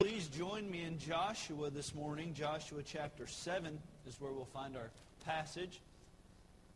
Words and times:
Please 0.00 0.28
join 0.28 0.70
me 0.70 0.84
in 0.84 0.96
Joshua 1.00 1.70
this 1.70 1.92
morning. 1.92 2.32
Joshua 2.32 2.84
chapter 2.84 3.26
7 3.26 3.76
is 4.06 4.20
where 4.20 4.30
we'll 4.30 4.44
find 4.44 4.76
our 4.76 4.90
passage. 5.26 5.80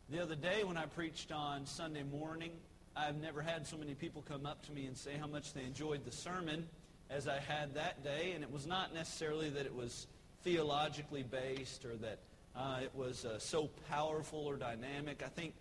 The 0.09 0.21
other 0.21 0.35
day 0.35 0.65
when 0.65 0.75
I 0.75 0.87
preached 0.87 1.31
on 1.31 1.65
Sunday 1.65 2.03
morning, 2.03 2.51
I've 2.97 3.15
never 3.15 3.41
had 3.41 3.65
so 3.65 3.77
many 3.77 3.93
people 3.93 4.25
come 4.27 4.45
up 4.45 4.61
to 4.65 4.73
me 4.73 4.87
and 4.87 4.97
say 4.97 5.11
how 5.17 5.27
much 5.27 5.53
they 5.53 5.63
enjoyed 5.63 6.03
the 6.03 6.11
sermon 6.11 6.67
as 7.09 7.29
I 7.29 7.39
had 7.39 7.75
that 7.75 8.03
day. 8.03 8.33
And 8.35 8.43
it 8.43 8.51
was 8.51 8.67
not 8.67 8.93
necessarily 8.93 9.49
that 9.51 9.65
it 9.65 9.73
was 9.73 10.07
theologically 10.43 11.23
based 11.23 11.85
or 11.85 11.95
that 11.95 12.19
uh, 12.57 12.79
it 12.83 12.91
was 12.93 13.23
uh, 13.23 13.39
so 13.39 13.69
powerful 13.89 14.45
or 14.45 14.57
dynamic. 14.57 15.23
I 15.25 15.29
think 15.29 15.53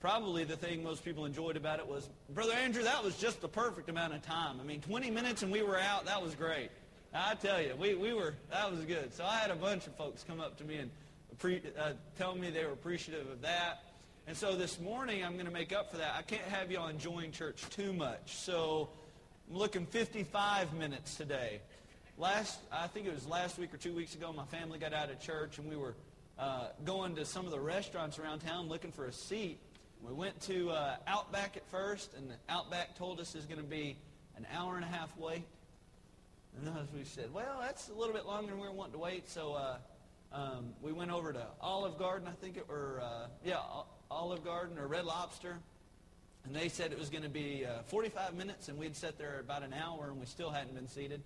probably 0.00 0.44
the 0.44 0.56
thing 0.56 0.82
most 0.82 1.04
people 1.04 1.26
enjoyed 1.26 1.58
about 1.58 1.80
it 1.80 1.86
was, 1.86 2.08
Brother 2.30 2.54
Andrew, 2.54 2.82
that 2.84 3.04
was 3.04 3.18
just 3.18 3.42
the 3.42 3.48
perfect 3.48 3.90
amount 3.90 4.14
of 4.14 4.22
time. 4.22 4.58
I 4.58 4.64
mean, 4.64 4.80
20 4.80 5.10
minutes 5.10 5.42
and 5.42 5.52
we 5.52 5.62
were 5.62 5.78
out. 5.78 6.06
That 6.06 6.22
was 6.22 6.34
great. 6.34 6.70
I 7.16 7.36
tell 7.36 7.62
you, 7.62 7.76
we, 7.78 7.94
we 7.94 8.12
were, 8.12 8.34
that 8.50 8.68
was 8.72 8.80
good. 8.80 9.14
So 9.14 9.24
I 9.24 9.36
had 9.36 9.52
a 9.52 9.54
bunch 9.54 9.86
of 9.86 9.94
folks 9.94 10.24
come 10.26 10.40
up 10.40 10.58
to 10.58 10.64
me 10.64 10.78
and 10.78 10.90
pre, 11.38 11.62
uh, 11.78 11.92
tell 12.18 12.34
me 12.34 12.50
they 12.50 12.64
were 12.64 12.72
appreciative 12.72 13.30
of 13.30 13.40
that. 13.42 13.84
And 14.26 14.36
so 14.36 14.56
this 14.56 14.80
morning, 14.80 15.22
I'm 15.22 15.34
going 15.34 15.46
to 15.46 15.52
make 15.52 15.72
up 15.72 15.92
for 15.92 15.98
that. 15.98 16.16
I 16.18 16.22
can't 16.22 16.42
have 16.42 16.72
y'all 16.72 16.88
enjoying 16.88 17.30
church 17.30 17.62
too 17.70 17.92
much. 17.92 18.34
So 18.34 18.88
I'm 19.48 19.56
looking 19.56 19.86
55 19.86 20.74
minutes 20.74 21.14
today. 21.14 21.60
Last, 22.18 22.58
I 22.72 22.88
think 22.88 23.06
it 23.06 23.14
was 23.14 23.28
last 23.28 23.60
week 23.60 23.72
or 23.72 23.76
two 23.76 23.94
weeks 23.94 24.16
ago, 24.16 24.32
my 24.32 24.46
family 24.46 24.80
got 24.80 24.92
out 24.92 25.08
of 25.08 25.20
church 25.20 25.58
and 25.58 25.70
we 25.70 25.76
were 25.76 25.94
uh, 26.36 26.68
going 26.84 27.14
to 27.14 27.24
some 27.24 27.44
of 27.44 27.52
the 27.52 27.60
restaurants 27.60 28.18
around 28.18 28.40
town 28.40 28.68
looking 28.68 28.90
for 28.90 29.06
a 29.06 29.12
seat. 29.12 29.60
We 30.02 30.12
went 30.12 30.40
to 30.42 30.70
uh, 30.70 30.96
Outback 31.06 31.56
at 31.56 31.66
first, 31.70 32.12
and 32.16 32.32
Outback 32.48 32.96
told 32.96 33.20
us 33.20 33.32
there's 33.32 33.46
going 33.46 33.60
to 33.60 33.64
be 33.66 33.96
an 34.36 34.46
hour 34.52 34.74
and 34.74 34.84
a 34.84 34.88
half 34.88 35.16
wait. 35.16 35.44
And 36.58 36.68
as 36.78 36.92
we 36.92 37.04
said, 37.04 37.32
well, 37.32 37.58
that's 37.60 37.88
a 37.88 37.94
little 37.94 38.14
bit 38.14 38.26
longer 38.26 38.50
than 38.50 38.60
we 38.60 38.66
were 38.66 38.72
wanting 38.72 38.92
to 38.92 38.98
wait. 38.98 39.28
So 39.28 39.54
uh, 39.54 39.76
um, 40.32 40.74
we 40.82 40.92
went 40.92 41.10
over 41.10 41.32
to 41.32 41.46
Olive 41.60 41.98
Garden, 41.98 42.28
I 42.28 42.32
think 42.32 42.56
it, 42.56 42.66
or 42.68 43.00
uh, 43.02 43.26
yeah, 43.44 43.58
Olive 44.10 44.44
Garden 44.44 44.78
or 44.78 44.86
Red 44.86 45.04
Lobster. 45.04 45.58
And 46.44 46.54
they 46.54 46.68
said 46.68 46.92
it 46.92 46.98
was 46.98 47.08
going 47.08 47.22
to 47.22 47.30
be 47.30 47.64
uh, 47.64 47.82
45 47.86 48.34
minutes, 48.34 48.68
and 48.68 48.78
we'd 48.78 48.96
sat 48.96 49.18
there 49.18 49.40
about 49.40 49.62
an 49.62 49.72
hour, 49.72 50.08
and 50.10 50.20
we 50.20 50.26
still 50.26 50.50
hadn't 50.50 50.74
been 50.74 50.88
seated. 50.88 51.22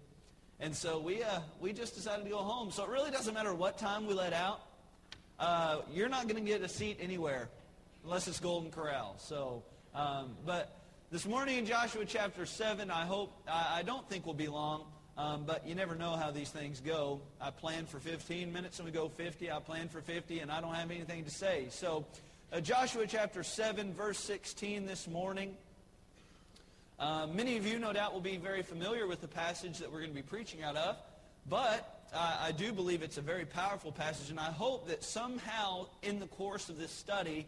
And 0.60 0.74
so 0.74 0.98
we, 0.98 1.22
uh, 1.22 1.40
we 1.60 1.72
just 1.72 1.94
decided 1.94 2.24
to 2.24 2.30
go 2.30 2.38
home. 2.38 2.70
So 2.70 2.84
it 2.84 2.90
really 2.90 3.10
doesn't 3.10 3.34
matter 3.34 3.52
what 3.52 3.78
time 3.78 4.06
we 4.06 4.14
let 4.14 4.32
out. 4.32 4.60
Uh, 5.38 5.80
you're 5.92 6.08
not 6.08 6.28
going 6.28 6.42
to 6.42 6.48
get 6.48 6.62
a 6.62 6.68
seat 6.68 6.98
anywhere 7.00 7.48
unless 8.04 8.26
it's 8.28 8.40
Golden 8.40 8.70
Corral. 8.70 9.16
So, 9.18 9.62
um, 9.94 10.36
but 10.44 10.76
this 11.10 11.26
morning 11.26 11.58
in 11.58 11.66
Joshua 11.66 12.04
chapter 12.04 12.44
7, 12.44 12.90
I 12.90 13.04
hope, 13.04 13.32
I, 13.48 13.78
I 13.78 13.82
don't 13.82 14.08
think 14.08 14.26
will 14.26 14.34
be 14.34 14.48
long. 14.48 14.84
Um, 15.18 15.42
but 15.44 15.66
you 15.66 15.74
never 15.74 15.96
know 15.96 16.12
how 16.12 16.30
these 16.30 16.48
things 16.48 16.80
go. 16.80 17.20
I 17.40 17.50
planned 17.50 17.88
for 17.88 17.98
15 17.98 18.52
minutes 18.52 18.78
and 18.78 18.86
we 18.86 18.92
go 18.92 19.08
50. 19.08 19.50
I 19.50 19.58
planned 19.58 19.90
for 19.90 20.00
50 20.00 20.38
and 20.38 20.50
I 20.50 20.60
don't 20.60 20.74
have 20.74 20.92
anything 20.92 21.24
to 21.24 21.30
say. 21.30 21.66
So 21.70 22.06
uh, 22.52 22.60
Joshua 22.60 23.04
chapter 23.04 23.42
7, 23.42 23.92
verse 23.94 24.18
16 24.20 24.86
this 24.86 25.08
morning. 25.08 25.56
Uh, 27.00 27.26
many 27.34 27.56
of 27.56 27.66
you, 27.66 27.80
no 27.80 27.92
doubt, 27.92 28.12
will 28.12 28.20
be 28.20 28.36
very 28.36 28.62
familiar 28.62 29.08
with 29.08 29.20
the 29.20 29.26
passage 29.26 29.78
that 29.78 29.90
we're 29.90 29.98
going 29.98 30.12
to 30.12 30.16
be 30.16 30.22
preaching 30.22 30.62
out 30.62 30.76
of. 30.76 30.96
But 31.48 32.00
uh, 32.14 32.36
I 32.40 32.52
do 32.52 32.72
believe 32.72 33.02
it's 33.02 33.18
a 33.18 33.22
very 33.22 33.44
powerful 33.44 33.90
passage. 33.90 34.30
And 34.30 34.38
I 34.38 34.52
hope 34.52 34.86
that 34.86 35.02
somehow 35.02 35.86
in 36.02 36.20
the 36.20 36.28
course 36.28 36.68
of 36.68 36.78
this 36.78 36.92
study, 36.92 37.44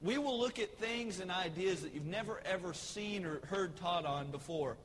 we 0.00 0.16
will 0.16 0.38
look 0.38 0.58
at 0.58 0.78
things 0.78 1.20
and 1.20 1.30
ideas 1.30 1.82
that 1.82 1.92
you've 1.92 2.06
never 2.06 2.40
ever 2.46 2.72
seen 2.72 3.26
or 3.26 3.40
heard 3.46 3.76
taught 3.76 4.06
on 4.06 4.30
before. 4.30 4.78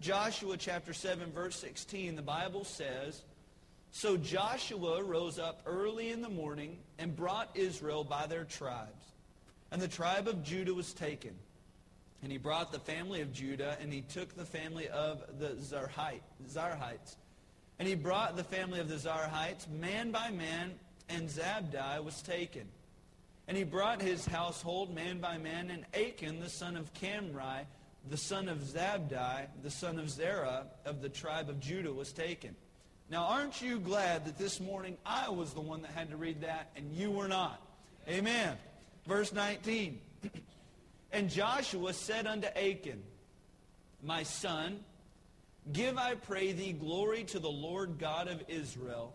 Joshua 0.00 0.56
chapter 0.56 0.92
7, 0.92 1.32
verse 1.32 1.56
16, 1.56 2.14
the 2.14 2.22
Bible 2.22 2.62
says, 2.64 3.22
So 3.90 4.16
Joshua 4.16 5.02
rose 5.02 5.40
up 5.40 5.60
early 5.66 6.10
in 6.10 6.22
the 6.22 6.28
morning 6.28 6.78
and 6.98 7.16
brought 7.16 7.50
Israel 7.56 8.04
by 8.04 8.26
their 8.26 8.44
tribes. 8.44 9.06
And 9.72 9.82
the 9.82 9.88
tribe 9.88 10.28
of 10.28 10.44
Judah 10.44 10.72
was 10.72 10.92
taken. 10.92 11.34
And 12.22 12.30
he 12.30 12.38
brought 12.38 12.70
the 12.70 12.78
family 12.78 13.22
of 13.22 13.32
Judah, 13.32 13.76
and 13.80 13.92
he 13.92 14.02
took 14.02 14.36
the 14.36 14.44
family 14.44 14.88
of 14.88 15.22
the 15.38 15.56
Zarhites. 15.56 17.16
And 17.78 17.88
he 17.88 17.94
brought 17.96 18.36
the 18.36 18.44
family 18.44 18.80
of 18.80 18.88
the 18.88 18.96
Zarhites 18.96 19.68
man 19.68 20.12
by 20.12 20.30
man, 20.30 20.74
and 21.08 21.28
Zabdi 21.28 22.04
was 22.04 22.22
taken. 22.22 22.66
And 23.48 23.56
he 23.56 23.64
brought 23.64 24.00
his 24.00 24.26
household 24.26 24.94
man 24.94 25.18
by 25.18 25.38
man, 25.38 25.70
and 25.70 25.84
Achan, 25.94 26.40
the 26.40 26.50
son 26.50 26.76
of 26.76 26.92
Carmi, 26.94 27.64
the 28.08 28.16
son 28.16 28.48
of 28.48 28.58
Zabdi, 28.58 29.46
the 29.62 29.70
son 29.70 29.98
of 29.98 30.08
Zerah 30.10 30.66
of 30.84 31.02
the 31.02 31.08
tribe 31.08 31.48
of 31.48 31.60
Judah, 31.60 31.92
was 31.92 32.12
taken. 32.12 32.54
Now, 33.10 33.24
aren't 33.24 33.62
you 33.62 33.78
glad 33.78 34.26
that 34.26 34.38
this 34.38 34.60
morning 34.60 34.96
I 35.04 35.30
was 35.30 35.52
the 35.54 35.60
one 35.60 35.82
that 35.82 35.92
had 35.92 36.10
to 36.10 36.16
read 36.16 36.42
that 36.42 36.70
and 36.76 36.92
you 36.92 37.10
were 37.10 37.28
not? 37.28 37.60
Amen. 38.08 38.56
Verse 39.06 39.32
19. 39.32 39.98
and 41.12 41.30
Joshua 41.30 41.92
said 41.92 42.26
unto 42.26 42.48
Achan, 42.48 43.02
My 44.02 44.22
son, 44.22 44.80
give, 45.72 45.96
I 45.96 46.14
pray 46.14 46.52
thee, 46.52 46.72
glory 46.72 47.24
to 47.24 47.38
the 47.38 47.50
Lord 47.50 47.98
God 47.98 48.28
of 48.28 48.42
Israel, 48.48 49.14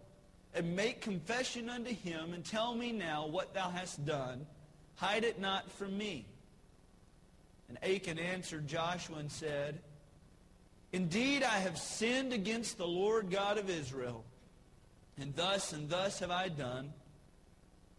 and 0.56 0.76
make 0.76 1.02
confession 1.02 1.70
unto 1.70 1.94
him, 1.94 2.34
and 2.34 2.44
tell 2.44 2.76
me 2.76 2.92
now 2.92 3.28
what 3.28 3.54
thou 3.54 3.70
hast 3.70 4.06
done. 4.06 4.46
Hide 4.96 5.24
it 5.24 5.40
not 5.40 5.72
from 5.72 5.98
me. 5.98 6.26
And 7.70 7.78
Achan 7.84 8.20
answered 8.20 8.68
Joshua 8.68 9.18
and 9.18 9.32
said, 9.32 9.80
Indeed, 10.92 11.44
I 11.44 11.58
have 11.60 11.78
sinned 11.78 12.34
against 12.34 12.78
the 12.78 12.88
Lord 12.88 13.32
God 13.32 13.58
of 13.58 13.70
Israel, 13.70 14.24
and 15.20 15.36
thus 15.36 15.74
and 15.74 15.90
thus 15.90 16.20
have 16.20 16.30
I 16.30 16.50
done. 16.50 16.94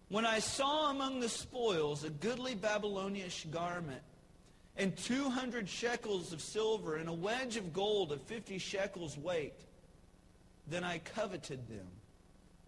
When 0.08 0.24
I 0.24 0.38
saw 0.38 0.90
among 0.90 1.18
the 1.18 1.28
spoils 1.28 2.04
a 2.04 2.10
goodly 2.10 2.54
Babylonish 2.54 3.46
garment, 3.50 4.02
and 4.76 4.96
two 4.96 5.28
hundred 5.30 5.68
shekels 5.68 6.32
of 6.32 6.40
silver, 6.40 6.96
and 6.96 7.08
a 7.08 7.12
wedge 7.12 7.56
of 7.56 7.72
gold 7.72 8.12
of 8.12 8.20
fifty 8.22 8.58
shekels 8.58 9.16
weight, 9.16 9.54
then 10.68 10.84
I 10.84 10.98
coveted 10.98 11.66
them, 11.68 11.86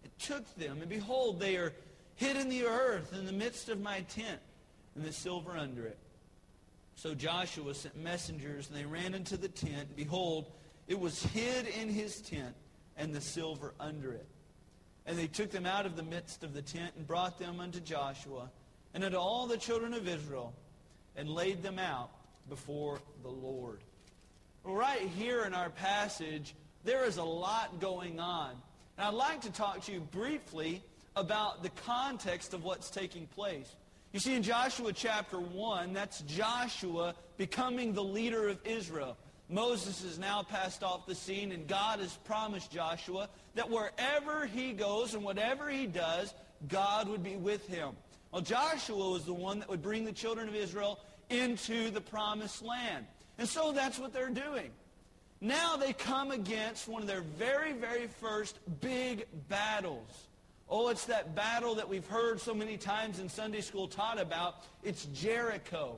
and 0.03 0.19
took 0.19 0.55
them, 0.55 0.81
and 0.81 0.89
behold, 0.89 1.39
they 1.39 1.55
are 1.55 1.73
hid 2.15 2.35
in 2.35 2.49
the 2.49 2.65
earth 2.65 3.13
in 3.13 3.25
the 3.25 3.31
midst 3.31 3.69
of 3.69 3.79
my 3.79 4.01
tent, 4.01 4.39
and 4.95 5.05
the 5.05 5.13
silver 5.13 5.51
under 5.51 5.85
it. 5.85 5.97
So 6.97 7.13
Joshua 7.13 7.75
sent 7.75 7.95
messengers, 7.95 8.69
and 8.69 8.77
they 8.77 8.85
ran 8.85 9.13
into 9.13 9.37
the 9.37 9.47
tent. 9.47 9.95
Behold, 9.95 10.51
it 10.87 10.99
was 10.99 11.21
hid 11.21 11.67
in 11.67 11.89
his 11.89 12.19
tent, 12.21 12.55
and 12.97 13.13
the 13.13 13.21
silver 13.21 13.75
under 13.79 14.13
it. 14.13 14.25
And 15.05 15.15
they 15.15 15.27
took 15.27 15.51
them 15.51 15.67
out 15.67 15.85
of 15.85 15.95
the 15.95 16.01
midst 16.01 16.43
of 16.43 16.55
the 16.55 16.61
tent, 16.63 16.93
and 16.97 17.05
brought 17.05 17.37
them 17.37 17.59
unto 17.59 17.79
Joshua, 17.79 18.49
and 18.95 19.03
unto 19.03 19.15
all 19.15 19.45
the 19.45 19.57
children 19.57 19.93
of 19.93 20.07
Israel, 20.07 20.55
and 21.15 21.29
laid 21.29 21.61
them 21.61 21.77
out 21.77 22.09
before 22.49 22.99
the 23.21 23.29
Lord. 23.29 23.79
Right 24.63 25.07
here 25.15 25.43
in 25.43 25.53
our 25.53 25.69
passage, 25.69 26.55
there 26.83 27.05
is 27.05 27.17
a 27.17 27.23
lot 27.23 27.79
going 27.79 28.19
on. 28.19 28.55
And 28.97 29.07
I'd 29.07 29.13
like 29.13 29.41
to 29.41 29.51
talk 29.51 29.83
to 29.83 29.91
you 29.91 29.99
briefly 29.99 30.81
about 31.15 31.61
the 31.61 31.69
context 31.69 32.55
of 32.55 32.63
what's 32.63 32.89
taking 32.89 33.27
place. 33.27 33.75
You 34.17 34.21
see, 34.21 34.33
in 34.33 34.41
Joshua 34.41 34.93
chapter 34.93 35.39
1, 35.39 35.93
that's 35.93 36.21
Joshua 36.21 37.13
becoming 37.37 37.93
the 37.93 38.03
leader 38.03 38.47
of 38.47 38.57
Israel. 38.65 39.15
Moses 39.47 40.03
is 40.03 40.17
now 40.17 40.41
passed 40.41 40.81
off 40.81 41.05
the 41.05 41.13
scene, 41.13 41.51
and 41.51 41.67
God 41.67 41.99
has 41.99 42.17
promised 42.25 42.71
Joshua 42.71 43.29
that 43.53 43.69
wherever 43.69 44.47
he 44.47 44.73
goes 44.73 45.13
and 45.13 45.23
whatever 45.23 45.69
he 45.69 45.85
does, 45.85 46.33
God 46.67 47.07
would 47.09 47.21
be 47.21 47.35
with 47.35 47.67
him. 47.67 47.91
Well, 48.31 48.41
Joshua 48.41 49.07
was 49.07 49.23
the 49.25 49.35
one 49.35 49.59
that 49.59 49.69
would 49.69 49.83
bring 49.83 50.03
the 50.03 50.11
children 50.11 50.49
of 50.49 50.55
Israel 50.55 50.99
into 51.29 51.91
the 51.91 52.01
promised 52.01 52.63
land. 52.63 53.05
And 53.37 53.47
so 53.47 53.71
that's 53.71 53.99
what 53.99 54.13
they're 54.13 54.31
doing. 54.31 54.71
Now 55.41 55.77
they 55.77 55.93
come 55.93 56.31
against 56.31 56.87
one 56.87 57.03
of 57.03 57.07
their 57.07 57.21
very, 57.21 57.73
very 57.73 58.07
first 58.07 58.57
big 58.81 59.27
battles. 59.47 60.26
Oh, 60.69 60.89
it's 60.89 61.05
that 61.05 61.33
battle 61.33 61.75
that 61.75 61.87
we've 61.87 62.07
heard 62.07 62.41
so 62.41 62.53
many 62.53 62.77
times 62.77 63.19
in 63.19 63.29
Sunday 63.29 63.61
school 63.61 63.87
taught 63.87 64.19
about. 64.19 64.65
It's 64.83 65.05
Jericho. 65.13 65.97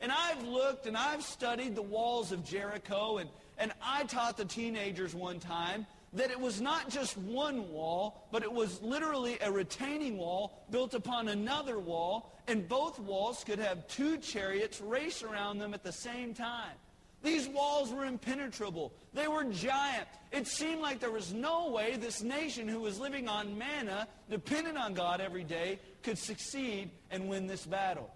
And 0.00 0.12
I've 0.12 0.42
looked 0.44 0.86
and 0.86 0.96
I've 0.96 1.22
studied 1.22 1.74
the 1.74 1.82
walls 1.82 2.30
of 2.30 2.44
Jericho, 2.44 3.18
and, 3.18 3.28
and 3.58 3.72
I 3.82 4.04
taught 4.04 4.36
the 4.36 4.44
teenagers 4.44 5.14
one 5.14 5.40
time 5.40 5.86
that 6.12 6.30
it 6.30 6.38
was 6.38 6.60
not 6.60 6.88
just 6.88 7.18
one 7.18 7.68
wall, 7.70 8.28
but 8.30 8.44
it 8.44 8.52
was 8.52 8.80
literally 8.82 9.36
a 9.40 9.50
retaining 9.50 10.16
wall 10.16 10.64
built 10.70 10.94
upon 10.94 11.28
another 11.28 11.78
wall, 11.78 12.32
and 12.46 12.68
both 12.68 13.00
walls 13.00 13.42
could 13.44 13.58
have 13.58 13.88
two 13.88 14.18
chariots 14.18 14.80
race 14.80 15.24
around 15.24 15.58
them 15.58 15.74
at 15.74 15.82
the 15.82 15.92
same 15.92 16.32
time. 16.32 16.76
These 17.24 17.48
walls 17.48 17.90
were 17.90 18.04
impenetrable. 18.04 18.92
They 19.14 19.26
were 19.28 19.44
giant. 19.44 20.06
It 20.30 20.46
seemed 20.46 20.82
like 20.82 21.00
there 21.00 21.10
was 21.10 21.32
no 21.32 21.70
way 21.70 21.96
this 21.96 22.22
nation 22.22 22.68
who 22.68 22.80
was 22.80 23.00
living 23.00 23.28
on 23.28 23.56
manna, 23.56 24.06
dependent 24.28 24.76
on 24.76 24.92
God 24.92 25.22
every 25.22 25.42
day, 25.42 25.80
could 26.02 26.18
succeed 26.18 26.90
and 27.10 27.28
win 27.28 27.46
this 27.46 27.64
battle. 27.64 28.10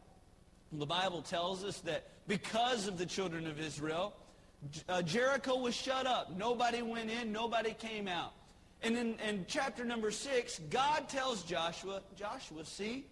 The 0.73 0.85
Bible 0.85 1.23
tells 1.23 1.65
us 1.65 1.81
that 1.81 2.09
because 2.29 2.87
of 2.87 2.99
the 2.99 3.07
children 3.07 3.47
of 3.47 3.59
Israel, 3.59 4.13
uh, 4.91 5.01
Jericho 5.01 5.57
was 5.57 5.75
shut 5.75 6.07
up. 6.07 6.37
Nobody 6.37 6.83
went 6.83 7.11
in, 7.11 7.33
nobody 7.33 7.73
came 7.73 8.09
out. 8.09 8.35
And 8.83 8.95
in, 8.95 9.15
in 9.27 9.47
chapter 9.49 9.87
number 9.87 10.11
6, 10.11 10.61
God 10.69 11.09
tells 11.09 11.43
Joshua, 11.45 12.03
Joshua, 12.15 12.63
see, 12.67 13.07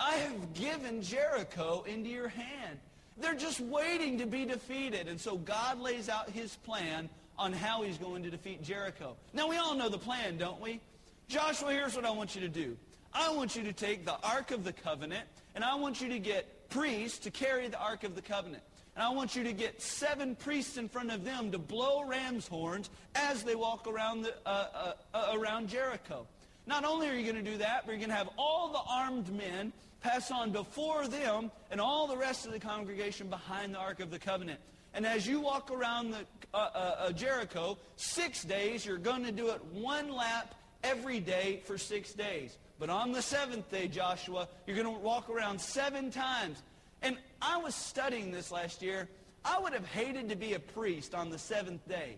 I 0.00 0.14
have 0.14 0.54
given 0.54 1.02
Jericho 1.02 1.84
into 1.86 2.08
your 2.08 2.28
hand. 2.28 2.78
They're 3.20 3.34
just 3.34 3.60
waiting 3.60 4.18
to 4.18 4.26
be 4.26 4.44
defeated. 4.44 5.08
And 5.08 5.20
so 5.20 5.36
God 5.36 5.80
lays 5.80 6.08
out 6.08 6.30
his 6.30 6.56
plan 6.56 7.08
on 7.38 7.52
how 7.52 7.82
he's 7.82 7.98
going 7.98 8.22
to 8.24 8.30
defeat 8.30 8.62
Jericho. 8.62 9.16
Now, 9.32 9.48
we 9.48 9.56
all 9.56 9.74
know 9.74 9.88
the 9.88 9.98
plan, 9.98 10.38
don't 10.38 10.60
we? 10.60 10.80
Joshua, 11.28 11.72
here's 11.72 11.94
what 11.94 12.04
I 12.04 12.10
want 12.10 12.34
you 12.34 12.40
to 12.40 12.48
do. 12.48 12.76
I 13.12 13.30
want 13.30 13.56
you 13.56 13.62
to 13.64 13.72
take 13.72 14.04
the 14.04 14.18
Ark 14.22 14.50
of 14.50 14.64
the 14.64 14.72
Covenant, 14.72 15.24
and 15.54 15.64
I 15.64 15.74
want 15.74 16.00
you 16.00 16.08
to 16.08 16.18
get 16.18 16.68
priests 16.68 17.18
to 17.20 17.30
carry 17.30 17.68
the 17.68 17.78
Ark 17.78 18.04
of 18.04 18.14
the 18.14 18.22
Covenant. 18.22 18.62
And 18.94 19.04
I 19.04 19.10
want 19.10 19.36
you 19.36 19.44
to 19.44 19.52
get 19.52 19.80
seven 19.80 20.34
priests 20.34 20.76
in 20.76 20.88
front 20.88 21.12
of 21.12 21.24
them 21.24 21.52
to 21.52 21.58
blow 21.58 22.04
ram's 22.04 22.48
horns 22.48 22.90
as 23.14 23.44
they 23.44 23.54
walk 23.54 23.86
around, 23.86 24.22
the, 24.22 24.34
uh, 24.44 24.48
uh, 24.74 24.92
uh, 25.14 25.38
around 25.38 25.68
Jericho. 25.68 26.26
Not 26.66 26.84
only 26.84 27.08
are 27.08 27.14
you 27.14 27.22
going 27.22 27.42
to 27.42 27.50
do 27.50 27.58
that, 27.58 27.86
but 27.86 27.92
you're 27.92 28.00
going 28.00 28.10
to 28.10 28.16
have 28.16 28.30
all 28.36 28.72
the 28.72 28.80
armed 28.90 29.32
men 29.32 29.72
pass 30.00 30.30
on 30.30 30.52
before 30.52 31.08
them 31.08 31.50
and 31.70 31.80
all 31.80 32.06
the 32.06 32.16
rest 32.16 32.46
of 32.46 32.52
the 32.52 32.60
congregation 32.60 33.28
behind 33.28 33.74
the 33.74 33.78
Ark 33.78 34.00
of 34.00 34.10
the 34.10 34.18
Covenant. 34.18 34.60
And 34.94 35.06
as 35.06 35.26
you 35.26 35.40
walk 35.40 35.70
around 35.70 36.10
the, 36.10 36.24
uh, 36.54 36.56
uh, 36.56 36.78
uh, 36.78 37.12
Jericho, 37.12 37.78
six 37.96 38.42
days, 38.44 38.86
you're 38.86 38.98
going 38.98 39.24
to 39.24 39.32
do 39.32 39.48
it 39.48 39.64
one 39.66 40.10
lap 40.10 40.54
every 40.82 41.20
day 41.20 41.60
for 41.64 41.76
six 41.78 42.12
days. 42.12 42.56
But 42.78 42.90
on 42.90 43.12
the 43.12 43.22
seventh 43.22 43.70
day, 43.70 43.88
Joshua, 43.88 44.48
you're 44.66 44.76
going 44.76 44.94
to 44.94 45.02
walk 45.02 45.28
around 45.28 45.60
seven 45.60 46.10
times. 46.10 46.62
And 47.02 47.16
I 47.42 47.58
was 47.58 47.74
studying 47.74 48.30
this 48.30 48.50
last 48.50 48.82
year. 48.82 49.08
I 49.44 49.58
would 49.58 49.72
have 49.72 49.86
hated 49.86 50.28
to 50.30 50.36
be 50.36 50.54
a 50.54 50.58
priest 50.58 51.14
on 51.14 51.30
the 51.30 51.38
seventh 51.38 51.86
day. 51.88 52.16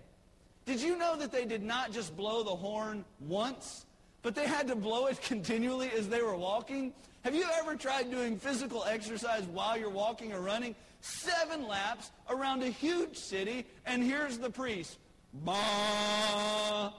Did 0.67 0.81
you 0.81 0.97
know 0.97 1.17
that 1.17 1.33
they 1.33 1.45
did 1.45 1.63
not 1.63 1.93
just 1.93 2.17
blow 2.17 2.43
the 2.43 2.51
horn 2.51 3.05
once, 3.21 3.87
but 4.23 4.35
they 4.35 4.47
had 4.47 4.69
to 4.69 4.77
blow 4.77 5.07
it 5.07 5.21
continually 5.23 5.91
as 5.97 6.09
they 6.09 6.23
were 6.23 6.37
walking? 6.37 6.93
Have 7.23 7.35
you 7.35 7.45
ever 7.59 7.77
tried 7.77 8.11
doing 8.11 8.39
physical 8.39 8.85
exercise 8.85 9.45
while 9.45 9.77
you're 9.79 9.91
walking 9.91 10.33
or 10.33 10.41
running? 10.41 10.75
Seven 11.03 11.69
laps 11.69 12.11
around 12.29 12.63
a 12.63 12.69
huge 12.69 13.17
city, 13.17 13.67
and 13.85 14.03
here's 14.03 14.39
the 14.39 14.51
priest. 14.51 14.99
Bah, 15.33 16.93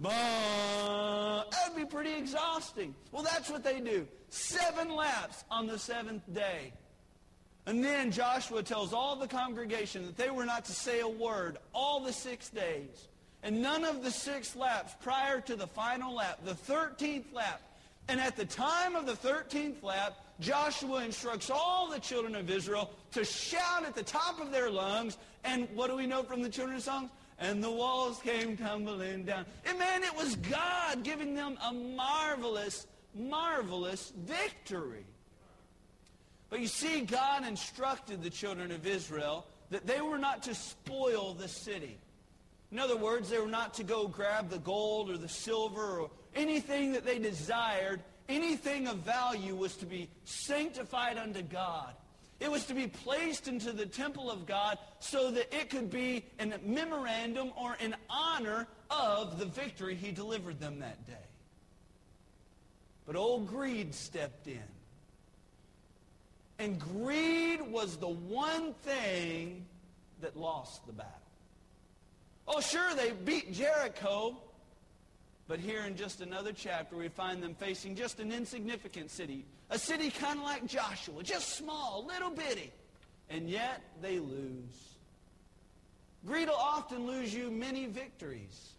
bah. 0.00 1.44
That 1.50 1.68
would 1.68 1.76
be 1.76 1.84
pretty 1.84 2.14
exhausting. 2.14 2.94
Well, 3.10 3.22
that's 3.24 3.50
what 3.50 3.64
they 3.64 3.80
do. 3.80 4.06
Seven 4.28 4.94
laps 4.94 5.44
on 5.50 5.66
the 5.66 5.78
seventh 5.78 6.22
day. 6.32 6.72
And 7.66 7.84
then 7.84 8.10
Joshua 8.10 8.62
tells 8.62 8.92
all 8.92 9.16
the 9.16 9.28
congregation 9.28 10.06
that 10.06 10.16
they 10.16 10.30
were 10.30 10.44
not 10.44 10.64
to 10.66 10.72
say 10.72 11.00
a 11.00 11.08
word 11.08 11.58
all 11.72 12.00
the 12.00 12.12
six 12.12 12.48
days. 12.48 13.08
And 13.42 13.60
none 13.60 13.84
of 13.84 14.02
the 14.02 14.10
six 14.10 14.54
laps 14.56 14.94
prior 15.00 15.40
to 15.42 15.56
the 15.56 15.66
final 15.66 16.14
lap, 16.14 16.40
the 16.44 16.54
13th 16.54 17.32
lap, 17.32 17.60
and 18.08 18.20
at 18.20 18.36
the 18.36 18.44
time 18.44 18.96
of 18.96 19.06
the 19.06 19.12
13th 19.12 19.82
lap, 19.82 20.14
Joshua 20.40 21.04
instructs 21.04 21.50
all 21.50 21.88
the 21.90 22.00
children 22.00 22.34
of 22.34 22.50
Israel 22.50 22.90
to 23.12 23.24
shout 23.24 23.84
at 23.84 23.94
the 23.94 24.02
top 24.02 24.40
of 24.40 24.50
their 24.50 24.70
lungs. 24.70 25.18
And 25.44 25.68
what 25.74 25.88
do 25.88 25.96
we 25.96 26.06
know 26.06 26.22
from 26.22 26.42
the 26.42 26.48
children's 26.48 26.84
songs? 26.84 27.10
And 27.38 27.62
the 27.62 27.70
walls 27.70 28.20
came 28.20 28.56
tumbling 28.56 29.24
down. 29.24 29.46
And 29.64 29.78
man, 29.78 30.02
it 30.02 30.14
was 30.16 30.36
God 30.36 31.02
giving 31.02 31.34
them 31.34 31.56
a 31.64 31.72
marvelous, 31.72 32.86
marvelous 33.14 34.12
victory. 34.16 35.04
But 36.50 36.60
you 36.60 36.66
see, 36.66 37.00
God 37.00 37.46
instructed 37.46 38.22
the 38.22 38.30
children 38.30 38.70
of 38.72 38.86
Israel 38.86 39.46
that 39.70 39.86
they 39.86 40.00
were 40.00 40.18
not 40.18 40.42
to 40.44 40.54
spoil 40.54 41.34
the 41.34 41.48
city. 41.48 41.96
In 42.70 42.78
other 42.78 42.96
words, 42.96 43.30
they 43.30 43.38
were 43.38 43.46
not 43.46 43.74
to 43.74 43.84
go 43.84 44.06
grab 44.06 44.50
the 44.50 44.58
gold 44.58 45.10
or 45.10 45.16
the 45.16 45.28
silver 45.28 46.00
or 46.00 46.10
anything 46.34 46.92
that 46.92 47.04
they 47.04 47.18
desired. 47.18 48.00
Anything 48.28 48.86
of 48.86 48.98
value 48.98 49.54
was 49.54 49.76
to 49.76 49.86
be 49.86 50.08
sanctified 50.24 51.18
unto 51.18 51.42
God. 51.42 51.92
It 52.40 52.50
was 52.50 52.64
to 52.66 52.74
be 52.74 52.88
placed 52.88 53.46
into 53.46 53.72
the 53.72 53.86
temple 53.86 54.30
of 54.30 54.46
God 54.46 54.78
so 54.98 55.30
that 55.30 55.54
it 55.54 55.70
could 55.70 55.90
be 55.90 56.24
a 56.40 56.46
memorandum 56.64 57.52
or 57.56 57.76
in 57.78 57.94
honor 58.10 58.66
of 58.90 59.38
the 59.38 59.44
victory 59.44 59.94
he 59.94 60.10
delivered 60.10 60.58
them 60.58 60.80
that 60.80 61.06
day. 61.06 61.12
But 63.06 63.16
old 63.16 63.46
greed 63.48 63.94
stepped 63.94 64.46
in. 64.46 64.62
And 66.58 66.78
greed 66.78 67.60
was 67.60 67.96
the 67.96 68.08
one 68.08 68.74
thing 68.82 69.66
that 70.20 70.36
lost 70.36 70.86
the 70.86 70.92
battle. 70.92 71.12
Oh, 72.46 72.60
sure, 72.60 72.94
they 72.94 73.12
beat 73.12 73.52
Jericho. 73.52 74.36
But 75.52 75.60
here 75.60 75.82
in 75.82 75.96
just 75.98 76.22
another 76.22 76.54
chapter, 76.54 76.96
we 76.96 77.08
find 77.08 77.42
them 77.42 77.54
facing 77.54 77.94
just 77.94 78.20
an 78.20 78.32
insignificant 78.32 79.10
city. 79.10 79.44
A 79.68 79.78
city 79.78 80.08
kind 80.08 80.38
of 80.38 80.46
like 80.46 80.64
Joshua, 80.66 81.22
just 81.22 81.58
small, 81.58 82.06
little 82.08 82.30
bitty. 82.30 82.72
And 83.28 83.50
yet 83.50 83.82
they 84.00 84.18
lose. 84.18 84.96
Greed 86.24 86.48
will 86.48 86.54
often 86.54 87.06
lose 87.06 87.34
you 87.34 87.50
many 87.50 87.84
victories. 87.84 88.70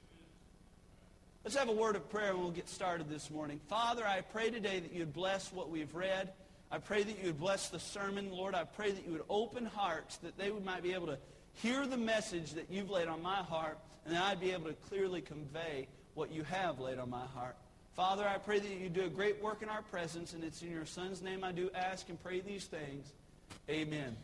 Let's 1.44 1.56
have 1.56 1.70
a 1.70 1.74
word 1.74 1.96
of 1.96 2.10
prayer 2.10 2.32
and 2.32 2.40
we'll 2.40 2.50
get 2.50 2.68
started 2.68 3.08
this 3.08 3.30
morning. 3.30 3.60
Father, 3.70 4.04
I 4.04 4.22
pray 4.22 4.50
today 4.50 4.80
that 4.80 4.92
you'd 4.92 5.14
bless 5.14 5.54
what 5.54 5.70
we've 5.70 5.94
read. 5.94 6.32
I 6.72 6.80
pray 6.80 7.04
that 7.04 7.20
you 7.20 7.28
would 7.28 7.40
bless 7.40 7.70
the 7.70 7.78
sermon. 7.78 8.32
Lord, 8.32 8.56
I 8.56 8.64
pray 8.64 8.90
that 8.90 9.06
you 9.06 9.12
would 9.12 9.26
open 9.30 9.68
hearts 9.68 10.18
that 10.18 10.40
they 10.40 10.50
might 10.50 10.82
be 10.82 10.94
able 10.94 11.06
to 11.06 11.20
hear 11.62 11.86
the 11.86 11.98
message 11.98 12.54
that 12.54 12.72
you've 12.72 12.90
laid 12.90 13.10
on 13.10 13.22
my 13.22 13.44
heart, 13.44 13.78
and 14.08 14.16
that 14.16 14.24
I'd 14.24 14.42
be 14.42 14.54
able 14.54 14.70
to 14.70 14.74
clearly 14.90 15.22
convey 15.22 15.88
what 16.16 16.32
you 16.32 16.44
have 16.44 16.80
laid 16.80 17.00
on 17.00 17.10
my 17.10 17.26
heart. 17.36 17.56
Father, 17.96 18.28
I 18.28 18.38
pray 18.38 18.60
that 18.60 18.70
you 18.70 18.90
do 18.90 19.04
a 19.04 19.10
great 19.10 19.42
work 19.42 19.62
in 19.62 19.70
our 19.70 19.84
presence, 19.84 20.34
and 20.34 20.44
it's 20.44 20.62
in 20.62 20.72
your 20.72 20.86
Son's 20.86 21.22
name 21.22 21.44
I 21.44 21.52
do 21.52 21.70
ask 21.76 22.10
and 22.10 22.22
pray 22.22 22.40
these 22.40 22.66
things. 22.66 23.12
Amen. 23.70 24.16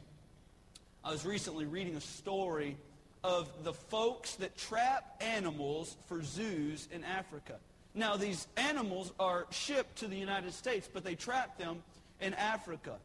I 1.04 1.12
was 1.12 1.26
recently 1.26 1.66
reading 1.66 1.96
a 1.96 2.02
story 2.02 2.78
of 3.24 3.48
the 3.64 3.74
folks 3.74 4.36
that 4.36 4.58
trap 4.58 5.22
animals 5.22 5.98
for 6.08 6.24
zoos 6.24 6.88
in 6.92 7.04
Africa. 7.04 7.56
Now, 7.94 8.18
these 8.18 8.48
animals 8.58 9.12
are 9.20 9.46
shipped 9.52 9.98
to 9.98 10.08
the 10.08 10.16
United 10.16 10.54
States, 10.54 10.90
but 10.92 11.04
they 11.04 11.16
trap 11.16 11.58
them 11.58 11.84
in 12.22 12.34
Africa. 12.34 12.96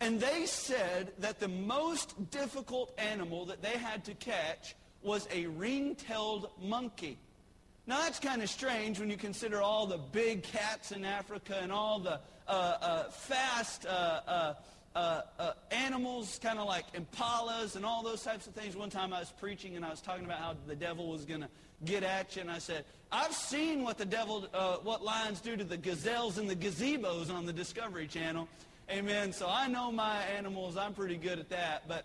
And 0.00 0.20
they 0.20 0.46
said 0.46 1.12
that 1.18 1.40
the 1.40 1.48
most 1.48 2.30
difficult 2.30 2.92
animal 2.98 3.46
that 3.46 3.62
they 3.62 3.76
had 3.78 4.04
to 4.04 4.14
catch 4.14 4.74
was 5.02 5.28
a 5.32 5.46
ring-tailed 5.46 6.50
monkey. 6.62 7.18
Now 7.88 8.02
that's 8.02 8.20
kind 8.20 8.42
of 8.42 8.50
strange 8.50 9.00
when 9.00 9.08
you 9.08 9.16
consider 9.16 9.62
all 9.62 9.86
the 9.86 9.96
big 9.96 10.42
cats 10.42 10.92
in 10.92 11.06
Africa 11.06 11.58
and 11.62 11.72
all 11.72 11.98
the 11.98 12.20
uh, 12.46 12.50
uh, 12.50 13.04
fast 13.04 13.86
uh, 13.86 13.88
uh, 13.88 14.54
uh, 14.94 15.22
uh 15.38 15.52
animals, 15.70 16.38
kind 16.42 16.58
of 16.58 16.68
like 16.68 16.84
impalas 16.92 17.76
and 17.76 17.86
all 17.86 18.02
those 18.02 18.22
types 18.22 18.46
of 18.46 18.52
things. 18.52 18.76
One 18.76 18.90
time 18.90 19.14
I 19.14 19.20
was 19.20 19.32
preaching 19.40 19.74
and 19.74 19.86
I 19.86 19.88
was 19.88 20.02
talking 20.02 20.26
about 20.26 20.38
how 20.38 20.54
the 20.66 20.76
devil 20.76 21.08
was 21.08 21.24
going 21.24 21.40
to 21.40 21.48
get 21.86 22.02
at 22.02 22.36
you, 22.36 22.42
and 22.42 22.50
I 22.50 22.58
said, 22.58 22.84
I've 23.10 23.32
seen 23.32 23.84
what 23.84 23.96
the 23.96 24.04
devil, 24.04 24.42
what 24.82 25.02
lions 25.02 25.40
do 25.40 25.56
to 25.56 25.64
the 25.64 25.78
gazelles 25.78 26.36
and 26.36 26.46
the 26.46 26.56
gazebos 26.56 27.32
on 27.32 27.46
the 27.46 27.54
Discovery 27.54 28.06
Channel. 28.06 28.48
Amen. 28.90 29.32
So 29.32 29.48
I 29.48 29.66
know 29.66 29.90
my 29.90 30.18
animals. 30.36 30.76
I'm 30.76 30.92
pretty 30.92 31.16
good 31.16 31.38
at 31.38 31.48
that. 31.48 31.88
But 31.88 32.04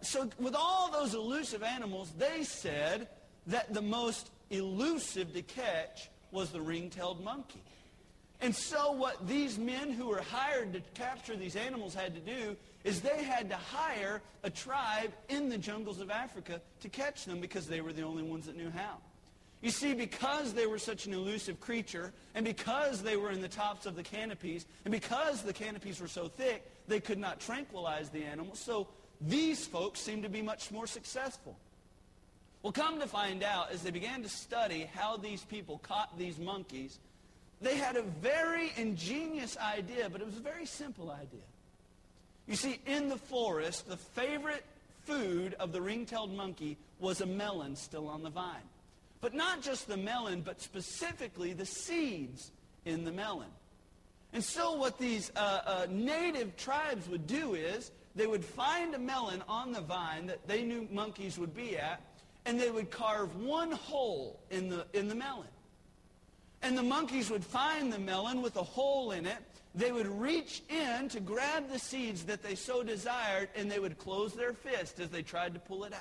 so 0.00 0.28
with 0.40 0.56
all 0.56 0.90
those 0.90 1.14
elusive 1.14 1.62
animals, 1.62 2.12
they 2.18 2.42
said 2.42 3.06
that 3.46 3.72
the 3.72 3.82
most 3.82 4.30
elusive 4.50 5.32
to 5.34 5.42
catch 5.42 6.10
was 6.30 6.50
the 6.50 6.60
ring-tailed 6.60 7.22
monkey. 7.22 7.62
And 8.40 8.54
so 8.54 8.92
what 8.92 9.26
these 9.26 9.58
men 9.58 9.90
who 9.90 10.08
were 10.08 10.20
hired 10.20 10.72
to 10.74 10.80
capture 10.94 11.36
these 11.36 11.56
animals 11.56 11.94
had 11.94 12.14
to 12.14 12.20
do 12.20 12.56
is 12.82 13.00
they 13.00 13.22
had 13.22 13.48
to 13.48 13.56
hire 13.56 14.20
a 14.42 14.50
tribe 14.50 15.12
in 15.28 15.48
the 15.48 15.56
jungles 15.56 16.00
of 16.00 16.10
Africa 16.10 16.60
to 16.80 16.88
catch 16.88 17.24
them 17.24 17.40
because 17.40 17.66
they 17.66 17.80
were 17.80 17.92
the 17.92 18.02
only 18.02 18.22
ones 18.22 18.46
that 18.46 18.56
knew 18.56 18.70
how. 18.70 18.98
You 19.62 19.70
see, 19.70 19.94
because 19.94 20.52
they 20.52 20.66
were 20.66 20.78
such 20.78 21.06
an 21.06 21.14
elusive 21.14 21.58
creature, 21.58 22.12
and 22.34 22.44
because 22.44 23.02
they 23.02 23.16
were 23.16 23.30
in 23.30 23.40
the 23.40 23.48
tops 23.48 23.86
of 23.86 23.96
the 23.96 24.02
canopies, 24.02 24.66
and 24.84 24.92
because 24.92 25.40
the 25.40 25.54
canopies 25.54 26.02
were 26.02 26.08
so 26.08 26.28
thick, 26.28 26.70
they 26.86 27.00
could 27.00 27.16
not 27.18 27.40
tranquilize 27.40 28.10
the 28.10 28.24
animals. 28.24 28.58
So 28.58 28.88
these 29.22 29.66
folks 29.66 30.00
seemed 30.00 30.24
to 30.24 30.28
be 30.28 30.42
much 30.42 30.70
more 30.70 30.86
successful. 30.86 31.56
Well, 32.64 32.72
come 32.72 32.98
to 33.00 33.06
find 33.06 33.42
out, 33.42 33.72
as 33.72 33.82
they 33.82 33.90
began 33.90 34.22
to 34.22 34.28
study 34.30 34.88
how 34.94 35.18
these 35.18 35.44
people 35.44 35.82
caught 35.82 36.16
these 36.16 36.38
monkeys, 36.38 36.98
they 37.60 37.76
had 37.76 37.96
a 37.96 38.02
very 38.02 38.72
ingenious 38.78 39.58
idea, 39.58 40.08
but 40.08 40.22
it 40.22 40.26
was 40.26 40.38
a 40.38 40.40
very 40.40 40.64
simple 40.64 41.10
idea. 41.10 41.44
You 42.48 42.56
see, 42.56 42.80
in 42.86 43.10
the 43.10 43.18
forest, 43.18 43.86
the 43.86 43.98
favorite 43.98 44.64
food 45.04 45.54
of 45.60 45.72
the 45.72 45.82
ring-tailed 45.82 46.34
monkey 46.34 46.78
was 47.00 47.20
a 47.20 47.26
melon 47.26 47.76
still 47.76 48.08
on 48.08 48.22
the 48.22 48.30
vine. 48.30 48.56
But 49.20 49.34
not 49.34 49.60
just 49.60 49.86
the 49.86 49.98
melon, 49.98 50.40
but 50.40 50.62
specifically 50.62 51.52
the 51.52 51.66
seeds 51.66 52.50
in 52.86 53.04
the 53.04 53.12
melon. 53.12 53.50
And 54.32 54.42
so 54.42 54.72
what 54.72 54.96
these 54.96 55.30
uh, 55.36 55.60
uh, 55.66 55.86
native 55.90 56.56
tribes 56.56 57.10
would 57.10 57.26
do 57.26 57.52
is 57.56 57.90
they 58.16 58.26
would 58.26 58.44
find 58.44 58.94
a 58.94 58.98
melon 58.98 59.42
on 59.50 59.72
the 59.72 59.82
vine 59.82 60.28
that 60.28 60.48
they 60.48 60.62
knew 60.62 60.88
monkeys 60.90 61.38
would 61.38 61.54
be 61.54 61.76
at, 61.76 62.00
and 62.46 62.60
they 62.60 62.70
would 62.70 62.90
carve 62.90 63.34
one 63.36 63.72
hole 63.72 64.40
in 64.50 64.68
the, 64.68 64.86
in 64.92 65.08
the 65.08 65.14
melon. 65.14 65.48
And 66.62 66.76
the 66.76 66.82
monkeys 66.82 67.30
would 67.30 67.44
find 67.44 67.92
the 67.92 67.98
melon 67.98 68.42
with 68.42 68.56
a 68.56 68.62
hole 68.62 69.12
in 69.12 69.26
it. 69.26 69.38
They 69.74 69.92
would 69.92 70.06
reach 70.06 70.62
in 70.68 71.08
to 71.10 71.20
grab 71.20 71.70
the 71.70 71.78
seeds 71.78 72.24
that 72.24 72.42
they 72.42 72.54
so 72.54 72.82
desired, 72.82 73.48
and 73.56 73.70
they 73.70 73.78
would 73.78 73.98
close 73.98 74.34
their 74.34 74.52
fist 74.52 75.00
as 75.00 75.10
they 75.10 75.22
tried 75.22 75.54
to 75.54 75.60
pull 75.60 75.84
it 75.84 75.92
out. 75.92 76.00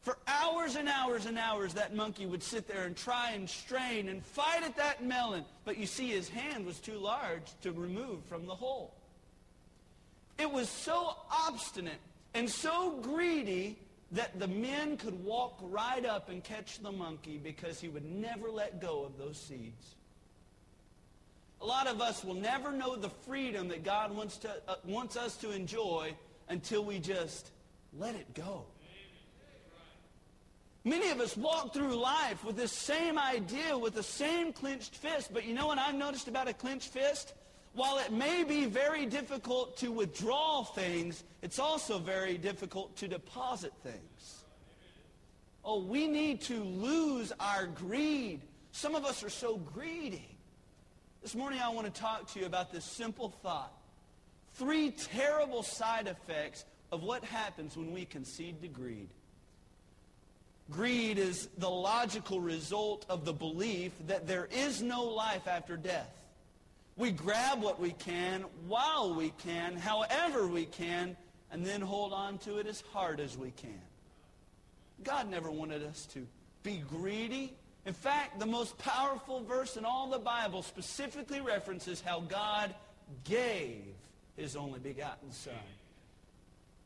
For 0.00 0.16
hours 0.28 0.76
and 0.76 0.88
hours 0.88 1.26
and 1.26 1.36
hours, 1.36 1.74
that 1.74 1.94
monkey 1.94 2.26
would 2.26 2.42
sit 2.42 2.68
there 2.68 2.84
and 2.84 2.96
try 2.96 3.32
and 3.32 3.50
strain 3.50 4.08
and 4.08 4.24
fight 4.24 4.62
at 4.62 4.76
that 4.76 5.04
melon. 5.04 5.44
But 5.64 5.78
you 5.78 5.86
see, 5.86 6.08
his 6.08 6.28
hand 6.28 6.64
was 6.64 6.78
too 6.78 6.96
large 6.96 7.42
to 7.62 7.72
remove 7.72 8.24
from 8.26 8.46
the 8.46 8.54
hole. 8.54 8.94
It 10.38 10.50
was 10.50 10.68
so 10.68 11.16
obstinate 11.30 11.98
and 12.34 12.48
so 12.48 12.98
greedy 13.02 13.78
that 14.16 14.38
the 14.38 14.48
men 14.48 14.96
could 14.96 15.24
walk 15.24 15.58
right 15.62 16.04
up 16.04 16.30
and 16.30 16.42
catch 16.42 16.78
the 16.80 16.90
monkey 16.90 17.38
because 17.42 17.78
he 17.80 17.88
would 17.88 18.04
never 18.04 18.50
let 18.50 18.80
go 18.80 19.04
of 19.04 19.18
those 19.18 19.36
seeds. 19.36 19.94
A 21.60 21.66
lot 21.66 21.86
of 21.86 22.00
us 22.00 22.24
will 22.24 22.34
never 22.34 22.72
know 22.72 22.96
the 22.96 23.10
freedom 23.10 23.68
that 23.68 23.84
God 23.84 24.14
wants, 24.14 24.38
to, 24.38 24.50
uh, 24.68 24.76
wants 24.84 25.16
us 25.16 25.36
to 25.38 25.50
enjoy 25.50 26.14
until 26.48 26.82
we 26.82 26.98
just 26.98 27.50
let 27.98 28.14
it 28.14 28.32
go. 28.34 28.64
Many 30.84 31.10
of 31.10 31.20
us 31.20 31.36
walk 31.36 31.74
through 31.74 31.96
life 31.96 32.42
with 32.44 32.56
this 32.56 32.72
same 32.72 33.18
idea, 33.18 33.76
with 33.76 33.94
the 33.94 34.02
same 34.02 34.52
clenched 34.52 34.94
fist. 34.94 35.30
But 35.34 35.44
you 35.44 35.52
know 35.52 35.66
what 35.66 35.78
I've 35.78 35.94
noticed 35.94 36.28
about 36.28 36.48
a 36.48 36.54
clenched 36.54 36.88
fist? 36.88 37.34
While 37.76 37.98
it 37.98 38.10
may 38.10 38.42
be 38.42 38.64
very 38.64 39.04
difficult 39.04 39.76
to 39.76 39.92
withdraw 39.92 40.64
things, 40.64 41.22
it's 41.42 41.58
also 41.58 41.98
very 41.98 42.38
difficult 42.38 42.96
to 42.96 43.06
deposit 43.06 43.72
things. 43.82 44.44
Oh, 45.62 45.82
we 45.82 46.08
need 46.08 46.40
to 46.42 46.58
lose 46.64 47.32
our 47.38 47.66
greed. 47.66 48.40
Some 48.72 48.94
of 48.94 49.04
us 49.04 49.22
are 49.22 49.30
so 49.30 49.58
greedy. 49.58 50.26
This 51.22 51.34
morning 51.34 51.60
I 51.62 51.68
want 51.68 51.92
to 51.92 52.00
talk 52.00 52.32
to 52.32 52.40
you 52.40 52.46
about 52.46 52.72
this 52.72 52.84
simple 52.84 53.28
thought. 53.42 53.74
Three 54.54 54.90
terrible 54.90 55.62
side 55.62 56.06
effects 56.06 56.64
of 56.90 57.02
what 57.02 57.24
happens 57.24 57.76
when 57.76 57.92
we 57.92 58.06
concede 58.06 58.62
to 58.62 58.68
greed. 58.68 59.10
Greed 60.70 61.18
is 61.18 61.48
the 61.58 61.68
logical 61.68 62.40
result 62.40 63.04
of 63.10 63.26
the 63.26 63.34
belief 63.34 63.92
that 64.06 64.26
there 64.26 64.48
is 64.50 64.80
no 64.80 65.04
life 65.04 65.46
after 65.46 65.76
death. 65.76 66.15
We 66.96 67.10
grab 67.10 67.62
what 67.62 67.78
we 67.78 67.90
can 67.90 68.44
while 68.66 69.14
we 69.14 69.30
can, 69.38 69.76
however 69.76 70.46
we 70.46 70.64
can, 70.64 71.16
and 71.52 71.64
then 71.64 71.82
hold 71.82 72.12
on 72.12 72.38
to 72.38 72.58
it 72.58 72.66
as 72.66 72.82
hard 72.92 73.20
as 73.20 73.36
we 73.36 73.50
can. 73.50 73.80
God 75.04 75.30
never 75.30 75.50
wanted 75.50 75.84
us 75.84 76.06
to 76.14 76.26
be 76.62 76.82
greedy. 76.88 77.52
In 77.84 77.92
fact, 77.92 78.40
the 78.40 78.46
most 78.46 78.76
powerful 78.78 79.42
verse 79.42 79.76
in 79.76 79.84
all 79.84 80.08
the 80.08 80.18
Bible 80.18 80.62
specifically 80.62 81.40
references 81.40 82.00
how 82.00 82.20
God 82.20 82.74
gave 83.24 83.82
his 84.36 84.56
only 84.56 84.80
begotten 84.80 85.30
Son. 85.32 85.54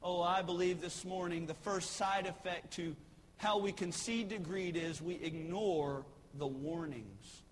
Oh, 0.03 0.23
I 0.23 0.43
believe 0.43 0.81
this 0.81 1.05
morning 1.05 1.47
the 1.47 1.55
first 1.55 1.97
side 1.97 2.27
effect 2.27 2.73
to 2.75 2.97
how 3.37 3.59
we 3.59 3.73
concede 3.73 4.31
to 4.31 4.39
greed 4.39 4.77
is 4.77 5.01
we 5.01 5.15
ignore 5.15 6.05
the 6.39 6.47
warnings. 6.47 7.43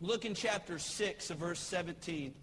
Look 0.00 0.24
in 0.24 0.34
chapter 0.34 0.78
6 0.78 1.30
of 1.30 1.38
verse 1.38 1.60
17. 1.60 2.34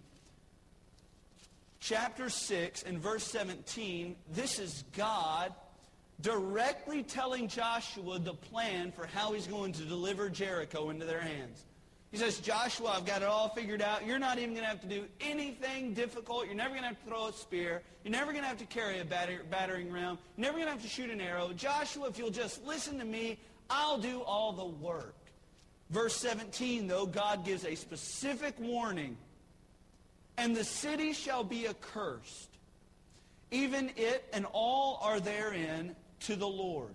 Chapter 1.80 2.28
6 2.28 2.84
and 2.84 2.98
verse 2.98 3.24
17, 3.24 4.14
this 4.32 4.58
is 4.58 4.84
God 4.96 5.52
directly 6.20 7.02
telling 7.02 7.48
Joshua 7.48 8.18
the 8.20 8.34
plan 8.34 8.92
for 8.92 9.06
how 9.06 9.32
he's 9.32 9.48
going 9.48 9.72
to 9.72 9.82
deliver 9.82 10.30
Jericho 10.30 10.90
into 10.90 11.04
their 11.04 11.20
hands. 11.20 11.64
He 12.12 12.18
says, 12.18 12.38
Joshua, 12.38 12.94
I've 12.96 13.06
got 13.06 13.22
it 13.22 13.28
all 13.28 13.48
figured 13.48 13.80
out. 13.80 14.06
You're 14.06 14.18
not 14.18 14.38
even 14.38 14.50
going 14.50 14.64
to 14.64 14.68
have 14.68 14.82
to 14.82 14.86
do 14.86 15.06
anything 15.20 15.94
difficult. 15.94 16.44
You're 16.44 16.54
never 16.54 16.70
going 16.70 16.82
to 16.82 16.88
have 16.88 17.02
to 17.02 17.06
throw 17.06 17.28
a 17.28 17.32
spear. 17.32 17.82
You're 18.04 18.12
never 18.12 18.32
going 18.32 18.44
to 18.44 18.48
have 18.48 18.58
to 18.58 18.66
carry 18.66 19.00
a 19.00 19.04
batter- 19.04 19.44
battering 19.50 19.90
ram. 19.90 20.18
You're 20.36 20.46
never 20.46 20.58
going 20.58 20.66
to 20.66 20.72
have 20.72 20.82
to 20.82 20.88
shoot 20.88 21.08
an 21.08 21.22
arrow. 21.22 21.52
Joshua, 21.56 22.08
if 22.08 22.18
you'll 22.18 22.30
just 22.30 22.64
listen 22.66 22.98
to 22.98 23.04
me, 23.04 23.38
I'll 23.70 23.98
do 23.98 24.20
all 24.20 24.52
the 24.52 24.66
work. 24.66 25.14
Verse 25.92 26.16
17, 26.16 26.86
though, 26.86 27.04
God 27.04 27.44
gives 27.44 27.66
a 27.66 27.74
specific 27.74 28.54
warning. 28.58 29.18
And 30.38 30.56
the 30.56 30.64
city 30.64 31.12
shall 31.12 31.44
be 31.44 31.68
accursed, 31.68 32.48
even 33.50 33.90
it 33.96 34.24
and 34.32 34.46
all 34.52 34.98
are 35.02 35.20
therein 35.20 35.94
to 36.20 36.34
the 36.34 36.48
Lord. 36.48 36.94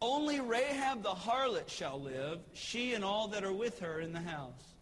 Only 0.00 0.38
Rahab 0.38 1.02
the 1.02 1.08
harlot 1.08 1.68
shall 1.68 2.00
live, 2.00 2.38
she 2.52 2.94
and 2.94 3.04
all 3.04 3.26
that 3.28 3.42
are 3.42 3.52
with 3.52 3.80
her 3.80 3.98
in 3.98 4.12
the 4.12 4.20
house, 4.20 4.76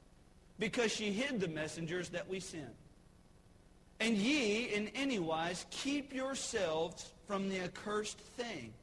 because 0.59 0.93
she 0.93 1.13
hid 1.13 1.41
the 1.41 1.49
messengers 1.49 2.11
that 2.11 2.29
we 2.29 2.41
sent. 2.41 2.77
And 3.99 4.15
ye 4.15 4.65
in 4.65 4.89
any 4.89 5.19
wise 5.19 5.65
keep 5.71 6.13
yourselves 6.13 7.11
from 7.27 7.49
the 7.49 7.61
accursed 7.61 8.19
thing 8.19 8.75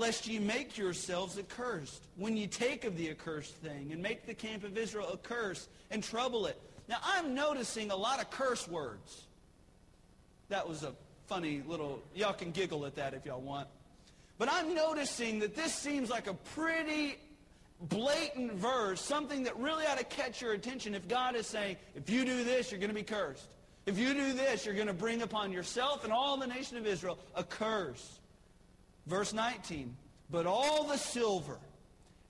lest 0.00 0.26
ye 0.26 0.38
make 0.38 0.78
yourselves 0.78 1.38
accursed 1.38 2.02
when 2.16 2.34
ye 2.34 2.46
take 2.46 2.86
of 2.86 2.96
the 2.96 3.10
accursed 3.10 3.54
thing 3.56 3.90
and 3.92 4.02
make 4.02 4.24
the 4.24 4.32
camp 4.32 4.64
of 4.64 4.78
Israel 4.78 5.10
a 5.12 5.18
curse 5.18 5.68
and 5.90 6.02
trouble 6.02 6.46
it. 6.46 6.58
Now, 6.88 6.96
I'm 7.04 7.34
noticing 7.34 7.90
a 7.90 7.96
lot 7.96 8.18
of 8.18 8.30
curse 8.30 8.66
words. 8.66 9.26
That 10.48 10.66
was 10.66 10.84
a 10.84 10.94
funny 11.26 11.62
little, 11.66 12.02
y'all 12.14 12.32
can 12.32 12.50
giggle 12.50 12.86
at 12.86 12.96
that 12.96 13.12
if 13.12 13.26
y'all 13.26 13.42
want. 13.42 13.68
But 14.38 14.48
I'm 14.50 14.74
noticing 14.74 15.38
that 15.40 15.54
this 15.54 15.74
seems 15.74 16.08
like 16.08 16.26
a 16.28 16.34
pretty 16.54 17.18
blatant 17.82 18.54
verse, 18.54 19.02
something 19.02 19.42
that 19.42 19.56
really 19.58 19.84
ought 19.84 19.98
to 19.98 20.04
catch 20.04 20.40
your 20.40 20.54
attention 20.54 20.94
if 20.94 21.06
God 21.08 21.36
is 21.36 21.46
saying, 21.46 21.76
if 21.94 22.08
you 22.08 22.24
do 22.24 22.42
this, 22.42 22.72
you're 22.72 22.80
going 22.80 22.88
to 22.88 22.94
be 22.94 23.02
cursed. 23.02 23.48
If 23.84 23.98
you 23.98 24.14
do 24.14 24.32
this, 24.32 24.64
you're 24.64 24.74
going 24.74 24.86
to 24.86 24.94
bring 24.94 25.20
upon 25.20 25.52
yourself 25.52 26.04
and 26.04 26.12
all 26.12 26.38
the 26.38 26.46
nation 26.46 26.78
of 26.78 26.86
Israel 26.86 27.18
a 27.34 27.44
curse. 27.44 28.19
Verse 29.10 29.32
19, 29.32 29.96
but 30.30 30.46
all 30.46 30.84
the 30.84 30.96
silver 30.96 31.58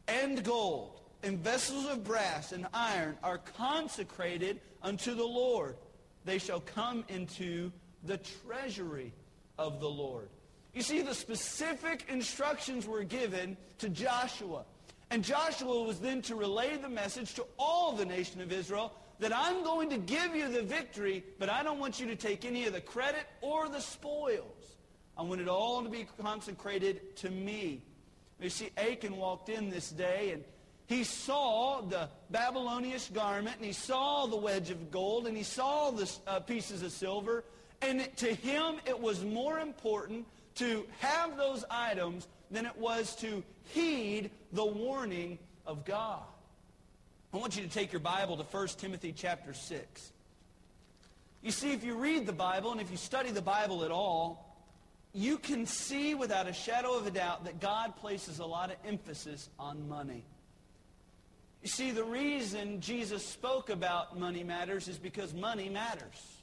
and 0.09 0.43
gold 0.43 1.03
and 1.23 1.39
vessels 1.39 1.85
of 1.85 2.03
brass 2.05 2.53
and 2.53 2.67
iron 2.73 3.19
are 3.23 3.37
consecrated 3.37 4.63
unto 4.83 5.15
the 5.15 5.23
Lord. 5.23 5.77
They 6.25 6.39
shall 6.39 6.61
come 6.61 7.05
into 7.11 7.71
the 8.05 8.17
treasury 8.17 9.13
of 9.59 9.79
the 9.79 9.91
Lord. 9.91 10.31
You 10.73 10.81
see, 10.81 11.03
the 11.03 11.15
specific 11.15 12.07
instructions 12.09 12.87
were 12.87 13.05
given 13.05 13.59
to 13.81 13.91
Joshua. 13.91 14.65
And 15.11 15.23
Joshua 15.23 15.83
was 15.83 16.01
then 16.01 16.23
to 16.23 16.35
relay 16.35 16.79
the 16.79 16.89
message 16.89 17.35
to 17.35 17.45
all 17.59 17.93
the 17.93 18.07
nation 18.07 18.41
of 18.41 18.53
Israel 18.53 18.95
that 19.19 19.37
I'm 19.37 19.63
going 19.65 19.91
to 19.91 19.99
give 19.99 20.35
you 20.35 20.49
the 20.49 20.63
victory, 20.63 21.25
but 21.39 21.51
I 21.51 21.63
don't 21.63 21.79
want 21.79 22.01
you 22.01 22.07
to 22.07 22.17
take 22.17 22.47
any 22.47 22.67
of 22.67 22.73
the 22.73 22.81
credit 22.81 23.27
or 23.43 23.69
the 23.69 23.81
spoils. 23.81 24.60
I 25.21 25.23
want 25.23 25.43
it 25.43 25.49
all 25.49 25.83
to 25.83 25.91
be 25.91 26.07
consecrated 26.23 27.15
to 27.17 27.29
me. 27.29 27.83
You 28.41 28.49
see, 28.49 28.71
Achan 28.79 29.19
walked 29.19 29.51
in 29.51 29.69
this 29.69 29.91
day 29.91 30.31
and 30.33 30.43
he 30.87 31.05
saw 31.05 31.83
the 31.83 32.09
Babylonian 32.31 32.99
garment 33.13 33.57
and 33.57 33.67
he 33.67 33.75
saw 33.75 34.25
the 34.25 34.39
wedge 34.39 34.71
of 34.71 34.91
gold 34.91 35.27
and 35.27 35.37
he 35.37 35.43
saw 35.43 35.91
the 35.91 36.11
uh, 36.27 36.41
pieces 36.41 36.83
of 36.83 36.91
silver. 36.91 37.45
And 37.83 38.09
to 38.17 38.33
him, 38.33 38.77
it 38.87 38.99
was 38.99 39.23
more 39.23 39.59
important 39.61 40.27
to 40.55 40.87
have 41.01 41.37
those 41.37 41.67
items 41.71 42.27
than 42.51 42.65
it 42.65 42.79
was 42.79 43.15
to 43.17 43.43
heed 43.75 44.31
the 44.55 44.65
warning 44.65 45.39
of 45.67 45.85
God. 45.85 46.23
I 47.35 47.37
want 47.37 47.59
you 47.59 47.63
to 47.63 47.69
take 47.69 47.93
your 47.93 48.01
Bible 48.01 48.39
to 48.39 48.43
1 48.45 48.69
Timothy 48.79 49.13
chapter 49.15 49.53
6. 49.53 50.13
You 51.43 51.51
see, 51.51 51.75
if 51.75 51.85
you 51.85 51.95
read 51.95 52.25
the 52.25 52.33
Bible 52.33 52.73
and 52.73 52.81
if 52.81 52.91
you 52.91 52.97
study 52.97 53.31
the 53.33 53.43
Bible 53.43 53.85
at 53.85 53.91
all, 53.91 54.50
you 55.13 55.39
can 55.39 55.67
see 55.67 56.15
without 56.15 56.49
a 56.49 56.53
shadow 56.53 56.97
of 56.97 57.07
a 57.07 57.11
doubt 57.11 57.45
that 57.45 57.61
God 57.61 57.97
places 57.97 58.39
a 58.39 58.47
lot 58.47 58.71
of 58.71 58.77
emphasis 58.87 59.49
on 59.59 59.89
money. 59.89 60.25
You 61.63 61.69
see, 61.69 61.91
the 61.91 62.05
reason 62.05 62.81
Jesus 62.81 63.25
spoke 63.25 63.71
about 63.71 64.19
money 64.19 64.45
matters 64.45 64.89
is 64.89 64.99
because 64.99 65.35
money 65.35 65.69
matters. 65.69 66.41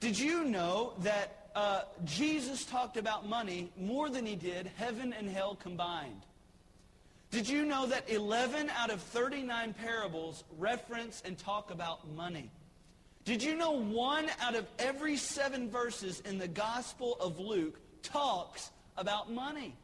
Did 0.00 0.18
you 0.18 0.44
know 0.44 0.92
that 1.00 1.48
uh, 1.54 1.82
Jesus 2.04 2.64
talked 2.64 2.98
about 2.98 3.26
money 3.26 3.70
more 3.78 4.10
than 4.10 4.26
he 4.26 4.36
did 4.36 4.70
heaven 4.76 5.14
and 5.14 5.28
hell 5.28 5.54
combined? 5.54 6.22
Did 7.30 7.48
you 7.48 7.64
know 7.64 7.86
that 7.86 8.08
11 8.10 8.70
out 8.70 8.90
of 8.90 9.00
39 9.00 9.74
parables 9.74 10.44
reference 10.58 11.22
and 11.24 11.38
talk 11.38 11.70
about 11.70 12.08
money? 12.14 12.50
Did 13.26 13.42
you 13.42 13.56
know 13.56 13.72
one 13.72 14.28
out 14.40 14.54
of 14.54 14.68
every 14.78 15.16
seven 15.16 15.68
verses 15.68 16.20
in 16.20 16.38
the 16.38 16.46
Gospel 16.46 17.16
of 17.18 17.40
Luke 17.40 17.76
talks 18.04 18.70
about 18.96 19.32
money? 19.32 19.74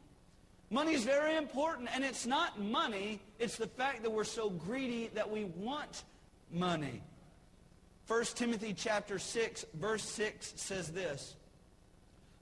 Money 0.69 0.93
is 0.93 1.03
very 1.03 1.35
important, 1.35 1.89
and 1.93 2.05
it's 2.05 2.25
not 2.25 2.57
money, 2.57 3.19
it's 3.39 3.57
the 3.57 3.67
fact 3.67 4.03
that 4.03 4.11
we're 4.11 4.23
so 4.23 4.49
greedy 4.49 5.11
that 5.13 5.29
we 5.29 5.43
want 5.43 6.05
money. 6.53 7.01
1 8.07 8.23
Timothy 8.33 8.73
chapter 8.73 9.19
6, 9.19 9.65
verse 9.73 10.03
6 10.03 10.53
says 10.55 10.87
this, 10.93 11.35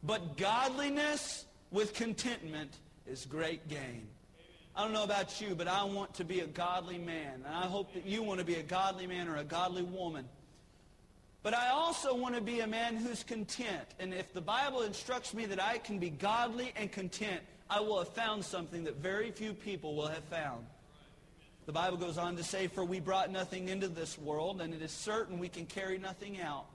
But 0.04 0.38
godliness 0.38 1.46
with 1.72 1.96
contentment 1.96 2.78
is 3.08 3.26
great 3.26 3.68
gain. 3.68 4.08
I 4.76 4.84
don't 4.84 4.94
know 4.94 5.04
about 5.04 5.42
you, 5.42 5.56
but 5.56 5.68
I 5.68 5.84
want 5.84 6.14
to 6.14 6.24
be 6.24 6.42
a 6.42 6.48
godly 6.48 7.00
man. 7.00 7.42
And 7.44 7.56
I 7.56 7.66
hope 7.66 7.92
that 7.96 8.06
you 8.06 8.22
want 8.22 8.40
to 8.40 8.46
be 8.46 8.56
a 8.56 8.64
godly 8.64 9.08
man 9.08 9.28
or 9.28 9.38
a 9.38 9.44
godly 9.44 9.84
woman. 9.84 10.26
But 11.44 11.56
I 11.56 11.70
also 11.70 12.14
want 12.14 12.36
to 12.36 12.42
be 12.42 12.60
a 12.60 12.68
man 12.68 12.96
who's 12.96 13.24
content. 13.24 13.88
And 14.00 14.14
if 14.14 14.32
the 14.34 14.42
Bible 14.42 14.84
instructs 14.84 15.34
me 15.34 15.46
that 15.48 15.62
I 15.62 15.80
can 15.80 15.98
be 15.98 16.10
godly 16.10 16.72
and 16.76 16.92
content, 16.92 17.42
I 17.70 17.80
will 17.80 18.00
have 18.00 18.10
found 18.10 18.46
something 18.46 18.84
that 18.84 18.98
very 18.98 19.32
few 19.32 19.54
people 19.54 19.96
will 19.96 20.08
have 20.08 20.24
found. 20.26 20.66
The 21.66 21.72
Bible 21.72 21.98
goes 21.98 22.18
on 22.18 22.36
to 22.38 22.44
say, 22.44 22.68
For 22.68 22.84
we 22.84 23.00
brought 23.00 23.32
nothing 23.32 23.70
into 23.70 23.88
this 23.88 24.18
world, 24.20 24.62
and 24.62 24.74
it 24.74 24.82
is 24.82 24.92
certain 24.92 25.40
we 25.40 25.50
can 25.50 25.66
carry 25.66 25.98
nothing 25.98 26.40
out. 26.42 26.66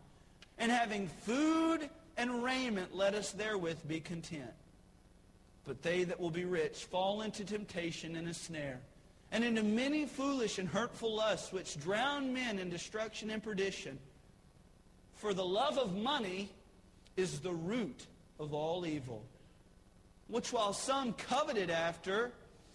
And 0.58 0.73
having 0.73 1.08
food 1.08 1.88
and 2.16 2.42
raiment, 2.42 2.94
let 2.94 3.14
us 3.14 3.32
therewith 3.32 3.87
be 3.87 4.00
content. 4.00 4.52
But 5.64 5.82
they 5.82 6.04
that 6.04 6.18
will 6.18 6.30
be 6.30 6.44
rich 6.44 6.85
fall 6.85 7.23
into 7.23 7.44
temptation 7.44 8.16
and 8.16 8.28
a 8.28 8.35
snare, 8.35 8.80
and 9.30 9.44
into 9.44 9.62
many 9.62 10.06
foolish 10.06 10.58
and 10.58 10.68
hurtful 10.68 11.16
lusts, 11.16 11.52
which 11.52 11.78
drown 11.78 12.32
men 12.32 12.58
in 12.58 12.70
destruction 12.70 13.30
and 13.30 13.42
perdition. 13.42 13.99
For 15.16 15.35
the 15.35 15.44
love 15.44 15.78
of 15.78 15.94
money 15.96 16.50
is 17.16 17.40
the 17.40 17.52
root 17.52 18.06
of 18.38 18.52
all 18.52 18.87
evil, 18.87 19.23
which 20.28 20.52
while 20.52 20.73
some 20.73 21.14
coveted 21.14 21.70
after, 21.70 22.32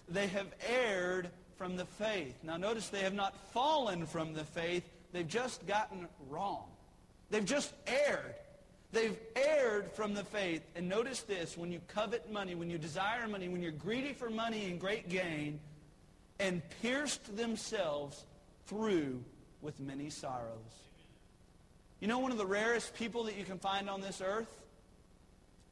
they 0.10 0.28
have 0.28 0.48
erred 0.68 1.30
from 1.56 1.78
the 1.78 1.86
faith. 1.86 2.36
Now 2.44 2.58
notice 2.58 2.90
they 2.90 3.02
have 3.02 3.14
not 3.14 3.36
fallen 3.54 4.06
from 4.06 4.34
the 4.34 4.44
faith. 4.44 4.84
They've 5.12 5.28
just 5.28 5.66
gotten 5.68 6.08
wrong. 6.30 6.66
They've 7.30 7.46
just 7.46 7.74
erred. 7.86 8.36
They've 8.92 9.18
erred 9.36 9.92
from 9.92 10.14
the 10.14 10.24
faith. 10.24 10.64
And 10.76 10.90
notice 10.90 11.22
this, 11.22 11.56
when 11.56 11.72
you 11.72 11.80
covet 11.88 12.32
money, 12.32 12.56
when 12.56 12.70
you 12.70 12.78
desire 12.78 13.28
money, 13.28 13.48
when 13.48 13.62
you're 13.62 13.72
greedy 13.72 14.14
for 14.14 14.30
money 14.30 14.66
and 14.66 14.80
great 14.80 15.08
gain, 15.08 15.60
and 16.40 16.62
pierced 16.82 17.38
themselves 17.38 18.26
through 18.66 19.24
with 19.62 19.80
many 19.80 20.10
sorrows. 20.10 20.90
You 22.02 22.08
know 22.08 22.18
one 22.18 22.32
of 22.32 22.40
the 22.40 22.48
rarest 22.48 22.96
people 22.96 23.26
that 23.26 23.38
you 23.38 23.46
can 23.46 23.60
find 23.60 23.88
on 23.88 24.02
this 24.02 24.22
earth? 24.26 24.50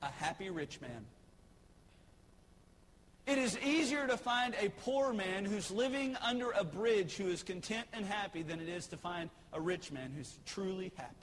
A 0.03 0.05
happy 0.05 0.51
rich 0.51 0.79
man. 0.79 1.05
It 3.25 3.39
is 3.39 3.57
easier 3.59 4.07
to 4.07 4.15
find 4.15 4.55
a 4.59 4.69
poor 4.69 5.11
man 5.11 5.43
who's 5.43 5.71
living 5.71 6.15
under 6.17 6.51
a 6.51 6.63
bridge 6.63 7.15
who 7.15 7.27
is 7.27 7.41
content 7.41 7.87
and 7.93 8.05
happy 8.05 8.43
than 8.43 8.61
it 8.61 8.69
is 8.69 8.85
to 8.87 8.97
find 8.97 9.31
a 9.53 9.59
rich 9.59 9.91
man 9.91 10.13
who's 10.15 10.37
truly 10.45 10.91
happy. 10.95 11.15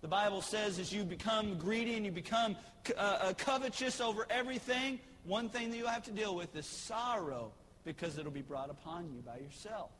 The 0.00 0.08
Bible 0.08 0.40
says 0.40 0.78
as 0.78 0.90
you 0.90 1.04
become 1.04 1.58
greedy 1.58 1.94
and 1.94 2.06
you 2.06 2.12
become 2.12 2.56
uh, 2.96 3.00
uh, 3.00 3.32
covetous 3.34 4.00
over 4.00 4.26
everything, 4.30 4.98
one 5.24 5.50
thing 5.50 5.70
that 5.70 5.76
you'll 5.76 5.88
have 5.88 6.04
to 6.04 6.10
deal 6.10 6.34
with 6.34 6.56
is 6.56 6.66
sorrow 6.66 7.52
because 7.84 8.16
it'll 8.16 8.32
be 8.32 8.42
brought 8.42 8.70
upon 8.70 9.10
you 9.12 9.20
by 9.20 9.36
yourself. 9.36 9.90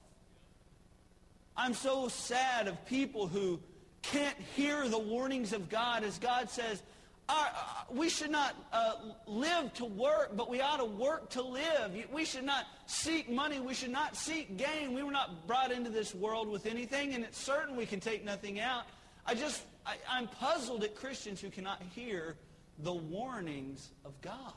I'm 1.57 1.75
so 1.75 2.09
sad 2.09 2.69
of 2.69 2.85
people 2.87 3.27
who 3.27 3.61
can't 4.03 4.37
hear 4.57 4.89
the 4.89 4.99
warnings 4.99 5.53
of 5.53 5.69
God 5.69 6.03
as 6.05 6.19
God 6.19 6.51
says, 6.51 6.83
our, 7.29 7.47
uh, 7.47 7.85
we 7.91 8.09
should 8.09 8.31
not 8.31 8.55
uh, 8.73 8.95
live 9.27 9.73
to 9.75 9.85
work, 9.85 10.37
but 10.37 10.51
we 10.51 10.61
ought 10.61 10.79
to 10.79 10.85
work 10.85 11.31
to 11.31 11.43
live. 11.43 11.97
We 12.13 12.25
should 12.25 12.45
not 12.45 12.67
seek 12.87 13.31
money. 13.31 13.61
We 13.61 13.75
should 13.75 13.91
not 13.91 14.17
seek 14.17 14.57
gain. 14.57 14.93
We 14.93 15.03
were 15.03 15.13
not 15.13 15.47
brought 15.47 15.71
into 15.71 15.89
this 15.89 16.15
world 16.15 16.49
with 16.49 16.67
anything, 16.67 17.15
and 17.15 17.25
it's 17.25 17.39
certain 17.39 17.77
we 17.77 17.87
can 17.87 18.01
take 18.01 18.25
nothing 18.25 18.61
out. 18.61 18.85
I 19.25 19.35
just, 19.35 19.63
I, 19.87 19.97
I'm 20.11 20.27
puzzled 20.27 20.83
at 20.83 20.97
Christians 20.97 21.41
who 21.41 21.49
cannot 21.49 21.81
hear 21.95 22.37
the 22.81 22.93
warnings 22.93 23.91
of 24.05 24.21
God. 24.21 24.53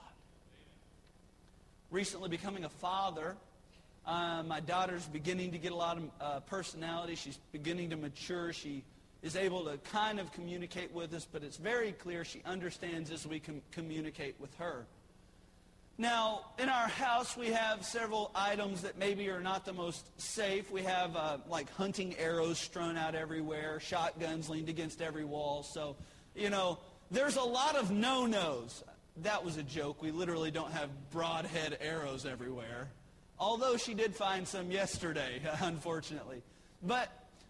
Recently 1.92 2.30
becoming 2.30 2.66
a 2.66 2.70
father, 2.70 3.38
uh, 4.06 4.44
my 4.46 4.60
daughter's 4.60 5.06
beginning 5.06 5.52
to 5.52 5.58
get 5.58 5.72
a 5.72 5.76
lot 5.76 5.98
of 5.98 6.04
uh, 6.22 6.40
personality. 6.42 7.16
She's 7.16 7.40
beginning 7.52 7.90
to 7.90 7.98
mature. 7.98 8.54
She 8.54 8.84
is 9.24 9.36
able 9.36 9.66
to 9.66 9.78
kind 9.92 10.20
of 10.20 10.32
communicate 10.34 10.94
with 10.94 11.14
us, 11.14 11.28
but 11.32 11.44
it's 11.44 11.58
very 11.58 11.92
clear 11.92 12.24
she 12.24 12.42
understands 12.46 13.10
as 13.10 13.26
we 13.26 13.40
com- 13.40 13.62
communicate 13.72 14.36
with 14.40 14.54
her. 14.58 14.86
Now, 15.98 16.42
in 16.60 16.68
our 16.68 16.88
house, 16.90 17.38
we 17.38 17.48
have 17.48 17.86
several 17.86 18.30
items 18.36 18.82
that 18.82 18.98
maybe 18.98 19.30
are 19.30 19.40
not 19.40 19.64
the 19.66 19.72
most 19.72 20.06
safe. 20.22 20.70
We 20.70 20.84
have 20.84 21.16
uh, 21.16 21.38
like 21.50 21.72
hunting 21.72 22.16
arrows 22.18 22.60
strewn 22.60 22.98
out 22.98 23.16
everywhere, 23.16 23.80
shotguns 23.80 24.50
leaned 24.50 24.68
against 24.68 25.02
every 25.02 25.24
wall. 25.24 25.64
So, 25.64 25.96
you 26.36 26.50
know, 26.50 26.80
there's 27.12 27.38
a 27.38 27.44
lot 27.44 27.78
of 27.78 27.92
no-nos. 27.92 28.84
That 29.24 29.46
was 29.46 29.56
a 29.56 29.64
joke. 29.64 30.02
We 30.02 30.12
literally 30.12 30.52
don't 30.52 30.72
have 30.72 30.90
broadhead 31.12 31.78
arrows 31.80 32.26
everywhere. 32.26 32.90
Although 33.40 33.78
she 33.78 33.94
did 33.94 34.16
find 34.16 34.48
some 34.48 34.72
yesterday, 34.72 35.42
unfortunately. 35.62 36.42
But 36.82 37.10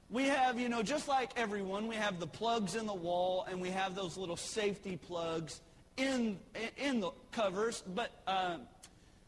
we 0.10 0.26
have, 0.26 0.60
you 0.60 0.70
know, 0.70 0.84
just 0.84 1.08
like 1.08 1.32
everyone, 1.36 1.88
we 1.88 1.96
have 1.96 2.20
the 2.20 2.28
plugs 2.28 2.76
in 2.76 2.86
the 2.86 2.94
wall 2.94 3.46
and 3.50 3.60
we 3.62 3.70
have 3.70 3.96
those 3.96 4.18
little 4.18 4.38
safety 4.38 4.98
plugs 4.98 5.62
in, 5.98 6.40
in 6.78 7.00
the 7.00 7.12
covers. 7.32 7.84
But, 7.94 8.12
uh, 8.28 8.58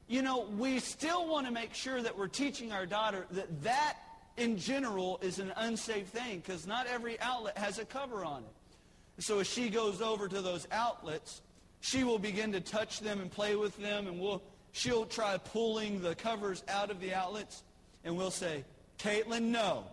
you 0.07 0.21
know, 0.21 0.47
we 0.57 0.79
still 0.79 1.27
want 1.27 1.47
to 1.47 1.51
make 1.51 1.73
sure 1.73 2.01
that 2.01 2.17
we're 2.17 2.27
teaching 2.27 2.71
our 2.71 2.85
daughter 2.85 3.25
that 3.31 3.63
that 3.63 3.97
in 4.37 4.57
general 4.57 5.19
is 5.21 5.39
an 5.39 5.51
unsafe 5.57 6.07
thing 6.07 6.39
because 6.39 6.67
not 6.67 6.85
every 6.87 7.19
outlet 7.19 7.57
has 7.57 7.79
a 7.79 7.85
cover 7.85 8.23
on 8.23 8.43
it. 8.43 9.23
So 9.23 9.39
as 9.39 9.47
she 9.47 9.69
goes 9.69 10.01
over 10.01 10.27
to 10.27 10.41
those 10.41 10.67
outlets, 10.71 11.41
she 11.81 12.03
will 12.03 12.19
begin 12.19 12.51
to 12.51 12.61
touch 12.61 12.99
them 12.99 13.19
and 13.19 13.31
play 13.31 13.55
with 13.55 13.75
them 13.77 14.07
and 14.07 14.19
we'll, 14.19 14.43
she'll 14.77 15.05
try 15.05 15.37
pulling 15.37 16.01
the 16.01 16.15
covers 16.15 16.63
out 16.67 16.91
of 16.91 16.99
the 16.99 17.13
outlets 17.13 17.63
and 18.03 18.15
we'll 18.15 18.31
say, 18.31 18.63
Caitlin, 18.99 19.43
no 19.43 19.83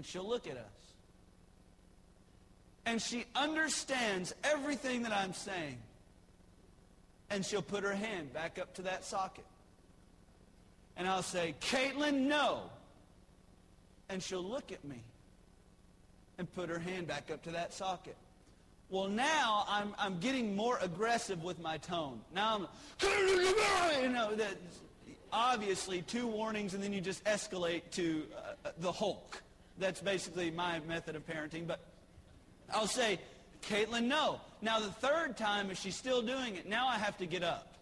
and 0.00 0.06
she'll 0.06 0.26
look 0.26 0.46
at 0.46 0.56
us. 0.56 0.94
And 2.86 3.02
she 3.02 3.26
understands 3.34 4.34
everything 4.42 5.02
that 5.02 5.12
I'm 5.12 5.34
saying. 5.34 5.76
And 7.28 7.44
she'll 7.44 7.60
put 7.60 7.84
her 7.84 7.92
hand 7.92 8.32
back 8.32 8.58
up 8.58 8.72
to 8.76 8.82
that 8.82 9.04
socket. 9.04 9.44
And 10.96 11.06
I'll 11.06 11.22
say, 11.22 11.54
Caitlin, 11.60 12.28
no. 12.28 12.62
And 14.08 14.22
she'll 14.22 14.42
look 14.42 14.72
at 14.72 14.82
me 14.86 15.02
and 16.38 16.50
put 16.54 16.70
her 16.70 16.78
hand 16.78 17.06
back 17.06 17.30
up 17.30 17.42
to 17.42 17.50
that 17.50 17.74
socket. 17.74 18.16
Well, 18.90 19.06
now 19.06 19.64
I'm, 19.68 19.94
I'm 19.98 20.18
getting 20.18 20.56
more 20.56 20.76
aggressive 20.82 21.44
with 21.44 21.60
my 21.60 21.78
tone. 21.78 22.20
Now 22.34 22.68
I'm, 23.02 23.12
you 24.02 24.08
know, 24.08 24.34
that 24.34 24.56
obviously 25.32 26.02
two 26.02 26.26
warnings 26.26 26.74
and 26.74 26.82
then 26.82 26.92
you 26.92 27.00
just 27.00 27.22
escalate 27.24 27.82
to 27.92 28.24
uh, 28.36 28.70
the 28.78 28.90
Hulk. 28.90 29.42
That's 29.78 30.00
basically 30.00 30.50
my 30.50 30.80
method 30.80 31.14
of 31.14 31.24
parenting. 31.24 31.68
But 31.68 31.78
I'll 32.74 32.88
say, 32.88 33.20
Caitlin, 33.62 34.04
no. 34.04 34.40
Now 34.60 34.80
the 34.80 34.90
third 34.90 35.36
time, 35.36 35.70
if 35.70 35.78
she's 35.78 35.96
still 35.96 36.20
doing 36.20 36.56
it, 36.56 36.68
now 36.68 36.88
I 36.88 36.98
have 36.98 37.16
to 37.18 37.26
get 37.26 37.42
up. 37.42 37.74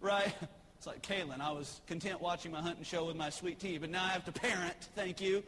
Right? 0.00 0.34
It's 0.76 0.88
like, 0.88 1.00
Caitlin, 1.00 1.40
I 1.40 1.50
was 1.50 1.80
content 1.86 2.20
watching 2.20 2.52
my 2.52 2.60
hunting 2.60 2.84
show 2.84 3.06
with 3.06 3.16
my 3.16 3.30
sweet 3.30 3.58
tea, 3.58 3.78
but 3.78 3.88
now 3.88 4.04
I 4.04 4.08
have 4.08 4.26
to 4.26 4.32
parent. 4.32 4.76
Thank 4.94 5.18
you. 5.18 5.42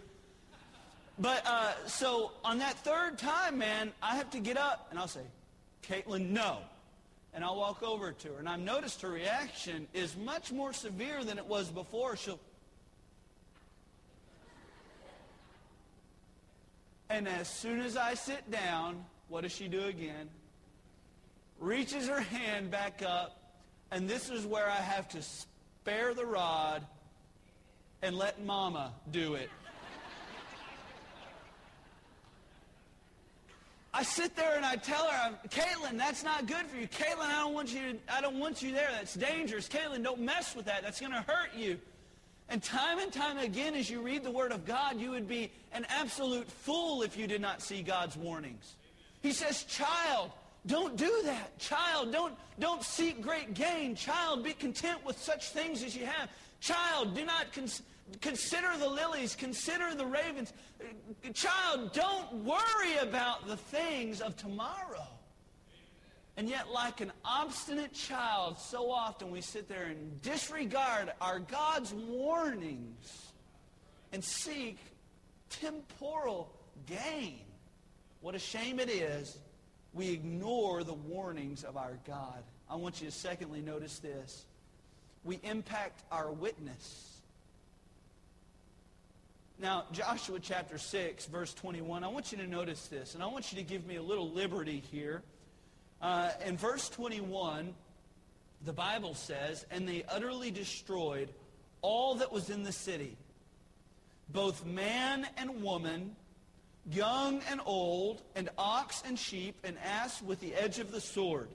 But 1.19 1.47
uh, 1.47 1.73
so 1.87 2.33
on 2.45 2.59
that 2.59 2.75
third 2.79 3.19
time, 3.19 3.59
man, 3.59 3.93
I 4.03 4.17
have 4.17 4.31
to 4.31 4.39
get 4.39 4.57
up 4.57 4.89
and 4.91 4.99
I'll 4.99 5.09
say, 5.09 5.23
Caitlin, 5.89 6.31
no. 6.31 6.59
And 7.33 7.45
I'll 7.45 7.57
walk 7.57 7.83
over 7.83 8.13
to 8.13 8.29
her. 8.29 8.39
And 8.39 8.49
I've 8.49 8.61
noticed 8.61 9.03
her 9.03 9.11
reaction 9.11 9.87
is 9.95 10.17
much 10.17 10.53
more 10.53 10.73
severe 10.73 11.25
than 11.25 11.39
it 11.39 11.47
was 11.47 11.69
before. 11.69 12.17
She'll 12.17 12.39
And 17.09 17.29
as 17.29 17.49
soon 17.49 17.81
as 17.81 17.97
I 17.97 18.15
sit 18.15 18.51
down, 18.51 19.05
what 19.29 19.43
does 19.43 19.53
she 19.53 19.69
do 19.69 19.85
again? 19.85 20.29
Reaches 21.61 22.09
her 22.09 22.21
hand 22.21 22.71
back 22.71 23.03
up, 23.07 23.39
and 23.91 24.09
this 24.09 24.29
is 24.29 24.45
where 24.45 24.69
I 24.69 24.77
have 24.77 25.09
to 25.11 25.23
spare 25.23 26.15
the 26.15 26.27
rod 26.27 26.85
and 28.03 28.17
let 28.17 28.45
mama 28.45 28.93
do 29.11 29.35
it. 29.35 29.51
I 33.97 34.03
sit 34.03 34.37
there 34.37 34.57
and 34.57 34.67
I 34.67 34.77
tell 34.77 35.09
her, 35.09 35.39
Caitlin, 35.49 35.97
that's 35.97 36.23
not 36.23 36.47
good 36.47 36.67
for 36.67 36.77
you. 36.77 36.87
Caitlin, 36.87 37.31
I 37.31 37.41
don't 37.41 37.55
want 37.55 37.73
you. 37.73 37.95
To, 37.95 37.99
I 38.15 38.21
don't 38.21 38.39
want 38.39 38.61
you 38.61 38.73
there. 38.73 38.91
That's 38.93 39.15
dangerous. 39.15 39.71
Caitlin, 39.71 40.05
don't 40.05 40.21
mess 40.21 40.55
with 40.55 40.67
that. 40.67 40.83
That's 40.83 41.01
going 41.01 41.13
to 41.13 41.25
hurt 41.27 41.55
you. 41.57 41.79
And 42.51 42.63
time 42.63 42.99
and 42.99 43.11
time 43.11 43.39
again, 43.39 43.75
as 43.75 43.89
you 43.89 44.03
read 44.03 44.23
the 44.23 44.31
Word 44.31 44.53
of 44.53 44.67
God, 44.67 45.01
you 45.01 45.13
would 45.13 45.27
be 45.27 45.51
an 45.73 45.87
absolute 45.89 46.47
fool 46.47 47.01
if 47.01 47.17
you 47.17 47.27
did 47.27 47.41
not 47.41 47.63
see 47.63 47.83
God's 47.83 48.19
warnings. 48.19 48.75
He 49.23 49.33
says, 49.33 49.65
child, 49.65 50.31
don't 50.67 50.99
do 50.99 51.23
that. 51.25 51.59
Child, 51.59 52.13
don't, 52.13 52.35
don't 52.59 52.83
seek 52.83 53.23
great 53.23 53.55
gain. 53.55 53.95
Child, 53.95 54.45
be 54.45 54.53
content 54.53 55.07
with 55.07 55.19
such 55.19 55.49
things 55.49 55.83
as 55.83 55.97
you 55.97 56.05
have. 56.05 56.29
Child, 56.61 57.15
do 57.15 57.25
not 57.25 57.51
cons- 57.55 57.81
consider 58.21 58.77
the 58.79 58.89
lilies, 58.89 59.35
consider 59.35 59.95
the 59.95 60.07
ravens. 60.07 60.53
Child, 61.35 61.93
don't 61.93 62.33
worry 62.45 62.97
about 63.01 63.47
the 63.47 63.57
things 63.57 64.21
of 64.21 64.37
tomorrow. 64.37 65.07
And 66.37 66.49
yet, 66.49 66.71
like 66.71 67.01
an 67.01 67.13
obstinate 67.25 67.95
child, 67.95 68.59
so 68.59 68.91
often 68.91 69.31
we 69.31 69.41
sit 69.41 69.69
there 69.69 69.85
and 69.85 70.21
disregard 70.21 71.13
our 71.21 71.39
God's 71.39 71.95
warnings 71.95 73.33
and 74.13 74.23
seek 74.23 74.79
temporal 75.49 76.53
gain. 76.87 77.41
What 78.21 78.35
a 78.35 78.39
shame 78.39 78.79
it 78.81 78.91
is 78.91 79.39
we 79.97 80.11
ignore 80.11 80.85
the 80.85 80.93
warnings 80.93 81.65
of 81.65 81.79
our 81.79 81.99
God. 82.07 82.43
I 82.69 82.77
want 82.77 83.01
you 83.01 83.07
to 83.07 83.13
secondly 83.13 83.63
notice 83.63 83.99
this. 83.99 84.45
We 85.25 85.41
impact 85.43 86.03
our 86.13 86.31
witness. 86.31 87.16
Now, 89.59 89.85
Joshua 89.91 90.39
chapter 90.39 90.77
6, 90.77 91.27
verse 91.27 91.55
21, 91.55 92.05
I 92.05 92.09
want 92.09 92.31
you 92.31 92.37
to 92.39 92.47
notice 92.47 92.89
this, 92.89 93.15
and 93.15 93.23
I 93.23 93.27
want 93.27 93.53
you 93.53 93.57
to 93.57 93.65
give 93.65 93.87
me 93.87 93.97
a 93.97 94.03
little 94.03 94.31
liberty 94.31 94.83
here. 94.91 95.23
Uh, 96.03 96.31
in 96.45 96.59
verse 96.59 96.91
21, 96.91 97.73
the 98.67 98.73
Bible 98.75 99.15
says, 99.15 99.65
And 99.71 99.89
they 99.89 100.05
utterly 100.11 100.51
destroyed 100.51 101.31
all 101.81 102.17
that 102.17 102.31
was 102.31 102.51
in 102.51 102.65
the 102.65 102.73
city, 102.73 103.17
both 104.29 104.67
man 104.67 105.27
and 105.39 105.63
woman, 105.63 106.15
young 106.91 107.41
and 107.51 107.63
old, 107.65 108.21
and 108.35 108.51
ox 108.59 109.03
and 109.07 109.19
sheep, 109.19 109.57
and 109.65 109.79
ass 109.79 110.21
with 110.21 110.39
the 110.41 110.55
edge 110.55 110.81
of 110.81 110.93
the 110.93 111.01
sword. 111.01 111.49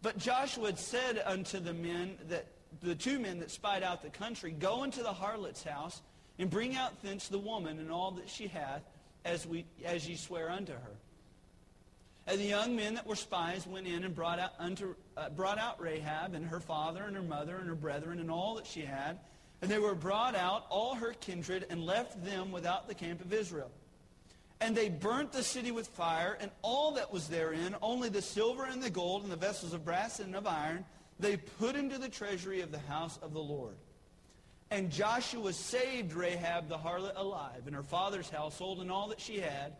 But 0.00 0.16
Joshua 0.16 0.66
had 0.66 0.78
said 0.78 1.22
unto 1.26 1.60
the 1.60 1.74
men 1.74 2.16
that 2.28 2.46
the 2.80 2.94
two 2.94 3.18
men 3.18 3.40
that 3.40 3.50
spied 3.50 3.82
out 3.82 4.02
the 4.02 4.08
country, 4.08 4.50
Go 4.50 4.84
into 4.84 5.02
the 5.02 5.12
harlot's 5.12 5.62
house, 5.62 6.00
and 6.38 6.50
bring 6.50 6.76
out 6.76 7.02
thence 7.02 7.28
the 7.28 7.38
woman 7.38 7.78
and 7.78 7.90
all 7.90 8.12
that 8.12 8.28
she 8.28 8.46
hath, 8.46 8.82
as 9.24 9.46
we 9.46 9.64
as 9.84 10.08
ye 10.08 10.16
swear 10.16 10.50
unto 10.50 10.72
her. 10.72 10.96
And 12.28 12.40
the 12.40 12.44
young 12.44 12.74
men 12.74 12.94
that 12.94 13.06
were 13.06 13.16
spies 13.16 13.66
went 13.66 13.86
in 13.86 14.02
and 14.02 14.14
brought 14.14 14.40
out, 14.40 14.52
unto, 14.58 14.94
uh, 15.16 15.28
brought 15.30 15.58
out 15.58 15.80
Rahab 15.80 16.34
and 16.34 16.44
her 16.46 16.58
father 16.58 17.04
and 17.04 17.14
her 17.14 17.22
mother 17.22 17.56
and 17.56 17.68
her 17.68 17.76
brethren 17.76 18.18
and 18.18 18.30
all 18.30 18.56
that 18.56 18.66
she 18.66 18.80
had. 18.80 19.18
And 19.62 19.70
they 19.70 19.78
were 19.78 19.94
brought 19.94 20.34
out, 20.34 20.66
all 20.68 20.94
her 20.96 21.12
kindred, 21.12 21.66
and 21.70 21.84
left 21.84 22.24
them 22.24 22.50
without 22.52 22.88
the 22.88 22.94
camp 22.94 23.20
of 23.20 23.32
Israel. 23.32 23.70
And 24.60 24.76
they 24.76 24.88
burnt 24.88 25.32
the 25.32 25.42
city 25.42 25.70
with 25.70 25.86
fire, 25.86 26.36
and 26.40 26.50
all 26.62 26.92
that 26.92 27.12
was 27.12 27.28
therein, 27.28 27.76
only 27.80 28.08
the 28.08 28.22
silver 28.22 28.64
and 28.64 28.82
the 28.82 28.90
gold 28.90 29.22
and 29.22 29.30
the 29.30 29.36
vessels 29.36 29.72
of 29.72 29.84
brass 29.84 30.18
and 30.18 30.34
of 30.34 30.46
iron, 30.46 30.84
they 31.20 31.36
put 31.36 31.76
into 31.76 31.96
the 31.96 32.08
treasury 32.08 32.60
of 32.60 32.72
the 32.72 32.78
house 32.80 33.18
of 33.22 33.32
the 33.32 33.40
Lord. 33.40 33.76
And 34.70 34.90
Joshua 34.90 35.52
saved 35.52 36.12
Rahab 36.12 36.68
the 36.68 36.76
harlot 36.76 37.16
alive, 37.16 37.62
and 37.66 37.74
her 37.76 37.84
father's 37.84 38.28
household, 38.28 38.80
and 38.80 38.90
all 38.90 39.08
that 39.08 39.20
she 39.20 39.38
had. 39.38 39.74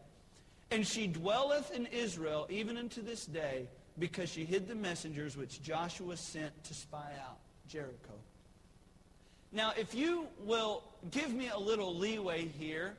And 0.70 0.86
she 0.86 1.06
dwelleth 1.06 1.72
in 1.72 1.86
Israel 1.86 2.46
even 2.50 2.76
unto 2.76 3.02
this 3.02 3.26
day, 3.26 3.68
because 3.98 4.28
she 4.28 4.44
hid 4.44 4.68
the 4.68 4.74
messengers 4.74 5.36
which 5.36 5.62
Joshua 5.62 6.16
sent 6.16 6.64
to 6.64 6.74
spy 6.74 7.10
out 7.26 7.38
Jericho. 7.68 8.14
Now, 9.52 9.72
if 9.76 9.94
you 9.94 10.26
will 10.44 10.82
give 11.10 11.32
me 11.32 11.48
a 11.48 11.58
little 11.58 11.94
leeway 11.94 12.46
here, 12.46 12.94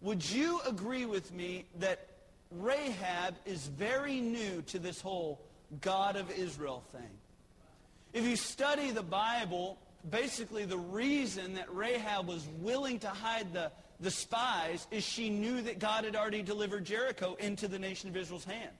would 0.00 0.28
you 0.28 0.60
agree 0.66 1.04
with 1.04 1.32
me 1.32 1.66
that 1.78 2.06
Rahab 2.50 3.34
is 3.44 3.66
very 3.66 4.20
new 4.20 4.62
to 4.62 4.78
this 4.78 5.00
whole 5.00 5.40
God 5.80 6.16
of 6.16 6.30
Israel 6.30 6.82
thing? 6.90 7.10
If 8.12 8.24
you 8.24 8.36
study 8.36 8.90
the 8.90 9.02
Bible, 9.02 9.78
basically 10.08 10.64
the 10.64 10.78
reason 10.78 11.54
that 11.54 11.74
Rahab 11.74 12.26
was 12.26 12.46
willing 12.60 12.98
to 13.00 13.08
hide 13.08 13.52
the, 13.52 13.70
the 14.00 14.10
spies 14.10 14.86
is 14.90 15.04
she 15.04 15.30
knew 15.30 15.60
that 15.62 15.78
God 15.78 16.04
had 16.04 16.16
already 16.16 16.42
delivered 16.42 16.84
Jericho 16.84 17.36
into 17.38 17.68
the 17.68 17.78
nation 17.78 18.08
of 18.08 18.16
Israel's 18.16 18.44
hand. 18.44 18.70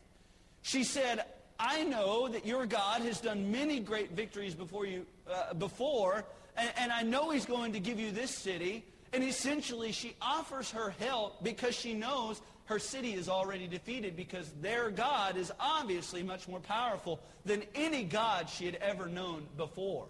She 0.62 0.84
said, 0.84 1.24
I 1.58 1.84
know 1.84 2.28
that 2.28 2.46
your 2.46 2.66
God 2.66 3.02
has 3.02 3.20
done 3.20 3.52
many 3.52 3.80
great 3.80 4.12
victories 4.12 4.54
before 4.54 4.86
you 4.86 5.06
uh, 5.30 5.54
before, 5.54 6.24
and, 6.56 6.70
and 6.76 6.92
I 6.92 7.02
know 7.02 7.30
he's 7.30 7.44
going 7.44 7.74
to 7.74 7.80
give 7.80 8.00
you 8.00 8.10
this 8.10 8.30
city. 8.30 8.84
And 9.12 9.24
essentially, 9.24 9.92
she 9.92 10.14
offers 10.22 10.70
her 10.70 10.90
help 10.98 11.42
because 11.42 11.74
she 11.74 11.94
knows 11.94 12.40
her 12.66 12.78
city 12.78 13.14
is 13.14 13.28
already 13.28 13.66
defeated 13.66 14.16
because 14.16 14.48
their 14.60 14.90
God 14.90 15.36
is 15.36 15.50
obviously 15.58 16.22
much 16.22 16.46
more 16.46 16.60
powerful 16.60 17.18
than 17.44 17.64
any 17.74 18.04
God 18.04 18.48
she 18.48 18.66
had 18.66 18.76
ever 18.76 19.06
known 19.06 19.48
before. 19.56 20.06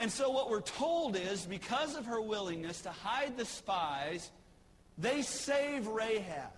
And 0.00 0.10
so 0.10 0.30
what 0.30 0.50
we're 0.50 0.60
told 0.60 1.16
is 1.16 1.44
because 1.44 1.96
of 1.96 2.06
her 2.06 2.20
willingness 2.20 2.82
to 2.82 2.90
hide 2.90 3.36
the 3.36 3.44
spies, 3.44 4.30
they 4.96 5.22
save 5.22 5.86
Rahab. 5.86 6.52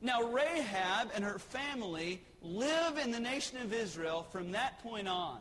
Now, 0.00 0.22
Rahab 0.22 1.10
and 1.14 1.24
her 1.24 1.38
family 1.38 2.20
live 2.42 2.98
in 2.98 3.10
the 3.10 3.20
nation 3.20 3.58
of 3.58 3.72
Israel 3.72 4.26
from 4.30 4.52
that 4.52 4.80
point 4.82 5.08
on. 5.08 5.38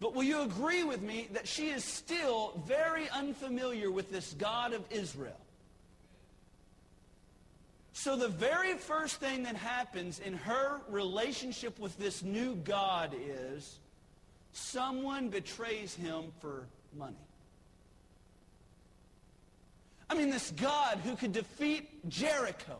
But 0.00 0.14
will 0.16 0.24
you 0.24 0.42
agree 0.42 0.82
with 0.82 1.00
me 1.00 1.28
that 1.32 1.46
she 1.46 1.68
is 1.68 1.84
still 1.84 2.60
very 2.66 3.08
unfamiliar 3.10 3.88
with 3.88 4.10
this 4.10 4.34
God 4.36 4.72
of 4.72 4.84
Israel? 4.90 5.38
So 7.92 8.16
the 8.16 8.26
very 8.28 8.74
first 8.74 9.20
thing 9.20 9.44
that 9.44 9.54
happens 9.54 10.18
in 10.18 10.34
her 10.34 10.80
relationship 10.88 11.78
with 11.78 11.96
this 11.98 12.24
new 12.24 12.56
God 12.56 13.14
is 13.14 13.78
someone 14.52 15.28
betrays 15.28 15.94
him 15.94 16.32
for 16.40 16.66
money. 16.96 17.16
I 20.08 20.14
mean, 20.14 20.30
this 20.30 20.50
God 20.52 20.98
who 20.98 21.16
could 21.16 21.32
defeat 21.32 22.08
Jericho 22.08 22.78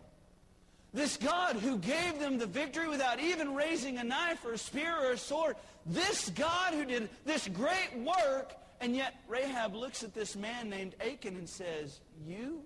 this 0.94 1.16
God 1.16 1.56
who 1.56 1.78
gave 1.78 2.18
them 2.18 2.36
the 2.36 2.46
victory 2.46 2.86
without 2.86 3.18
even 3.18 3.54
raising 3.54 3.96
a 3.98 4.04
knife 4.04 4.44
or 4.44 4.52
a 4.52 4.58
spear 4.58 4.94
or 5.02 5.12
a 5.12 5.18
sword. 5.18 5.56
This 5.86 6.28
God 6.30 6.74
who 6.74 6.84
did 6.84 7.08
this 7.24 7.48
great 7.48 7.96
work. 7.96 8.54
And 8.80 8.94
yet 8.94 9.14
Rahab 9.28 9.74
looks 9.74 10.02
at 10.02 10.12
this 10.12 10.36
man 10.36 10.68
named 10.68 10.94
Achan 11.00 11.36
and 11.36 11.48
says, 11.48 12.00
you 12.26 12.62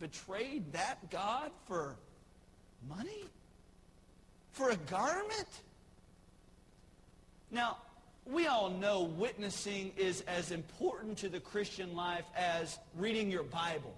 betrayed 0.00 0.72
that 0.72 1.10
God 1.10 1.50
for 1.66 1.96
money? 2.88 3.24
For 4.52 4.70
a 4.70 4.76
garment? 4.76 5.48
Now, 7.52 7.76
we 8.28 8.46
all 8.46 8.68
know 8.68 9.04
witnessing 9.04 9.92
is 9.96 10.22
as 10.22 10.50
important 10.50 11.18
to 11.18 11.28
the 11.28 11.40
Christian 11.40 11.96
life 11.96 12.26
as 12.36 12.78
reading 12.96 13.30
your 13.30 13.42
Bible 13.42 13.94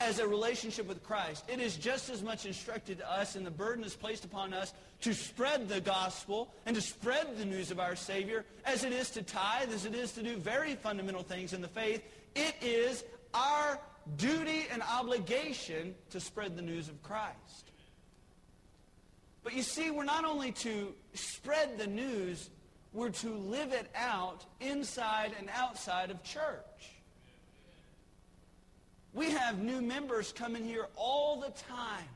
as 0.00 0.20
a 0.20 0.26
relationship 0.26 0.86
with 0.86 1.02
Christ. 1.02 1.44
It 1.48 1.60
is 1.60 1.76
just 1.76 2.08
as 2.08 2.22
much 2.22 2.46
instructed 2.46 2.98
to 2.98 3.10
us, 3.10 3.36
and 3.36 3.44
the 3.44 3.50
burden 3.50 3.84
is 3.84 3.94
placed 3.94 4.24
upon 4.24 4.54
us 4.54 4.72
to 5.02 5.12
spread 5.12 5.68
the 5.68 5.80
gospel 5.80 6.52
and 6.66 6.74
to 6.76 6.80
spread 6.80 7.36
the 7.36 7.44
news 7.44 7.70
of 7.70 7.78
our 7.78 7.94
Savior 7.94 8.44
as 8.64 8.84
it 8.84 8.92
is 8.92 9.10
to 9.10 9.22
tithe, 9.22 9.72
as 9.72 9.84
it 9.84 9.94
is 9.94 10.12
to 10.12 10.22
do 10.22 10.36
very 10.36 10.74
fundamental 10.74 11.22
things 11.22 11.52
in 11.52 11.60
the 11.60 11.68
faith. 11.68 12.02
It 12.34 12.54
is 12.62 13.04
our 13.34 13.78
duty 14.16 14.66
and 14.72 14.82
obligation 14.82 15.94
to 16.10 16.20
spread 16.20 16.56
the 16.56 16.62
news 16.62 16.88
of 16.88 17.02
Christ. 17.02 17.72
But 19.42 19.54
you 19.54 19.62
see, 19.62 19.90
we're 19.90 20.04
not 20.04 20.24
only 20.24 20.52
to 20.52 20.94
spread 21.14 21.76
the 21.76 21.86
news, 21.86 22.50
we're 22.98 23.10
to 23.10 23.30
live 23.30 23.72
it 23.72 23.86
out 23.94 24.44
inside 24.60 25.30
and 25.38 25.48
outside 25.54 26.10
of 26.10 26.20
church. 26.24 26.90
We 29.14 29.30
have 29.30 29.62
new 29.62 29.80
members 29.80 30.32
coming 30.32 30.64
here 30.64 30.88
all 30.96 31.40
the 31.40 31.50
time. 31.50 32.08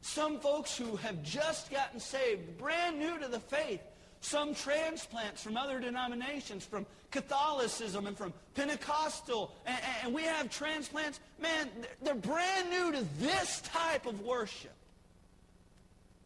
Some 0.00 0.38
folks 0.38 0.76
who 0.76 0.94
have 0.96 1.24
just 1.24 1.72
gotten 1.72 1.98
saved, 1.98 2.56
brand 2.56 3.00
new 3.00 3.18
to 3.18 3.26
the 3.26 3.40
faith. 3.40 3.80
Some 4.20 4.54
transplants 4.54 5.42
from 5.42 5.56
other 5.56 5.80
denominations, 5.80 6.64
from 6.64 6.86
Catholicism 7.10 8.06
and 8.06 8.16
from 8.16 8.32
Pentecostal. 8.54 9.52
And, 9.66 9.80
and 10.04 10.14
we 10.14 10.22
have 10.22 10.48
transplants. 10.50 11.18
Man, 11.40 11.68
they're 12.00 12.14
brand 12.14 12.70
new 12.70 12.92
to 12.92 13.04
this 13.18 13.60
type 13.62 14.06
of 14.06 14.20
worship. 14.20 14.74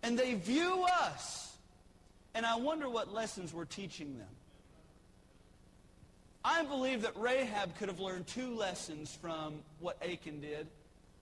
And 0.03 0.19
they 0.19 0.35
view 0.35 0.85
us. 1.01 1.46
And 2.37 2.45
I 2.45 2.57
wonder 2.57 2.91
what 2.91 3.15
lessons 3.15 3.55
we're 3.55 3.65
teaching 3.65 4.19
them. 4.19 4.29
I 6.45 6.65
believe 6.65 7.01
that 7.03 7.17
Rahab 7.17 7.75
could 7.79 7.89
have 7.89 7.99
learned 7.99 8.27
two 8.27 8.55
lessons 8.55 9.17
from 9.23 9.55
what 9.81 9.97
Achan 10.03 10.43
did. 10.43 10.67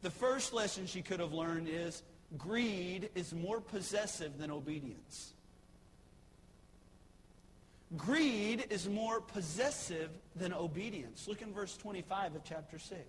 The 0.02 0.10
first 0.10 0.52
lesson 0.52 0.86
she 0.86 1.02
could 1.02 1.20
have 1.20 1.32
learned 1.32 1.68
is 1.68 2.02
greed 2.36 3.10
is 3.14 3.32
more 3.32 3.60
possessive 3.60 4.38
than 4.38 4.50
obedience. 4.50 5.34
Greed 7.96 8.66
is 8.70 8.88
more 8.88 9.20
possessive 9.20 10.10
than 10.34 10.52
obedience. 10.52 11.28
Look 11.28 11.42
in 11.42 11.52
verse 11.52 11.76
25 11.76 12.34
of 12.34 12.42
chapter 12.42 12.80
6. 12.80 13.00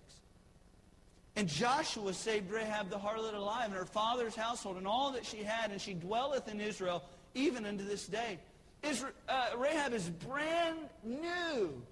And 1.34 1.48
Joshua 1.48 2.14
saved 2.14 2.52
Rahab 2.52 2.88
the 2.88 2.98
harlot 2.98 3.34
alive, 3.34 3.66
and 3.66 3.74
her 3.74 3.84
father's 3.84 4.36
household, 4.36 4.76
and 4.76 4.86
all 4.86 5.10
that 5.12 5.26
she 5.26 5.42
had, 5.42 5.72
and 5.72 5.80
she 5.80 5.92
dwelleth 5.92 6.46
in 6.48 6.60
Israel 6.60 7.02
even 7.34 7.66
unto 7.66 7.84
this 7.84 8.06
day. 8.06 8.38
Israel, 8.82 9.12
uh, 9.28 9.48
Rahab 9.56 9.92
is 9.92 10.08
brand 10.08 10.78
new. 11.04 11.82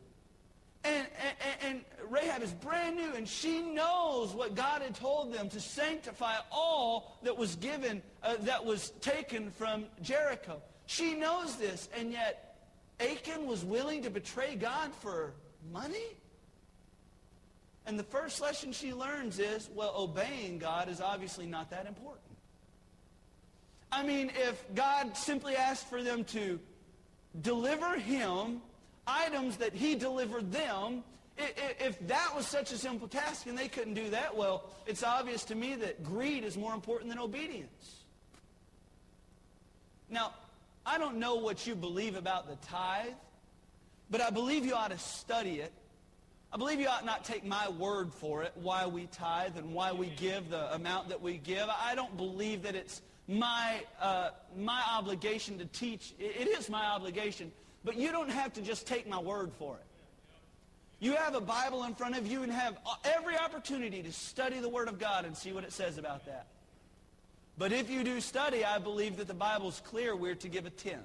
And, 0.84 1.06
and, 1.22 1.56
and, 1.62 1.84
Rahab 2.10 2.42
is 2.42 2.52
brand 2.52 2.96
new, 2.96 3.14
and 3.14 3.26
she 3.26 3.62
knows 3.62 4.34
what 4.34 4.54
God 4.54 4.82
had 4.82 4.94
told 4.94 5.32
them 5.32 5.48
to 5.48 5.60
sanctify 5.60 6.34
all 6.52 7.18
that 7.22 7.38
was 7.38 7.56
given, 7.56 8.02
uh, 8.22 8.34
that 8.40 8.62
was 8.62 8.90
taken 9.00 9.50
from 9.50 9.86
Jericho. 10.02 10.60
She 10.84 11.14
knows 11.14 11.56
this, 11.56 11.88
and 11.96 12.12
yet 12.12 12.54
Achan 13.00 13.46
was 13.46 13.64
willing 13.64 14.02
to 14.02 14.10
betray 14.10 14.56
God 14.56 14.94
for 14.94 15.32
money? 15.72 16.16
And 17.86 17.98
the 17.98 18.04
first 18.04 18.40
lesson 18.40 18.72
she 18.72 18.94
learns 18.94 19.38
is, 19.38 19.68
well, 19.74 19.94
obeying 19.96 20.58
God 20.58 20.88
is 20.88 21.00
obviously 21.00 21.46
not 21.46 21.70
that 21.70 21.86
important. 21.86 22.23
I 23.94 24.02
mean, 24.02 24.32
if 24.34 24.62
God 24.74 25.16
simply 25.16 25.54
asked 25.54 25.88
for 25.88 26.02
them 26.02 26.24
to 26.24 26.58
deliver 27.40 27.96
him 27.96 28.60
items 29.06 29.58
that 29.58 29.72
he 29.72 29.94
delivered 29.94 30.50
them, 30.50 31.04
if 31.36 32.04
that 32.08 32.32
was 32.34 32.44
such 32.44 32.72
a 32.72 32.76
simple 32.76 33.06
task 33.06 33.46
and 33.46 33.56
they 33.56 33.68
couldn't 33.68 33.94
do 33.94 34.10
that, 34.10 34.36
well, 34.36 34.64
it's 34.84 35.04
obvious 35.04 35.44
to 35.44 35.54
me 35.54 35.76
that 35.76 36.02
greed 36.02 36.42
is 36.42 36.56
more 36.56 36.74
important 36.74 37.08
than 37.08 37.20
obedience. 37.20 38.02
Now, 40.10 40.34
I 40.84 40.98
don't 40.98 41.18
know 41.18 41.36
what 41.36 41.64
you 41.64 41.76
believe 41.76 42.16
about 42.16 42.48
the 42.48 42.56
tithe, 42.66 43.14
but 44.10 44.20
I 44.20 44.30
believe 44.30 44.66
you 44.66 44.74
ought 44.74 44.90
to 44.90 44.98
study 44.98 45.60
it. 45.60 45.72
I 46.52 46.56
believe 46.56 46.80
you 46.80 46.88
ought 46.88 47.04
not 47.04 47.24
take 47.24 47.44
my 47.44 47.68
word 47.68 48.12
for 48.12 48.42
it, 48.42 48.52
why 48.56 48.86
we 48.86 49.06
tithe 49.06 49.56
and 49.56 49.72
why 49.72 49.92
we 49.92 50.08
give 50.08 50.50
the 50.50 50.74
amount 50.74 51.10
that 51.10 51.20
we 51.20 51.36
give. 51.36 51.68
I 51.68 51.94
don't 51.94 52.16
believe 52.16 52.64
that 52.64 52.74
it's 52.74 53.00
my, 53.28 53.82
uh, 54.00 54.30
my 54.56 54.82
obligation 54.92 55.58
to 55.58 55.64
teach. 55.66 56.14
It 56.18 56.48
is 56.48 56.68
my 56.68 56.84
obligation 56.84 57.52
but 57.84 57.98
you 57.98 58.10
don't 58.10 58.30
have 58.30 58.54
to 58.54 58.62
just 58.62 58.86
take 58.86 59.06
my 59.06 59.18
word 59.18 59.52
for 59.58 59.76
it. 59.76 59.84
You 61.00 61.14
have 61.16 61.34
a 61.34 61.40
Bible 61.40 61.84
in 61.84 61.94
front 61.94 62.16
of 62.16 62.26
you 62.26 62.42
and 62.42 62.50
have 62.50 62.78
every 63.04 63.36
opportunity 63.36 64.02
to 64.02 64.12
study 64.12 64.58
the 64.58 64.68
Word 64.68 64.88
of 64.88 64.98
God 64.98 65.26
and 65.26 65.36
see 65.36 65.52
what 65.52 65.64
it 65.64 65.72
says 65.72 65.98
about 65.98 66.24
that. 66.24 66.46
But 67.58 67.72
if 67.72 67.90
you 67.90 68.02
do 68.02 68.20
study, 68.20 68.64
I 68.64 68.78
believe 68.78 69.18
that 69.18 69.28
the 69.28 69.34
Bible's 69.34 69.82
clear 69.84 70.16
we're 70.16 70.34
to 70.36 70.48
give 70.48 70.64
a 70.64 70.70
tenth. 70.70 71.02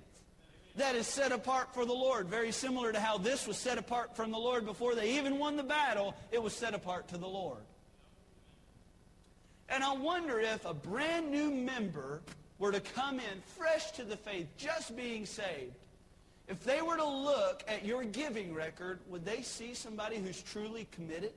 That 0.77 0.95
is 0.95 1.05
set 1.05 1.33
apart 1.33 1.73
for 1.73 1.83
the 1.83 1.93
Lord. 1.93 2.27
Very 2.27 2.53
similar 2.53 2.93
to 2.93 2.99
how 2.99 3.17
this 3.17 3.45
was 3.45 3.57
set 3.57 3.77
apart 3.77 4.15
from 4.15 4.31
the 4.31 4.37
Lord 4.37 4.65
before 4.65 4.95
they 4.95 5.17
even 5.17 5.37
won 5.37 5.57
the 5.57 5.63
battle. 5.63 6.15
It 6.31 6.41
was 6.41 6.53
set 6.53 6.73
apart 6.73 7.09
to 7.09 7.17
the 7.17 7.27
Lord. 7.27 7.59
And 9.69 9.83
I 9.83 9.93
wonder 9.93 10.39
if 10.39 10.65
a 10.65 10.73
brand 10.73 11.31
new 11.31 11.51
member 11.51 12.21
were 12.57 12.71
to 12.71 12.79
come 12.79 13.19
in 13.19 13.41
fresh 13.57 13.91
to 13.91 14.03
the 14.03 14.17
faith, 14.17 14.47
just 14.57 14.95
being 14.95 15.25
saved, 15.25 15.73
if 16.49 16.63
they 16.63 16.81
were 16.81 16.97
to 16.97 17.05
look 17.05 17.63
at 17.67 17.85
your 17.85 18.03
giving 18.03 18.55
record, 18.55 18.99
would 19.07 19.23
they 19.23 19.43
see 19.43 19.75
somebody 19.75 20.17
who's 20.17 20.41
truly 20.41 20.87
committed? 20.91 21.31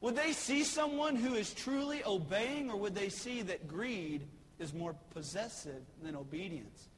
Would 0.00 0.14
they 0.14 0.32
see 0.32 0.62
someone 0.62 1.16
who 1.16 1.34
is 1.34 1.52
truly 1.52 2.02
obeying, 2.04 2.70
or 2.70 2.76
would 2.76 2.94
they 2.94 3.08
see 3.08 3.42
that 3.42 3.66
greed 3.66 4.22
is 4.60 4.72
more 4.72 4.94
possessive 5.10 5.82
than 6.00 6.14
obedience? 6.14 6.88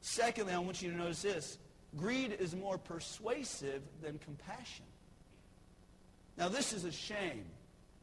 Secondly, 0.00 0.54
I 0.54 0.58
want 0.58 0.80
you 0.80 0.90
to 0.90 0.96
notice 0.96 1.20
this. 1.20 1.58
Greed 1.96 2.34
is 2.40 2.56
more 2.56 2.78
persuasive 2.78 3.82
than 4.02 4.18
compassion. 4.18 4.86
Now, 6.38 6.48
this 6.48 6.72
is 6.72 6.84
a 6.84 6.92
shame. 6.92 7.44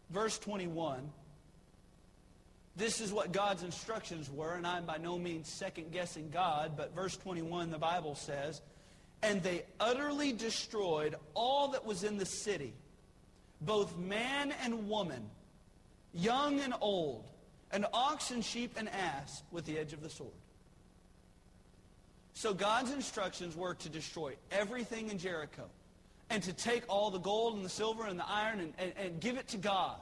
Verse 0.10 0.38
21 0.40 1.12
this 2.78 3.02
is 3.02 3.12
what 3.12 3.32
God's 3.32 3.64
instructions 3.64 4.30
were, 4.30 4.54
and 4.54 4.66
I'm 4.66 4.86
by 4.86 4.98
no 4.98 5.18
means 5.18 5.52
second-guessing 5.52 6.30
God, 6.30 6.74
but 6.78 6.94
verse 6.94 7.18
21, 7.18 7.72
the 7.72 7.80
Bible 7.80 8.14
says, 8.14 8.62
And 9.24 9.42
they 9.42 9.66
utterly 9.80 10.32
destroyed 10.32 11.16
all 11.34 11.70
that 11.70 11.86
was 11.88 12.04
in 12.04 12.18
the 12.18 12.26
city, 12.26 12.76
both 13.62 13.98
man 13.98 14.54
and 14.64 14.88
woman, 14.88 15.28
young 16.14 16.60
and 16.60 16.76
old, 16.80 17.28
and 17.72 17.88
ox 17.94 18.30
and 18.30 18.46
sheep 18.46 18.76
and 18.78 18.88
ass 18.90 19.42
with 19.50 19.66
the 19.66 19.80
edge 19.80 19.94
of 19.94 20.04
the 20.04 20.10
sword. 20.10 20.30
So 22.34 22.54
God's 22.54 22.92
instructions 22.92 23.56
were 23.56 23.74
to 23.74 23.90
destroy 23.90 24.36
everything 24.52 25.10
in 25.10 25.18
Jericho 25.18 25.64
and 26.30 26.44
to 26.44 26.54
take 26.54 26.84
all 26.90 27.10
the 27.10 27.20
gold 27.20 27.56
and 27.56 27.64
the 27.64 27.70
silver 27.70 28.06
and 28.06 28.20
the 28.20 28.28
iron 28.28 28.60
and, 28.60 28.74
and, 28.78 28.94
and 28.98 29.20
give 29.20 29.38
it 29.38 29.48
to 29.50 29.58
God. 29.58 29.96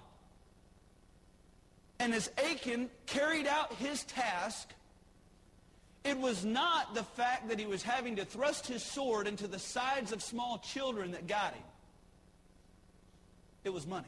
And 1.99 2.13
as 2.13 2.29
Achan 2.38 2.89
carried 3.05 3.47
out 3.47 3.73
his 3.75 4.03
task, 4.03 4.69
it 6.03 6.17
was 6.17 6.43
not 6.45 6.93
the 6.93 7.03
fact 7.03 7.49
that 7.49 7.59
he 7.59 7.65
was 7.65 7.81
having 7.81 8.17
to 8.17 8.25
thrust 8.25 8.67
his 8.67 8.83
sword 8.83 9.27
into 9.27 9.47
the 9.47 9.59
sides 9.59 10.11
of 10.11 10.21
small 10.21 10.59
children 10.59 11.11
that 11.11 11.27
got 11.27 11.53
him. 11.53 11.63
It 13.63 13.73
was 13.73 13.88
money. 13.88 14.07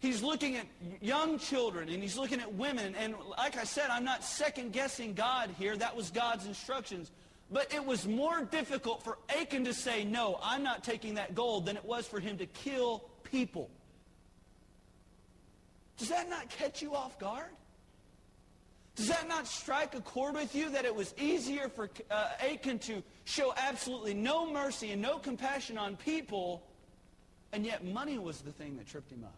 He's 0.00 0.22
looking 0.22 0.56
at 0.56 0.66
young 1.00 1.38
children 1.38 1.88
and 1.88 2.00
he's 2.02 2.16
looking 2.16 2.40
at 2.40 2.54
women. 2.54 2.94
And 2.94 3.14
like 3.36 3.58
I 3.58 3.64
said, 3.64 3.90
I'm 3.90 4.04
not 4.04 4.22
second 4.22 4.72
guessing 4.72 5.12
God 5.12 5.50
here. 5.58 5.76
That 5.76 5.96
was 5.96 6.10
God's 6.10 6.46
instructions. 6.46 7.10
But 7.50 7.72
it 7.72 7.84
was 7.84 8.06
more 8.06 8.44
difficult 8.44 9.02
for 9.02 9.18
Achan 9.40 9.64
to 9.64 9.72
say, 9.72 10.04
no, 10.04 10.38
I'm 10.42 10.62
not 10.62 10.84
taking 10.84 11.14
that 11.14 11.34
gold 11.34 11.66
than 11.66 11.76
it 11.76 11.84
was 11.84 12.06
for 12.06 12.20
him 12.20 12.36
to 12.38 12.46
kill 12.46 13.08
people. 13.24 13.70
Does 15.96 16.10
that 16.10 16.28
not 16.28 16.48
catch 16.50 16.82
you 16.82 16.94
off 16.94 17.18
guard? 17.18 17.50
Does 18.96 19.08
that 19.08 19.28
not 19.28 19.46
strike 19.46 19.94
a 19.94 20.00
chord 20.00 20.34
with 20.34 20.54
you 20.54 20.70
that 20.70 20.84
it 20.84 20.94
was 20.94 21.14
easier 21.18 21.68
for 21.68 21.88
uh, 22.10 22.30
Achan 22.40 22.80
to 22.80 23.02
show 23.24 23.54
absolutely 23.56 24.12
no 24.12 24.50
mercy 24.50 24.90
and 24.90 25.00
no 25.00 25.18
compassion 25.18 25.78
on 25.78 25.96
people, 25.96 26.64
and 27.52 27.64
yet 27.64 27.84
money 27.84 28.18
was 28.18 28.40
the 28.40 28.52
thing 28.52 28.76
that 28.76 28.86
tripped 28.88 29.10
him 29.10 29.24
up? 29.24 29.34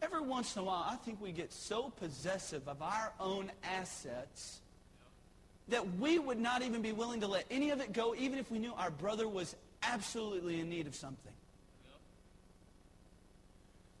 Every 0.00 0.20
once 0.20 0.54
in 0.54 0.62
a 0.62 0.64
while, 0.64 0.86
I 0.88 0.96
think 0.96 1.20
we 1.20 1.32
get 1.32 1.52
so 1.52 1.90
possessive 1.90 2.68
of 2.68 2.82
our 2.82 3.12
own 3.18 3.50
assets 3.64 4.60
that 5.68 5.98
we 5.98 6.18
would 6.18 6.38
not 6.38 6.62
even 6.62 6.82
be 6.82 6.92
willing 6.92 7.20
to 7.20 7.26
let 7.26 7.46
any 7.50 7.70
of 7.70 7.80
it 7.80 7.92
go, 7.92 8.14
even 8.14 8.38
if 8.38 8.50
we 8.50 8.58
knew 8.58 8.72
our 8.74 8.90
brother 8.90 9.26
was 9.26 9.56
absolutely 9.82 10.60
in 10.60 10.68
need 10.68 10.86
of 10.86 10.94
something. 10.94 11.32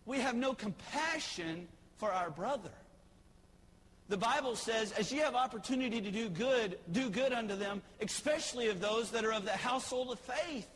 We 0.06 0.18
have 0.18 0.34
no 0.34 0.52
compassion 0.52 1.66
for 1.96 2.12
our 2.12 2.30
brother. 2.30 2.70
The 4.08 4.18
Bible 4.18 4.54
says, 4.54 4.92
as 4.92 5.10
you 5.10 5.20
have 5.22 5.34
opportunity 5.34 6.02
to 6.02 6.10
do 6.10 6.28
good, 6.28 6.78
do 6.92 7.08
good 7.08 7.32
unto 7.32 7.56
them, 7.56 7.80
especially 8.02 8.68
of 8.68 8.80
those 8.80 9.10
that 9.12 9.24
are 9.24 9.32
of 9.32 9.46
the 9.46 9.52
household 9.52 10.10
of 10.12 10.18
faith. 10.20 10.68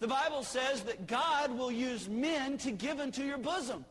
The 0.00 0.08
Bible 0.08 0.42
says 0.42 0.82
that 0.82 1.06
God 1.06 1.56
will 1.56 1.70
use 1.70 2.08
men 2.08 2.58
to 2.58 2.72
give 2.72 2.98
unto 2.98 3.22
your 3.22 3.38
bosom. 3.38 3.84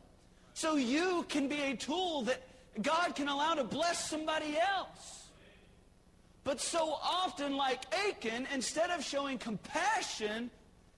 So 0.52 0.76
you 0.76 1.24
can 1.28 1.48
be 1.48 1.60
a 1.62 1.76
tool 1.76 2.22
that 2.22 2.42
God 2.82 3.14
can 3.16 3.28
allow 3.28 3.54
to 3.54 3.64
bless 3.64 4.08
somebody 4.08 4.56
else. 4.58 5.25
But 6.46 6.60
so 6.60 6.96
often, 7.02 7.56
like 7.56 7.82
Achan, 8.08 8.46
instead 8.54 8.90
of 8.90 9.04
showing 9.04 9.36
compassion, 9.36 10.48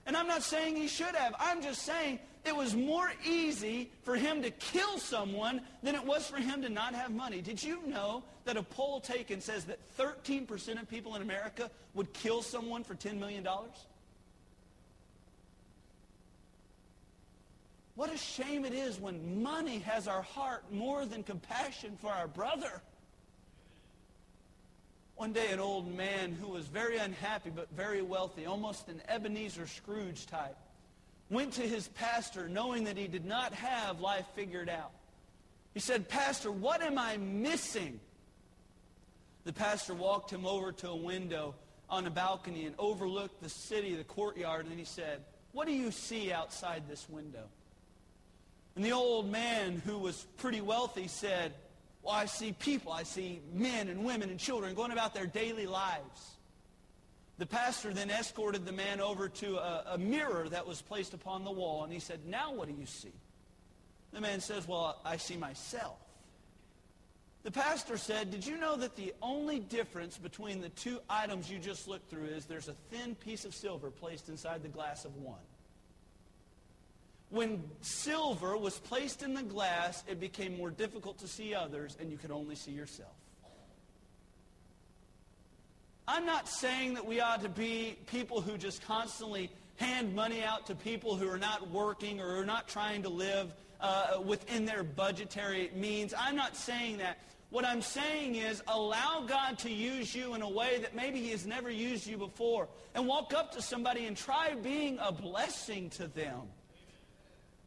and 0.05 0.15
I'm 0.15 0.27
not 0.27 0.43
saying 0.43 0.75
he 0.75 0.87
should 0.87 1.15
have, 1.15 1.33
I'm 1.39 1.63
just 1.63 1.81
saying 1.81 2.19
it 2.45 2.55
was 2.55 2.75
more 2.75 3.11
easy 3.27 3.89
for 4.03 4.15
him 4.15 4.43
to 4.43 4.51
kill 4.51 4.99
someone 4.99 5.61
than 5.81 5.95
it 5.95 6.05
was 6.05 6.27
for 6.27 6.37
him 6.37 6.61
to 6.61 6.69
not 6.69 6.93
have 6.93 7.09
money. 7.09 7.41
Did 7.41 7.63
you 7.63 7.79
know 7.87 8.23
that 8.45 8.57
a 8.57 8.61
poll 8.61 9.01
taken 9.01 9.41
says 9.41 9.65
that 9.65 9.79
13% 9.97 10.79
of 10.79 10.87
people 10.87 11.15
in 11.15 11.23
America 11.23 11.71
would 11.95 12.13
kill 12.13 12.43
someone 12.43 12.83
for 12.83 12.93
$10 12.93 13.17
million? 13.17 13.43
What 17.95 18.13
a 18.13 18.17
shame 18.17 18.65
it 18.65 18.73
is 18.75 18.99
when 18.99 19.41
money 19.41 19.79
has 19.79 20.07
our 20.07 20.21
heart 20.21 20.71
more 20.71 21.07
than 21.07 21.23
compassion 21.23 21.97
for 21.99 22.11
our 22.11 22.27
brother. 22.27 22.83
One 25.19 25.33
day, 25.33 25.51
an 25.51 25.59
old 25.59 25.93
man 25.93 26.31
who 26.31 26.47
was 26.47 26.67
very 26.67 26.97
unhappy 26.97 27.49
but 27.53 27.67
very 27.75 28.01
wealthy, 28.01 28.45
almost 28.45 28.87
an 28.87 29.01
Ebenezer 29.09 29.67
Scrooge 29.67 30.25
type, 30.25 30.55
went 31.29 31.51
to 31.55 31.61
his 31.61 31.89
pastor 31.89 32.47
knowing 32.47 32.85
that 32.85 32.95
he 32.95 33.09
did 33.09 33.25
not 33.25 33.53
have 33.53 33.99
life 33.99 34.23
figured 34.33 34.69
out. 34.69 34.91
He 35.73 35.81
said, 35.81 36.07
Pastor, 36.07 36.53
what 36.53 36.81
am 36.81 36.97
I 36.97 37.17
missing? 37.17 37.99
The 39.43 39.51
pastor 39.51 39.93
walked 39.93 40.31
him 40.31 40.45
over 40.45 40.71
to 40.71 40.87
a 40.87 40.95
window 40.95 41.53
on 41.89 42.07
a 42.07 42.09
balcony 42.09 42.65
and 42.65 42.73
overlooked 42.79 43.43
the 43.43 43.49
city, 43.49 43.95
the 43.95 44.05
courtyard, 44.05 44.67
and 44.67 44.79
he 44.79 44.85
said, 44.85 45.25
What 45.51 45.67
do 45.67 45.73
you 45.73 45.91
see 45.91 46.31
outside 46.31 46.83
this 46.87 47.09
window? 47.09 47.43
And 48.77 48.85
the 48.85 48.93
old 48.93 49.29
man, 49.29 49.81
who 49.85 49.97
was 49.97 50.25
pretty 50.37 50.61
wealthy, 50.61 51.09
said, 51.09 51.55
Well, 52.09 52.17
I 52.17 52.25
see 52.25 52.53
people. 52.53 52.91
I 52.91 53.03
see 53.03 53.39
men 53.53 53.87
and 53.87 54.03
women 54.03 54.31
and 54.31 54.39
children 54.39 54.73
going 54.73 54.89
about 54.89 55.13
their 55.13 55.27
daily 55.27 55.67
lives. 55.67 56.37
The 57.37 57.45
pastor 57.45 57.93
then 57.93 58.09
escorted 58.09 58.65
the 58.65 58.71
man 58.71 58.99
over 58.99 59.29
to 59.29 59.57
a, 59.57 59.83
a, 59.91 59.97
mirror 59.99 60.49
that 60.49 60.65
was 60.65 60.81
placed 60.81 61.13
upon 61.13 61.43
the 61.43 61.51
wall, 61.51 61.83
and 61.83 61.93
he 61.93 61.99
said, 61.99 62.25
Now 62.25 62.51
what 62.51 62.67
do 62.67 62.73
you 62.73 62.87
see? 62.87 63.13
The 64.11 64.21
man 64.21 64.39
says, 64.39 64.67
Well, 64.67 64.99
I 65.05 65.17
see 65.17 65.37
myself. 65.37 65.97
The 67.43 67.51
pastor 67.51 67.95
said, 67.95 68.31
did 68.31 68.43
you 68.43 68.57
know 68.57 68.75
that 68.77 68.95
the 68.95 69.13
only 69.21 69.59
difference 69.59 70.17
between 70.17 70.61
the 70.61 70.69
two 70.69 70.99
items 71.11 71.49
you 71.49 71.59
just 71.59 71.87
looked 71.87 72.09
through 72.09 72.25
is 72.25 72.45
there's 72.45 72.69
a 72.69 72.75
thin 72.89 73.13
piece 73.13 73.45
of 73.45 73.53
silver 73.53 73.91
placed 73.91 74.29
inside 74.29 74.63
the 74.63 74.67
glass 74.67 75.05
of 75.05 75.15
one? 75.17 75.37
When 77.29 77.63
silver 77.81 78.57
was 78.57 78.79
placed 78.79 79.21
in 79.21 79.33
the 79.33 79.43
glass, 79.43 80.03
it 80.07 80.19
became 80.19 80.57
more 80.57 80.71
difficult 80.71 81.19
to 81.19 81.27
see 81.27 81.53
others, 81.53 81.95
and 81.99 82.11
you 82.11 82.17
could 82.17 82.31
only 82.31 82.55
see 82.55 82.71
yourself. 82.71 83.13
I'm 86.07 86.25
not 86.25 86.49
saying 86.49 86.95
that 86.95 87.05
we 87.05 87.19
ought 87.19 87.43
to 87.43 87.49
be 87.49 87.95
people 88.07 88.41
who 88.41 88.57
just 88.57 88.81
constantly 88.81 89.51
hand 89.75 90.15
money 90.15 90.43
out 90.43 90.65
to 90.65 90.75
people 90.75 91.15
who 91.15 91.29
are 91.29 91.37
not 91.37 91.69
working 91.69 92.19
or 92.19 92.37
are 92.37 92.45
not 92.45 92.67
trying 92.67 93.03
to 93.03 93.09
live 93.09 93.53
uh, 93.79 94.19
within 94.25 94.65
their 94.65 94.83
budgetary 94.83 95.69
means. 95.75 96.15
I'm 96.17 96.35
not 96.35 96.55
saying 96.55 96.97
that. 96.97 97.19
What 97.51 97.63
I'm 97.63 97.81
saying 97.81 98.35
is 98.35 98.61
allow 98.67 99.23
God 99.27 99.59
to 99.59 99.71
use 99.71 100.13
you 100.13 100.33
in 100.33 100.41
a 100.41 100.49
way 100.49 100.79
that 100.81 100.95
maybe 100.95 101.19
he 101.19 101.29
has 101.29 101.45
never 101.45 101.69
used 101.69 102.05
you 102.05 102.17
before. 102.17 102.67
And 102.95 103.07
walk 103.07 103.33
up 103.35 103.51
to 103.53 103.61
somebody 103.61 104.05
and 104.05 104.17
try 104.17 104.55
being 104.55 104.97
a 104.99 105.11
blessing 105.11 105.89
to 105.91 106.07
them. 106.07 106.41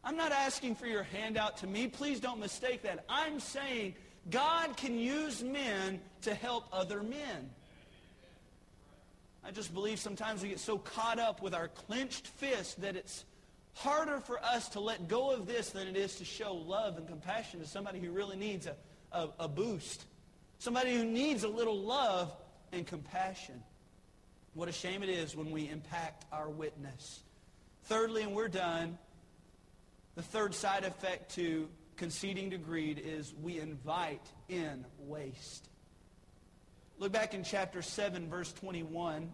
I'm 0.03 0.17
not 0.17 0.31
asking 0.31 0.75
for 0.75 0.85
your 0.85 1.03
handout 1.03 1.57
to 1.57 1.67
me. 1.67 1.87
Please 1.87 2.19
don't 2.19 2.39
mistake 2.39 2.81
that. 2.83 3.05
I'm 3.07 3.39
saying 3.39 3.95
God 4.29 4.75
can 4.75 4.97
use 4.99 5.43
men 5.43 5.99
to 6.23 6.33
help 6.33 6.67
other 6.71 7.01
men. 7.01 7.49
I 9.45 9.51
just 9.51 9.73
believe 9.73 9.99
sometimes 9.99 10.41
we 10.41 10.49
get 10.49 10.59
so 10.59 10.77
caught 10.77 11.19
up 11.19 11.41
with 11.41 11.53
our 11.53 11.67
clenched 11.67 12.27
fist 12.27 12.81
that 12.81 12.95
it's 12.95 13.25
harder 13.75 14.19
for 14.19 14.39
us 14.43 14.69
to 14.69 14.79
let 14.79 15.07
go 15.07 15.31
of 15.31 15.47
this 15.47 15.71
than 15.71 15.87
it 15.87 15.97
is 15.97 16.15
to 16.17 16.25
show 16.25 16.53
love 16.53 16.97
and 16.97 17.07
compassion 17.07 17.59
to 17.59 17.67
somebody 17.67 17.99
who 17.99 18.11
really 18.11 18.37
needs 18.37 18.67
a, 18.67 18.75
a, 19.11 19.29
a 19.39 19.47
boost. 19.47 20.05
Somebody 20.59 20.95
who 20.95 21.03
needs 21.03 21.43
a 21.43 21.49
little 21.49 21.77
love 21.77 22.33
and 22.71 22.87
compassion. 22.87 23.61
What 24.53 24.69
a 24.69 24.71
shame 24.71 25.03
it 25.03 25.09
is 25.09 25.35
when 25.35 25.51
we 25.51 25.67
impact 25.67 26.25
our 26.31 26.49
witness. 26.49 27.21
Thirdly, 27.85 28.23
and 28.23 28.33
we're 28.33 28.47
done, 28.47 28.97
the 30.15 30.21
third 30.21 30.53
side 30.53 30.83
effect 30.83 31.35
to 31.35 31.67
conceding 31.97 32.51
to 32.51 32.57
greed 32.57 33.01
is 33.03 33.33
we 33.41 33.59
invite 33.59 34.25
in 34.49 34.85
waste. 34.99 35.69
Look 36.97 37.11
back 37.11 37.33
in 37.33 37.43
chapter 37.43 37.81
7, 37.81 38.29
verse 38.29 38.51
21. 38.53 39.31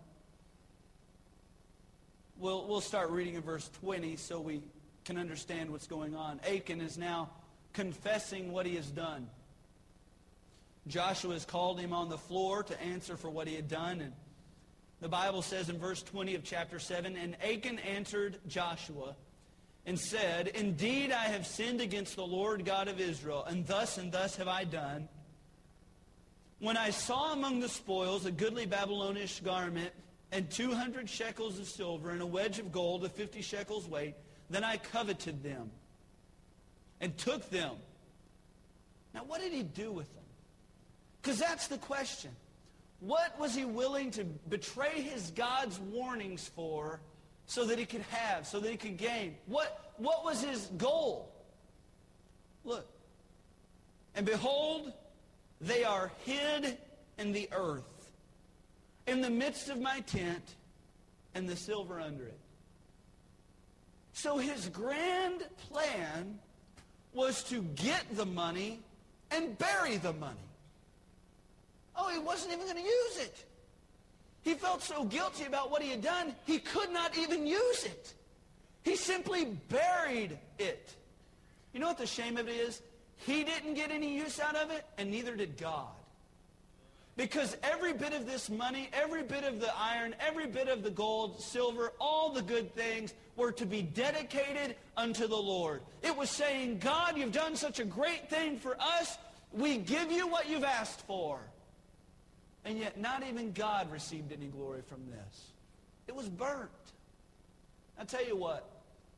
We'll, 2.38 2.68
we'll 2.68 2.82
start 2.82 3.10
reading 3.10 3.36
in 3.36 3.42
verse 3.42 3.70
20 3.82 4.16
so 4.16 4.40
we 4.40 4.62
can 5.04 5.18
understand 5.18 5.70
what's 5.70 5.88
going 5.88 6.16
on. 6.16 6.40
Achan 6.50 6.80
is 6.80 6.98
now 6.98 7.30
confessing 7.74 8.52
what 8.52 8.66
he 8.66 8.76
has 8.76 8.90
done. 8.90 9.28
Joshua 10.88 11.34
has 11.34 11.46
called 11.46 11.80
him 11.80 11.92
on 11.94 12.10
the 12.10 12.18
floor 12.18 12.64
to 12.64 12.82
answer 12.82 13.18
for 13.18 13.30
what 13.30 13.48
he 13.48 13.56
had 13.56 13.68
done. 13.68 14.00
And 14.02 14.14
the 15.02 15.10
Bible 15.10 15.42
says 15.42 15.70
in 15.70 15.78
verse 15.78 16.02
20 16.02 16.36
of 16.36 16.44
chapter 16.44 16.80
7, 16.80 17.18
And 17.18 17.36
Achan 17.44 17.80
answered 17.80 18.38
Joshua 18.48 19.16
and 19.86 20.00
said, 20.00 20.48
Indeed, 20.50 21.12
I 21.12 21.26
have 21.26 21.48
sinned 21.48 21.82
against 21.82 22.16
the 22.16 22.26
Lord 22.26 22.66
God 22.66 22.88
of 22.88 23.00
Israel, 23.00 23.44
and 23.46 23.66
thus 23.66 23.98
and 23.98 24.12
thus 24.12 24.36
have 24.36 24.48
I 24.48 24.64
done. 24.64 25.08
When 26.60 26.78
I 26.78 26.90
saw 26.90 27.34
among 27.34 27.62
the 27.62 27.70
spoils 27.70 28.26
a 28.26 28.32
goodly 28.32 28.66
Babylonish 28.66 29.40
garment 29.40 29.92
and 30.32 30.50
200 30.52 31.10
shekels 31.10 31.58
of 31.58 31.68
silver 31.68 32.12
and 32.12 32.22
a 32.22 32.26
wedge 32.26 32.60
of 32.60 32.72
gold 32.72 33.06
of 33.06 33.14
50 33.14 33.42
shekels 33.42 33.88
weight, 33.88 34.16
then 34.50 34.64
I 34.64 34.78
coveted 34.78 35.42
them 35.42 35.72
and 37.00 37.18
took 37.18 37.50
them. 37.50 37.76
Now, 39.14 39.24
what 39.24 39.42
did 39.42 39.54
he 39.54 39.64
do 39.64 39.92
with 39.92 40.14
them? 40.14 40.24
Because 41.22 41.40
that's 41.40 41.68
the 41.68 41.78
question. 41.78 42.32
What 43.00 43.40
was 43.40 43.56
he 43.56 43.66
willing 43.66 44.12
to 44.12 44.26
betray 44.26 45.02
his 45.02 45.32
God's 45.32 45.80
warnings 45.80 46.50
for 46.54 47.00
so 47.50 47.66
that 47.66 47.80
he 47.80 47.86
could 47.86 48.06
have, 48.12 48.46
so 48.46 48.60
that 48.60 48.70
he 48.70 48.78
could 48.78 48.96
gain? 48.96 49.36
What, 49.48 49.92
what 49.98 50.24
was 50.24 50.44
his 50.44 50.68
goal? 50.78 51.34
Look. 52.64 52.88
And 54.14 54.24
behold, 54.24 54.94
they 55.60 55.84
are 55.84 56.12
hid 56.26 56.78
in 57.18 57.32
the 57.32 57.50
earth, 57.52 58.12
in 59.08 59.22
the 59.22 59.32
midst 59.32 59.68
of 59.70 59.82
my 59.82 60.02
tent, 60.02 60.44
and 61.34 61.50
the 61.50 61.56
silver 61.56 62.00
under 62.00 62.26
it. 62.26 62.38
So 64.14 64.38
his 64.38 64.70
grand 64.70 65.44
plan 65.72 66.38
was 67.14 67.42
to 67.46 67.64
get 67.64 68.16
the 68.16 68.28
money 68.28 68.80
and 69.32 69.58
bury 69.58 69.98
the 69.98 70.14
money. 70.14 70.38
Oh, 71.96 72.10
he 72.10 72.20
wasn't 72.20 72.54
even 72.54 72.66
going 72.66 72.78
to 72.78 72.84
use 72.84 73.18
it. 73.18 73.46
Felt 74.70 74.84
so 74.84 75.04
guilty 75.06 75.46
about 75.46 75.72
what 75.72 75.82
he 75.82 75.90
had 75.90 76.04
done, 76.04 76.36
he 76.46 76.60
could 76.60 76.92
not 76.92 77.18
even 77.18 77.48
use 77.48 77.86
it. 77.86 78.14
He 78.84 78.96
simply 78.96 79.46
buried 79.46 80.38
it. 80.60 80.94
You 81.74 81.80
know 81.80 81.88
what 81.88 81.98
the 81.98 82.06
shame 82.06 82.38
of 82.38 82.48
it 82.48 82.52
is? 82.52 82.80
He 83.18 83.44
didn't 83.44 83.74
get 83.74 83.90
any 83.90 84.16
use 84.16 84.40
out 84.40 84.56
of 84.56 84.70
it, 84.70 84.86
and 85.00 85.10
neither 85.10 85.36
did 85.36 85.58
God. 85.58 85.88
Because 87.18 87.58
every 87.64 87.94
bit 87.94 88.14
of 88.14 88.28
this 88.28 88.48
money, 88.48 88.92
every 88.94 89.24
bit 89.24 89.44
of 89.44 89.60
the 89.60 89.76
iron, 89.76 90.14
every 90.20 90.46
bit 90.46 90.68
of 90.68 90.84
the 90.84 90.92
gold, 90.92 91.42
silver, 91.42 91.94
all 92.00 92.30
the 92.32 92.44
good 92.44 92.72
things 92.76 93.16
were 93.38 93.52
to 93.54 93.66
be 93.66 93.82
dedicated 93.82 94.76
unto 94.96 95.26
the 95.26 95.36
Lord. 95.36 95.82
It 96.04 96.16
was 96.16 96.30
saying, 96.30 96.78
God, 96.78 97.18
you've 97.18 97.32
done 97.32 97.56
such 97.56 97.80
a 97.80 97.86
great 97.86 98.30
thing 98.30 98.60
for 98.60 98.80
us. 98.80 99.18
We 99.52 99.78
give 99.78 100.12
you 100.12 100.28
what 100.28 100.48
you've 100.48 100.64
asked 100.64 101.08
for. 101.08 101.40
And 102.66 102.78
yet 102.78 103.00
not 103.00 103.24
even 103.28 103.52
God 103.54 103.92
received 103.92 104.32
any 104.32 104.48
glory 104.48 104.82
from 104.88 105.06
this. 105.10 105.52
It 106.08 106.16
was 106.16 106.28
burnt. 106.28 106.70
I 108.00 108.04
tell 108.04 108.26
you 108.26 108.36
what, 108.36 108.68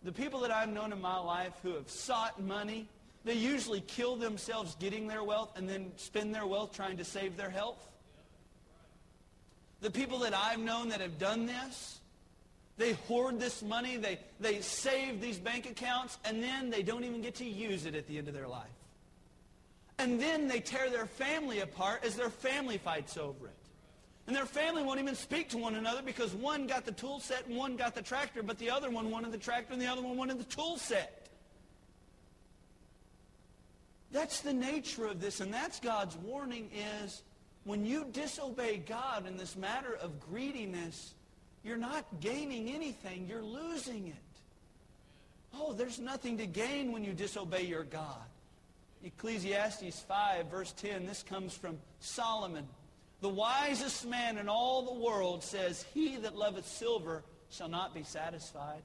the 0.04 0.12
people 0.12 0.40
that 0.42 0.52
I've 0.52 0.70
known 0.70 0.92
in 0.92 1.02
my 1.02 1.20
life 1.20 1.54
who 1.62 1.74
have 1.76 1.90
sought 1.90 2.42
money, 2.42 2.88
they 3.24 3.34
usually 3.34 3.82
kill 3.82 4.16
themselves 4.16 4.76
getting 4.80 5.08
their 5.08 5.24
wealth 5.24 5.52
and 5.56 5.70
then 5.70 5.92
spend 5.98 6.34
their 6.34 6.46
wealth 6.46 6.74
trying 6.76 6.98
to 6.98 7.06
save 7.06 7.38
their 7.38 7.50
health. 7.50 7.88
The 9.82 9.92
people 9.92 10.20
that 10.20 10.34
I've 10.36 10.60
known 10.60 10.90
that 10.90 11.02
have 11.02 11.18
done 11.20 11.46
this, 11.46 12.00
they 12.78 12.94
hoard 12.94 13.40
this 13.40 13.62
money, 13.62 13.98
they, 13.98 14.20
they 14.40 14.62
save 14.62 15.22
these 15.22 15.38
bank 15.38 15.70
accounts, 15.70 16.18
and 16.26 16.42
then 16.42 16.70
they 16.70 16.82
don't 16.82 17.04
even 17.04 17.22
get 17.22 17.36
to 17.36 17.46
use 17.46 17.86
it 17.86 17.96
at 17.96 18.08
the 18.08 18.18
end 18.18 18.28
of 18.28 18.34
their 18.34 18.48
life. 18.48 18.70
And 20.02 20.20
then 20.20 20.48
they 20.48 20.60
tear 20.60 20.90
their 20.90 21.06
family 21.06 21.60
apart 21.60 22.04
as 22.04 22.16
their 22.16 22.32
family 22.32 22.80
fights 22.80 23.18
over 23.18 23.46
it. 23.46 23.54
And 24.26 24.36
their 24.36 24.48
family 24.48 24.82
won't 24.82 25.00
even 25.00 25.14
speak 25.14 25.50
to 25.50 25.60
one 25.60 25.76
another 25.76 26.02
because 26.02 26.34
one 26.34 26.66
got 26.66 26.86
the 26.86 26.92
tool 26.92 27.20
set 27.20 27.46
and 27.46 27.56
one 27.56 27.76
got 27.76 27.94
the 27.94 28.02
tractor, 28.02 28.42
but 28.42 28.58
the 28.58 28.72
other 28.72 28.90
one 28.90 29.12
wanted 29.12 29.32
the 29.32 29.38
tractor 29.38 29.74
and 29.74 29.82
the 29.82 29.86
other 29.86 30.02
one 30.02 30.18
wanted 30.18 30.40
the 30.40 30.44
tool 30.46 30.78
set. 30.78 31.28
That's 34.12 34.42
the 34.42 34.54
nature 34.54 35.06
of 35.06 35.22
this, 35.22 35.40
and 35.40 35.54
that's 35.54 35.80
God's 35.80 36.18
warning 36.18 36.72
is 37.04 37.22
when 37.64 37.86
you 37.86 38.08
disobey 38.12 38.78
God 38.78 39.28
in 39.28 39.38
this 39.38 39.56
matter 39.56 40.00
of 40.02 40.20
greediness, 40.20 41.14
you're 41.64 41.78
not 41.78 42.06
gaining 42.20 42.70
anything, 42.70 43.28
you're 43.30 43.44
losing 43.44 44.08
it. 44.08 44.16
Oh, 45.54 45.74
there's 45.74 46.00
nothing 46.00 46.40
to 46.40 46.48
gain 46.48 46.92
when 46.92 47.04
you 47.04 47.14
disobey 47.14 47.66
your 47.66 47.84
God. 47.84 48.26
Ecclesiastes 49.04 50.00
5, 50.00 50.48
verse 50.48 50.74
10, 50.74 51.06
this 51.06 51.24
comes 51.24 51.54
from 51.54 51.78
Solomon. 52.00 52.68
The 53.22 53.30
wisest 53.30 54.08
man 54.08 54.38
in 54.38 54.48
all 54.50 54.84
the 54.84 55.06
world 55.06 55.44
says, 55.44 55.86
He 55.94 56.18
that 56.18 56.36
loveth 56.36 56.68
silver 56.68 57.24
shall 57.50 57.70
not 57.70 57.94
be 57.94 58.04
satisfied. 58.04 58.82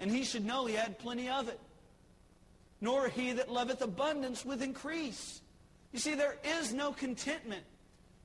And 0.00 0.10
he 0.10 0.24
should 0.24 0.44
know 0.44 0.66
he 0.66 0.74
had 0.74 0.98
plenty 0.98 1.28
of 1.28 1.48
it 1.48 1.60
nor 2.82 3.08
he 3.08 3.32
that 3.32 3.50
loveth 3.50 3.80
abundance 3.80 4.44
with 4.44 4.60
increase. 4.60 5.40
You 5.92 6.00
see, 6.00 6.14
there 6.14 6.36
is 6.44 6.74
no 6.74 6.92
contentment. 6.92 7.62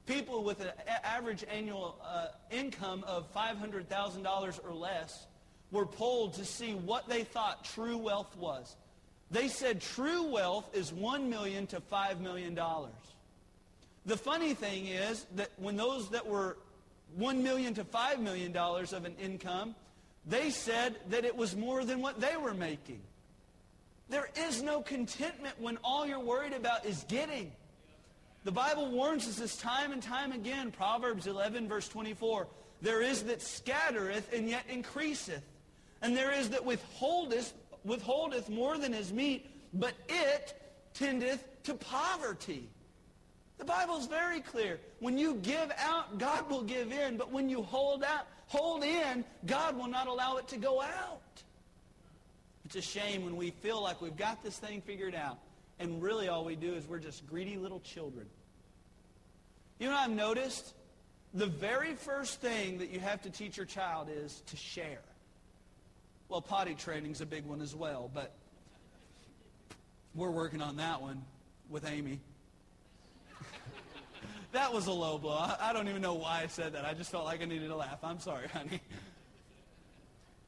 People 0.08 0.44
with 0.44 0.62
an 0.62 0.72
average 1.04 1.46
annual 1.50 2.00
uh, 2.04 2.30
income 2.50 3.04
of 3.06 3.32
$500,000 3.34 4.60
or 4.66 4.74
less 4.74 5.28
were 5.70 5.86
polled 5.86 6.34
to 6.34 6.46
see 6.46 6.74
what 6.74 7.08
they 7.08 7.24
thought 7.24 7.66
true 7.66 7.98
wealth 7.98 8.36
was. 8.36 8.76
They 9.30 9.48
said 9.48 9.82
true 9.82 10.24
wealth 10.24 10.70
is 10.74 10.94
1 10.94 11.30
million 11.30 11.68
to 11.68 11.82
$5 11.82 12.20
million. 12.20 12.58
The 14.06 14.18
funny 14.18 14.54
thing 14.54 14.88
is 14.88 15.26
that 15.36 15.50
when 15.58 15.76
those 15.76 16.10
that 16.12 16.26
were 16.26 16.58
1 17.16 17.44
million 17.44 17.74
to 17.74 17.84
$5 17.84 18.20
million 18.20 18.56
of 18.56 19.06
an 19.06 19.16
income, 19.22 19.76
they 20.26 20.50
said 20.50 20.96
that 21.10 21.26
it 21.26 21.36
was 21.36 21.56
more 21.56 21.84
than 21.84 22.02
what 22.02 22.20
they 22.22 22.38
were 22.38 22.54
making. 22.54 23.02
There 24.10 24.30
is 24.48 24.62
no 24.62 24.82
contentment 24.82 25.60
when 25.60 25.78
all 25.84 26.06
you're 26.06 26.20
worried 26.20 26.54
about 26.54 26.86
is 26.86 27.06
getting. 27.10 27.52
The 28.46 28.52
Bible 28.52 28.90
warns 28.90 29.28
us 29.28 29.36
this 29.36 29.58
time 29.58 29.92
and 29.92 30.02
time 30.02 30.32
again. 30.32 30.72
Proverbs 30.72 31.28
11, 31.28 31.68
verse 31.68 31.90
24. 31.90 32.48
There 32.82 33.02
is 33.02 33.24
that 33.24 33.42
scattereth 33.42 34.32
and 34.34 34.50
yet 34.50 34.64
increaseth. 34.70 35.44
And 36.02 36.16
there 36.16 36.32
is 36.32 36.50
that 36.52 36.64
withholdeth, 36.64 37.52
withholdeth 37.88 38.50
more 38.50 38.78
than 38.78 38.94
his 38.94 39.12
meat, 39.12 39.50
but 39.74 39.94
it 40.08 40.62
tendeth 40.94 41.44
to 41.64 41.74
poverty. 41.74 42.70
The 43.58 43.66
Bible's 43.66 44.06
very 44.06 44.42
clear. 44.42 44.80
When 45.00 45.18
you 45.18 45.36
give 45.36 45.72
out, 45.78 46.20
God 46.20 46.50
will 46.50 46.64
give 46.64 46.92
in. 46.92 47.18
But 47.18 47.32
when 47.32 47.50
you 47.50 47.64
hold 47.64 48.04
out, 48.04 48.28
hold 48.48 48.84
in, 48.84 49.26
God 49.46 49.76
will 49.76 49.88
not 49.88 50.08
allow 50.08 50.38
it 50.38 50.48
to 50.50 50.58
go 50.58 50.82
out. 50.82 51.22
It's 52.66 52.76
a 52.76 52.82
shame 52.82 53.24
when 53.24 53.36
we 53.36 53.52
feel 53.52 53.82
like 53.82 54.02
we've 54.02 54.18
got 54.18 54.44
this 54.44 54.58
thing 54.58 54.82
figured 54.82 55.16
out. 55.16 55.40
And 55.80 56.02
really 56.02 56.28
all 56.28 56.44
we 56.44 56.56
do 56.56 56.74
is 56.74 56.88
we're 56.88 57.00
just 57.00 57.26
greedy 57.28 57.58
little 57.58 57.80
children. 57.80 58.28
You 59.80 59.88
know 59.88 59.94
what 59.94 60.02
I've 60.02 60.16
noticed? 60.16 60.74
The 61.34 61.46
very 61.46 61.94
first 61.94 62.42
thing 62.42 62.80
that 62.80 62.90
you 62.90 63.00
have 63.00 63.22
to 63.24 63.30
teach 63.30 63.58
your 63.58 63.66
child 63.66 64.10
is 64.12 64.42
to 64.48 64.58
share. 64.58 65.02
Well, 66.30 66.42
potty 66.42 66.76
training's 66.76 67.22
a 67.22 67.26
big 67.26 67.46
one 67.46 67.62
as 67.62 67.74
well, 67.74 68.12
but 68.14 68.34
we're 70.14 70.32
working 70.32 70.62
on 70.62 70.76
that 70.78 71.02
one 71.02 71.24
with 71.70 71.88
Amy. 71.90 72.20
that 74.52 74.74
was 74.74 74.88
a 74.88 74.92
low 74.92 75.18
blow. 75.18 75.50
I 75.62 75.72
don't 75.72 75.88
even 75.88 76.02
know 76.02 76.16
why 76.16 76.42
I 76.44 76.48
said 76.48 76.74
that. 76.74 76.84
I 76.84 76.94
just 76.94 77.12
felt 77.12 77.24
like 77.24 77.42
I 77.42 77.46
needed 77.46 77.70
to 77.70 77.76
laugh. 77.76 78.00
I'm 78.04 78.20
sorry, 78.20 78.48
honey. 78.54 78.82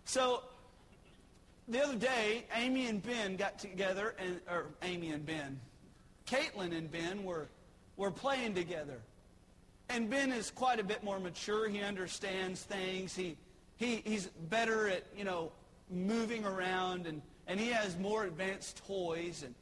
So, 0.04 0.44
the 1.70 1.84
other 1.84 1.96
day, 1.96 2.46
Amy 2.56 2.88
and 2.88 3.02
Ben 3.02 3.38
got 3.38 3.60
together, 3.60 4.16
and 4.20 4.42
or 4.50 4.66
Amy 4.82 5.12
and 5.12 5.26
Ben, 5.26 5.60
Caitlin 6.26 6.76
and 6.76 6.92
Ben 6.92 7.24
were, 7.24 7.48
were 7.96 8.12
playing 8.12 8.54
together. 8.54 9.00
And 9.88 10.10
Ben 10.10 10.32
is 10.32 10.52
quite 10.52 10.80
a 10.80 10.84
bit 10.84 11.04
more 11.04 11.20
mature. 11.20 11.70
He 11.70 11.82
understands 11.82 12.64
things. 12.64 13.16
He, 13.16 13.38
he, 13.78 14.02
he's 14.06 14.28
better 14.50 14.88
at, 14.88 15.04
you 15.16 15.24
know, 15.24 15.52
moving 15.90 16.46
around, 16.46 17.08
and, 17.08 17.22
and 17.48 17.60
he 17.60 17.68
has 17.68 17.98
more 17.98 18.26
advanced 18.26 18.86
toys. 18.86 19.44
And, 19.44 19.56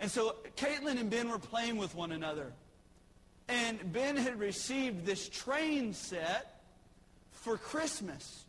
and 0.00 0.10
so 0.10 0.36
Caitlin 0.56 1.00
and 1.00 1.10
Ben 1.10 1.28
were 1.28 1.38
playing 1.38 1.76
with 1.76 1.94
one 1.94 2.12
another. 2.12 2.52
And 3.48 3.92
Ben 3.92 4.16
had 4.16 4.38
received 4.38 5.06
this 5.06 5.28
train 5.28 5.92
set 5.92 6.60
for 7.30 7.56
Christmas. 7.56 8.44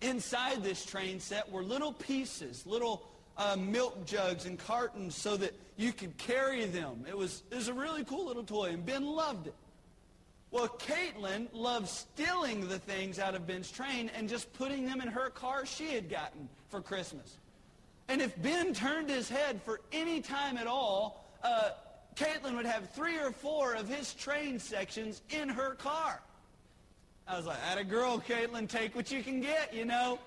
Inside 0.00 0.62
this 0.62 0.84
train 0.84 1.20
set 1.20 1.50
were 1.50 1.62
little 1.62 1.92
pieces, 1.92 2.66
little 2.66 3.06
uh, 3.36 3.56
milk 3.58 4.06
jugs 4.06 4.46
and 4.46 4.58
cartons 4.58 5.14
so 5.14 5.36
that 5.36 5.52
you 5.76 5.92
could 5.92 6.16
carry 6.16 6.64
them. 6.64 7.04
It 7.08 7.16
was, 7.16 7.42
it 7.50 7.56
was 7.56 7.68
a 7.68 7.74
really 7.74 8.04
cool 8.04 8.26
little 8.26 8.44
toy, 8.44 8.70
and 8.70 8.84
Ben 8.84 9.04
loved 9.04 9.46
it. 9.48 9.54
Well, 10.50 10.68
Caitlin 10.68 11.48
loved 11.52 11.88
stealing 11.88 12.68
the 12.68 12.78
things 12.78 13.18
out 13.18 13.34
of 13.34 13.46
Ben's 13.46 13.70
train 13.70 14.10
and 14.16 14.28
just 14.28 14.52
putting 14.54 14.86
them 14.86 15.00
in 15.00 15.08
her 15.08 15.28
car 15.30 15.66
she 15.66 15.88
had 15.88 16.08
gotten 16.08 16.48
for 16.70 16.80
Christmas. 16.80 17.36
And 18.08 18.22
if 18.22 18.40
Ben 18.40 18.72
turned 18.72 19.10
his 19.10 19.28
head 19.28 19.60
for 19.62 19.80
any 19.92 20.22
time 20.22 20.56
at 20.56 20.66
all, 20.66 21.26
uh, 21.44 21.70
Caitlin 22.16 22.56
would 22.56 22.64
have 22.64 22.90
three 22.90 23.18
or 23.18 23.30
four 23.30 23.74
of 23.74 23.88
his 23.88 24.14
train 24.14 24.58
sections 24.58 25.22
in 25.28 25.48
her 25.50 25.74
car. 25.74 26.22
I 27.28 27.36
was 27.36 27.44
like, 27.44 27.58
at 27.70 27.76
a 27.76 27.84
girl, 27.84 28.18
Caitlin, 28.18 28.68
take 28.68 28.96
what 28.96 29.10
you 29.10 29.22
can 29.22 29.40
get, 29.42 29.74
you 29.74 29.84
know. 29.84 30.18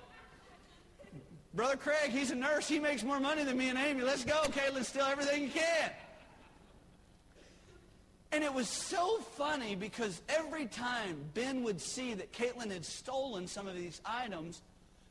Brother 1.56 1.76
Craig, 1.76 2.12
he's 2.12 2.30
a 2.30 2.36
nurse. 2.36 2.68
He 2.68 2.80
makes 2.80 3.04
more 3.04 3.20
money 3.20 3.44
than 3.44 3.58
me 3.58 3.70
and 3.70 3.78
Amy. 3.78 4.04
Let's 4.04 4.24
go, 4.24 4.42
Caitlin. 4.44 4.86
Steal 4.86 5.04
everything 5.04 5.44
you 5.44 5.50
can. 5.50 5.92
And 8.32 8.44
it 8.44 8.54
was 8.54 8.70
so 8.70 9.18
funny 9.36 9.76
because 9.76 10.22
every 10.30 10.66
time 10.68 11.18
Ben 11.34 11.64
would 11.64 11.82
see 11.82 12.14
that 12.14 12.32
Caitlin 12.32 12.72
had 12.72 12.86
stolen 12.86 13.46
some 13.46 13.68
of 13.68 13.76
these 13.76 14.00
items, 14.06 14.62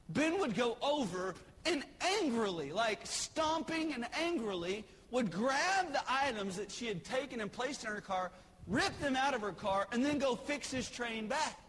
Ben 0.08 0.38
would 0.40 0.54
go 0.54 0.78
over 0.80 1.34
and 1.66 1.84
angrily, 2.00 2.72
like 2.72 3.00
stomping 3.04 3.92
and 3.92 4.06
angrily, 4.18 4.84
would 5.10 5.30
grab 5.30 5.92
the 5.92 6.02
items 6.08 6.56
that 6.56 6.70
she 6.70 6.86
had 6.86 7.04
taken 7.04 7.40
and 7.40 7.52
placed 7.52 7.84
in 7.84 7.90
her 7.90 8.00
car, 8.00 8.30
rip 8.66 8.98
them 9.00 9.16
out 9.16 9.34
of 9.34 9.42
her 9.42 9.52
car, 9.52 9.86
and 9.92 10.04
then 10.04 10.18
go 10.18 10.34
fix 10.34 10.70
his 10.70 10.88
train 10.88 11.26
back. 11.26 11.60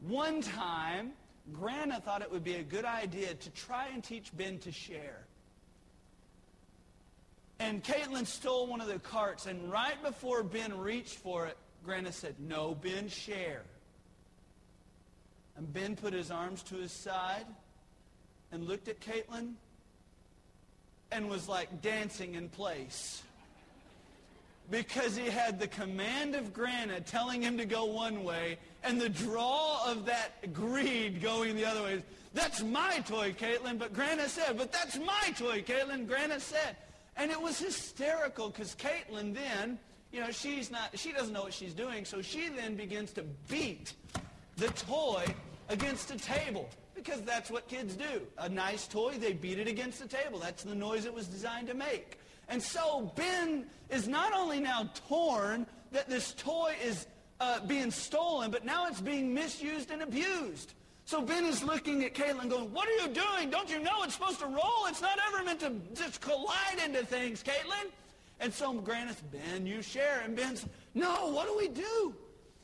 One 0.00 0.40
time, 0.40 1.12
Grana 1.52 2.00
thought 2.00 2.22
it 2.22 2.30
would 2.30 2.44
be 2.44 2.56
a 2.56 2.62
good 2.62 2.84
idea 2.84 3.34
to 3.34 3.50
try 3.50 3.88
and 3.92 4.02
teach 4.02 4.36
Ben 4.36 4.58
to 4.60 4.72
share. 4.72 5.27
And 7.60 7.82
Caitlin 7.82 8.26
stole 8.26 8.66
one 8.68 8.80
of 8.80 8.86
the 8.86 9.00
carts, 9.00 9.46
and 9.46 9.70
right 9.70 10.00
before 10.02 10.42
Ben 10.42 10.78
reached 10.78 11.16
for 11.16 11.46
it, 11.46 11.56
Grana 11.84 12.12
said, 12.12 12.36
no, 12.38 12.74
Ben, 12.74 13.08
share. 13.08 13.62
And 15.56 15.72
Ben 15.72 15.96
put 15.96 16.12
his 16.12 16.30
arms 16.30 16.62
to 16.64 16.76
his 16.76 16.92
side 16.92 17.46
and 18.52 18.68
looked 18.68 18.88
at 18.88 19.00
Caitlin 19.00 19.54
and 21.10 21.28
was 21.28 21.48
like 21.48 21.82
dancing 21.82 22.34
in 22.34 22.48
place. 22.48 23.22
Because 24.70 25.16
he 25.16 25.26
had 25.26 25.58
the 25.58 25.66
command 25.66 26.34
of 26.34 26.52
Grana 26.52 27.00
telling 27.00 27.40
him 27.42 27.56
to 27.58 27.64
go 27.64 27.86
one 27.86 28.22
way 28.22 28.58
and 28.84 29.00
the 29.00 29.08
draw 29.08 29.90
of 29.90 30.04
that 30.06 30.52
greed 30.52 31.22
going 31.22 31.56
the 31.56 31.64
other 31.64 31.82
way. 31.82 32.02
That's 32.34 32.62
my 32.62 33.02
toy, 33.06 33.32
Caitlin. 33.32 33.78
But 33.78 33.94
Grana 33.94 34.28
said, 34.28 34.58
but 34.58 34.70
that's 34.70 34.98
my 34.98 35.32
toy, 35.36 35.62
Caitlin. 35.62 36.06
Grana 36.06 36.38
said. 36.38 36.76
And 37.18 37.32
it 37.32 37.40
was 37.40 37.58
hysterical 37.58 38.48
because 38.48 38.76
Caitlin 38.76 39.34
then, 39.34 39.78
you 40.12 40.20
know, 40.20 40.30
she's 40.30 40.70
not, 40.70 40.96
she 40.96 41.12
doesn't 41.12 41.32
know 41.32 41.42
what 41.42 41.52
she's 41.52 41.74
doing, 41.74 42.04
so 42.04 42.22
she 42.22 42.48
then 42.48 42.76
begins 42.76 43.12
to 43.12 43.24
beat 43.48 43.92
the 44.56 44.68
toy 44.68 45.24
against 45.68 46.12
a 46.12 46.16
table 46.16 46.70
because 46.94 47.20
that's 47.22 47.50
what 47.50 47.68
kids 47.68 47.96
do. 47.96 48.22
A 48.38 48.48
nice 48.48 48.86
toy, 48.86 49.14
they 49.18 49.32
beat 49.32 49.58
it 49.58 49.66
against 49.66 49.98
the 49.98 50.06
table. 50.06 50.38
That's 50.38 50.62
the 50.62 50.74
noise 50.74 51.04
it 51.06 51.14
was 51.14 51.26
designed 51.26 51.66
to 51.68 51.74
make. 51.74 52.18
And 52.48 52.62
so 52.62 53.12
Ben 53.16 53.66
is 53.90 54.06
not 54.06 54.32
only 54.32 54.60
now 54.60 54.88
torn 55.08 55.66
that 55.90 56.08
this 56.08 56.32
toy 56.34 56.74
is 56.82 57.06
uh, 57.40 57.60
being 57.66 57.90
stolen, 57.90 58.50
but 58.50 58.64
now 58.64 58.86
it's 58.86 59.00
being 59.00 59.34
misused 59.34 59.90
and 59.90 60.02
abused. 60.02 60.74
So 61.08 61.22
Ben 61.22 61.46
is 61.46 61.64
looking 61.64 62.04
at 62.04 62.12
Caitlin 62.12 62.50
going, 62.50 62.70
what 62.70 62.86
are 62.86 63.08
you 63.08 63.08
doing? 63.08 63.48
Don't 63.48 63.70
you 63.70 63.78
know 63.82 64.02
it's 64.02 64.12
supposed 64.12 64.40
to 64.40 64.44
roll? 64.46 64.84
It's 64.88 65.00
not 65.00 65.18
ever 65.28 65.42
meant 65.42 65.60
to 65.60 65.72
just 65.94 66.20
collide 66.20 66.78
into 66.84 67.02
things, 67.02 67.42
Caitlin. 67.42 67.90
And 68.40 68.52
so 68.52 68.74
Grant 68.74 69.16
Ben, 69.32 69.66
you 69.66 69.80
share. 69.80 70.20
And 70.22 70.36
Ben's, 70.36 70.66
no, 70.92 71.30
what 71.32 71.46
do 71.46 71.56
we 71.56 71.68
do? 71.68 72.14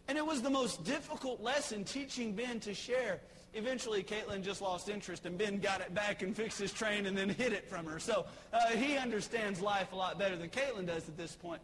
And 0.09 0.19
it 0.19 0.27
was 0.27 0.43
the 0.43 0.51
most 0.51 0.85
difficult 0.85 1.41
lesson 1.41 1.85
teaching 1.85 2.35
Ben 2.35 2.61
to 2.61 2.75
share. 2.75 3.21
Eventually, 3.55 4.03
Caitlin 4.03 4.43
just 4.43 4.61
lost 4.61 4.91
interest, 4.91 5.25
and 5.25 5.39
Ben 5.39 5.59
got 5.59 5.81
it 5.81 5.95
back 5.95 6.21
and 6.21 6.37
fixed 6.37 6.59
his 6.59 6.71
train 6.71 7.07
and 7.07 7.17
then 7.17 7.31
hid 7.31 7.55
it 7.55 7.67
from 7.67 7.87
her. 7.87 7.99
So 7.99 8.27
uh, 8.53 8.67
he 8.73 8.99
understands 8.99 9.63
life 9.63 9.91
a 9.95 9.97
lot 9.97 10.19
better 10.19 10.37
than 10.37 10.51
Caitlin 10.51 10.87
does 10.87 11.09
at 11.09 11.17
this 11.17 11.35
point. 11.35 11.63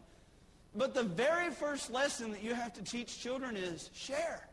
But 0.75 0.95
the 0.95 1.03
very 1.03 1.51
first 1.51 1.91
lesson 1.91 2.31
that 2.31 2.43
you 2.43 2.55
have 2.55 2.73
to 2.73 2.81
teach 2.81 3.19
children 3.19 3.55
is 3.55 3.91
share. 3.93 4.47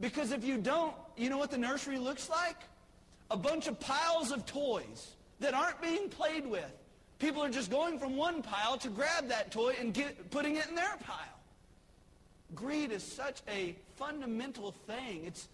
Because 0.00 0.32
if 0.32 0.42
you 0.42 0.56
don't, 0.56 0.94
you 1.20 1.30
know 1.30 1.38
what 1.38 1.50
the 1.50 1.58
nursery 1.58 1.98
looks 1.98 2.30
like? 2.30 2.56
A 3.30 3.36
bunch 3.36 3.66
of 3.66 3.78
piles 3.78 4.32
of 4.32 4.46
toys 4.46 5.14
that 5.40 5.54
aren't 5.54 5.80
being 5.80 6.08
played 6.08 6.46
with. 6.46 6.72
People 7.18 7.42
are 7.44 7.50
just 7.50 7.70
going 7.70 7.98
from 7.98 8.16
one 8.16 8.42
pile 8.42 8.78
to 8.78 8.88
grab 8.88 9.28
that 9.28 9.50
toy 9.50 9.74
and 9.78 9.92
get, 9.92 10.30
putting 10.30 10.56
it 10.56 10.66
in 10.68 10.74
their 10.74 10.96
pile. 11.04 11.16
Greed 12.54 12.90
is 12.90 13.02
such 13.02 13.42
a 13.48 13.76
fundamental 13.96 14.72
thing. 14.86 15.24
It's 15.26 15.48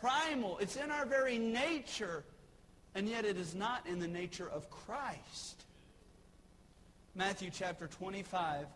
primal. 0.00 0.58
It's 0.58 0.76
in 0.76 0.90
our 0.90 1.06
very 1.06 1.38
nature. 1.38 2.24
And 2.94 3.08
yet 3.08 3.24
it 3.24 3.36
is 3.38 3.54
not 3.54 3.86
in 3.86 3.98
the 3.98 4.08
nature 4.08 4.48
of 4.48 4.70
Christ. 4.70 5.64
Matthew 7.14 7.50
chapter 7.52 7.86
25 7.86 8.66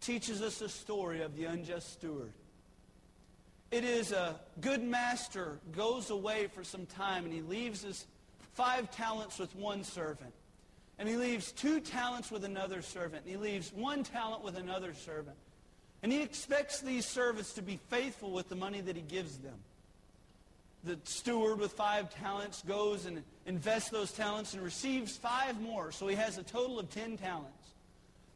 teaches 0.00 0.42
us 0.42 0.60
a 0.60 0.68
story 0.68 1.22
of 1.22 1.36
the 1.36 1.44
unjust 1.44 1.92
steward. 1.92 2.32
It 3.70 3.84
is 3.84 4.12
a 4.12 4.40
good 4.60 4.82
master 4.82 5.58
goes 5.72 6.10
away 6.10 6.46
for 6.46 6.64
some 6.64 6.86
time 6.86 7.24
and 7.24 7.32
he 7.32 7.42
leaves 7.42 7.82
his 7.82 8.06
five 8.54 8.90
talents 8.90 9.38
with 9.38 9.54
one 9.54 9.84
servant. 9.84 10.32
And 10.98 11.08
he 11.08 11.16
leaves 11.16 11.52
two 11.52 11.80
talents 11.80 12.30
with 12.30 12.44
another 12.44 12.82
servant. 12.82 13.24
And 13.24 13.30
he 13.30 13.36
leaves 13.36 13.72
one 13.72 14.02
talent 14.02 14.42
with 14.42 14.56
another 14.56 14.94
servant. 14.94 15.36
And 16.02 16.10
he 16.10 16.22
expects 16.22 16.80
these 16.80 17.06
servants 17.06 17.52
to 17.54 17.62
be 17.62 17.78
faithful 17.88 18.30
with 18.30 18.48
the 18.48 18.56
money 18.56 18.80
that 18.80 18.96
he 18.96 19.02
gives 19.02 19.38
them. 19.38 19.54
The 20.84 20.98
steward 21.04 21.58
with 21.58 21.72
five 21.72 22.12
talents 22.14 22.62
goes 22.62 23.04
and 23.04 23.22
invests 23.46 23.90
those 23.90 24.12
talents 24.12 24.54
and 24.54 24.62
receives 24.62 25.16
five 25.16 25.60
more. 25.60 25.92
So 25.92 26.06
he 26.06 26.16
has 26.16 26.38
a 26.38 26.42
total 26.42 26.78
of 26.78 26.90
ten 26.90 27.16
talents. 27.16 27.57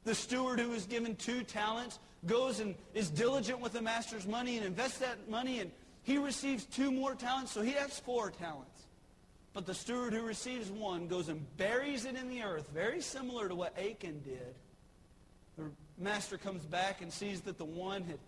The 0.04 0.14
steward 0.14 0.58
who 0.58 0.70
was 0.70 0.86
given 0.86 1.16
two 1.16 1.42
talents 1.42 1.98
goes 2.26 2.60
and 2.60 2.74
is 2.94 3.10
diligent 3.10 3.60
with 3.60 3.72
the 3.72 3.82
master's 3.82 4.26
money 4.26 4.56
and 4.56 4.66
invests 4.66 4.98
that 4.98 5.28
money 5.28 5.60
and 5.60 5.70
he 6.04 6.18
receives 6.18 6.64
two 6.64 6.90
more 6.90 7.14
talents, 7.14 7.52
so 7.52 7.62
he 7.62 7.72
has 7.72 7.98
four 8.00 8.30
talents. 8.30 8.86
But 9.52 9.66
the 9.66 9.74
steward 9.74 10.12
who 10.12 10.22
receives 10.22 10.70
one 10.70 11.06
goes 11.06 11.28
and 11.28 11.44
buries 11.56 12.04
it 12.04 12.16
in 12.16 12.28
the 12.28 12.42
earth, 12.42 12.68
very 12.74 13.00
similar 13.00 13.48
to 13.48 13.54
what 13.54 13.78
Achan 13.78 14.22
did. 14.22 14.54
The 15.56 15.70
master 15.98 16.38
comes 16.38 16.64
back 16.64 17.02
and 17.02 17.12
sees 17.12 17.42
that 17.42 17.58
the 17.58 17.64
one 17.64 18.02
had, 18.04 18.18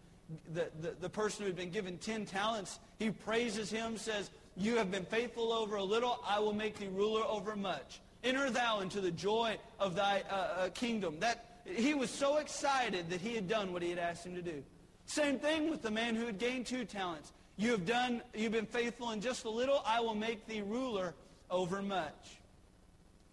the, 0.53 0.71
the, 0.81 0.95
the 1.01 1.09
person 1.09 1.43
who 1.43 1.47
had 1.47 1.57
been 1.57 1.71
given 1.71 1.99
ten 1.99 2.27
talents, 2.27 2.79
he 2.99 3.11
praises 3.11 3.71
him, 3.71 3.97
says, 3.97 4.31
You 4.57 4.77
have 4.77 4.91
been 4.91 5.07
faithful 5.07 5.53
over 5.53 5.77
a 5.77 5.85
little, 5.85 6.21
I 6.27 6.39
will 6.39 6.53
make 6.53 6.79
thee 6.79 6.89
ruler 6.93 7.25
over 7.25 7.57
much. 7.57 8.01
Enter 8.23 8.51
thou 8.51 8.81
into 8.81 9.01
the 9.01 9.11
joy 9.11 9.59
of 9.81 9.97
thy 9.97 10.23
uh, 10.31 10.35
uh, 10.35 10.69
kingdom. 10.71 11.19
That 11.21 11.54
he 11.65 11.95
was 11.95 12.11
so 12.11 12.39
excited 12.39 13.11
that 13.11 13.21
he 13.21 13.35
had 13.35 13.49
done 13.49 13.73
what 13.73 13.83
he 13.83 13.91
had 13.91 13.99
asked 13.99 14.27
him 14.27 14.35
to 14.35 14.43
do. 14.43 14.63
Same 15.07 15.39
thing 15.39 15.71
with 15.71 15.83
the 15.83 15.91
man 15.91 16.15
who 16.15 16.27
had 16.27 16.39
gained 16.39 16.67
two 16.67 16.85
talents. 16.85 17.33
You 17.57 17.71
have 17.73 17.87
done, 17.87 18.23
you've 18.35 18.53
been 18.53 18.67
faithful 18.67 19.11
in 19.11 19.21
just 19.21 19.45
a 19.45 19.51
little, 19.51 19.83
I 19.87 20.01
will 20.01 20.15
make 20.15 20.47
thee 20.47 20.63
ruler 20.63 21.15
over 21.51 21.83
much. 21.83 22.39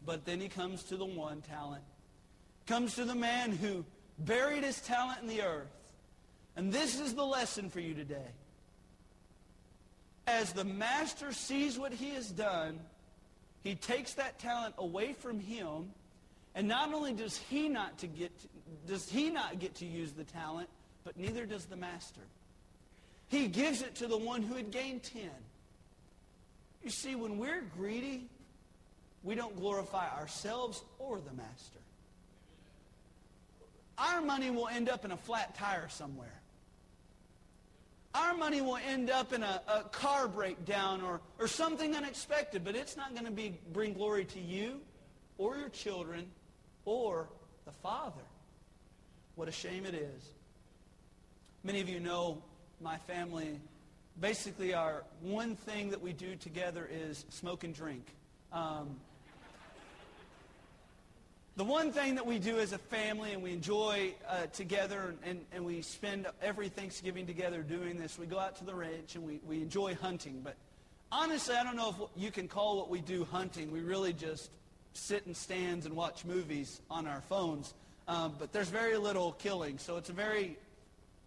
But 0.05 0.25
then 0.25 0.39
he 0.39 0.47
comes 0.47 0.84
to 0.86 0.97
the 0.97 1.05
one 1.05 1.41
talent. 1.41 1.84
Comes 2.67 2.95
to 2.95 3.05
the 3.05 3.15
man 3.15 3.51
who 3.51 3.86
buried 4.19 4.63
his 4.63 4.79
talent 4.82 5.21
in 5.21 5.27
the 5.27 5.41
earth. 5.41 5.71
And 6.55 6.71
this 6.71 6.99
is 6.99 7.15
the 7.15 7.25
lesson 7.25 7.69
for 7.69 7.79
you 7.79 7.93
today. 7.93 8.32
As 10.27 10.53
the 10.53 10.65
master 10.65 11.32
sees 11.34 11.79
what 11.79 11.93
he 11.93 12.11
has 12.11 12.29
done, 12.29 12.79
he 13.63 13.75
takes 13.75 14.13
that 14.15 14.39
talent 14.39 14.75
away 14.77 15.13
from 15.13 15.39
him, 15.39 15.91
and 16.56 16.68
not 16.68 16.93
only 16.93 17.14
does 17.14 17.38
he 17.38 17.70
not 17.70 17.97
to 17.99 18.08
get 18.08 18.38
to, 18.39 18.47
does 18.88 19.10
he 19.10 19.30
not 19.30 19.60
get 19.60 19.76
to 19.76 19.86
use 19.86 20.12
the 20.12 20.24
talent, 20.24 20.70
but 21.04 21.18
neither 21.18 21.45
does 21.45 21.66
the 21.66 21.76
master. 21.76 22.22
He 23.30 23.47
gives 23.47 23.82
it 23.82 23.95
to 23.95 24.08
the 24.08 24.18
one 24.18 24.41
who 24.41 24.56
had 24.56 24.72
gained 24.72 25.04
ten. 25.04 25.30
You 26.84 26.89
see, 26.89 27.16
when 27.16 27.38
we're 27.38 27.62
greedy, 27.78 28.28
we 29.24 29.36
don't 29.36 29.56
glorify 29.56 30.10
ourselves 30.18 30.84
or 30.99 31.20
the 31.20 31.34
master. 31.34 31.80
Our 33.97 34.22
money 34.22 34.49
will 34.49 34.68
end 34.68 34.89
up 34.89 35.06
in 35.06 35.12
a 35.12 35.18
flat 35.18 35.56
tire 35.56 35.88
somewhere. 35.89 36.41
Our 38.14 38.34
money 38.34 38.60
will 38.60 38.78
end 38.78 39.10
up 39.10 39.32
in 39.32 39.43
a, 39.43 39.62
a 39.68 39.84
car 39.84 40.28
breakdown 40.28 41.02
or, 41.02 41.22
or 41.39 41.47
something 41.47 41.95
unexpected, 41.95 42.66
but 42.66 42.76
it's 42.76 42.97
not 42.97 43.14
going 43.14 43.26
to 43.26 43.32
be, 43.32 43.58
bring 43.72 43.93
glory 43.93 44.26
to 44.26 44.39
you 44.39 44.82
or 45.38 45.56
your 45.56 45.70
children 45.70 46.26
or 46.86 47.27
the 47.65 47.71
Father. 47.71 48.21
What 49.36 49.47
a 49.47 49.51
shame 49.51 49.86
it 49.86 49.93
is. 49.93 50.29
Many 51.63 51.82
of 51.82 51.89
you 51.89 51.99
know 51.99 52.41
my 52.82 52.97
family. 52.97 53.59
Basically, 54.19 54.73
our 54.73 55.03
one 55.21 55.55
thing 55.55 55.91
that 55.91 56.01
we 56.01 56.13
do 56.13 56.36
together 56.36 56.89
is 56.91 57.25
smoke 57.29 57.63
and 57.63 57.73
drink. 57.73 58.05
Um, 58.51 58.97
the 61.57 61.63
one 61.63 61.91
thing 61.91 62.15
that 62.15 62.25
we 62.25 62.39
do 62.39 62.59
as 62.59 62.73
a 62.73 62.77
family 62.77 63.34
and 63.34 63.43
we 63.43 63.51
enjoy 63.51 64.13
uh, 64.27 64.47
together 64.47 65.13
and, 65.23 65.45
and 65.51 65.65
we 65.65 65.82
spend 65.82 66.25
every 66.41 66.69
Thanksgiving 66.69 67.27
together 67.27 67.61
doing 67.61 67.99
this, 67.99 68.17
we 68.17 68.25
go 68.25 68.39
out 68.39 68.55
to 68.57 68.63
the 68.63 68.73
ranch 68.73 69.15
and 69.15 69.25
we, 69.25 69.39
we 69.45 69.57
enjoy 69.61 69.93
hunting. 69.95 70.41
But 70.43 70.55
honestly, 71.11 71.55
I 71.55 71.63
don't 71.63 71.75
know 71.75 71.89
if 71.89 72.21
you 72.21 72.32
can 72.32 72.47
call 72.47 72.77
what 72.77 72.89
we 72.89 73.01
do 73.01 73.25
hunting. 73.25 73.71
We 73.71 73.82
really 73.82 74.13
just 74.13 74.49
sit 74.94 75.24
in 75.26 75.34
stands 75.34 75.86
and 75.86 75.96
watch 75.96 76.26
movies 76.26 76.82
on 76.89 77.08
our 77.08 77.22
phones. 77.22 77.74
Um, 78.08 78.34
but 78.38 78.52
there's 78.52 78.70
very 78.70 78.98
little 78.98 79.34
killing, 79.34 79.78
so 79.78 79.98
it's 79.98 80.10
a 80.10 80.14
very 80.14 80.58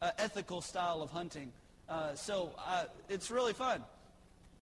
uh, 0.03 0.11
ethical 0.19 0.61
style 0.61 1.03
of 1.03 1.11
hunting. 1.11 1.53
Uh, 1.89 2.15
so 2.15 2.53
uh, 2.67 2.85
it's 3.09 3.31
really 3.31 3.53
fun. 3.53 3.83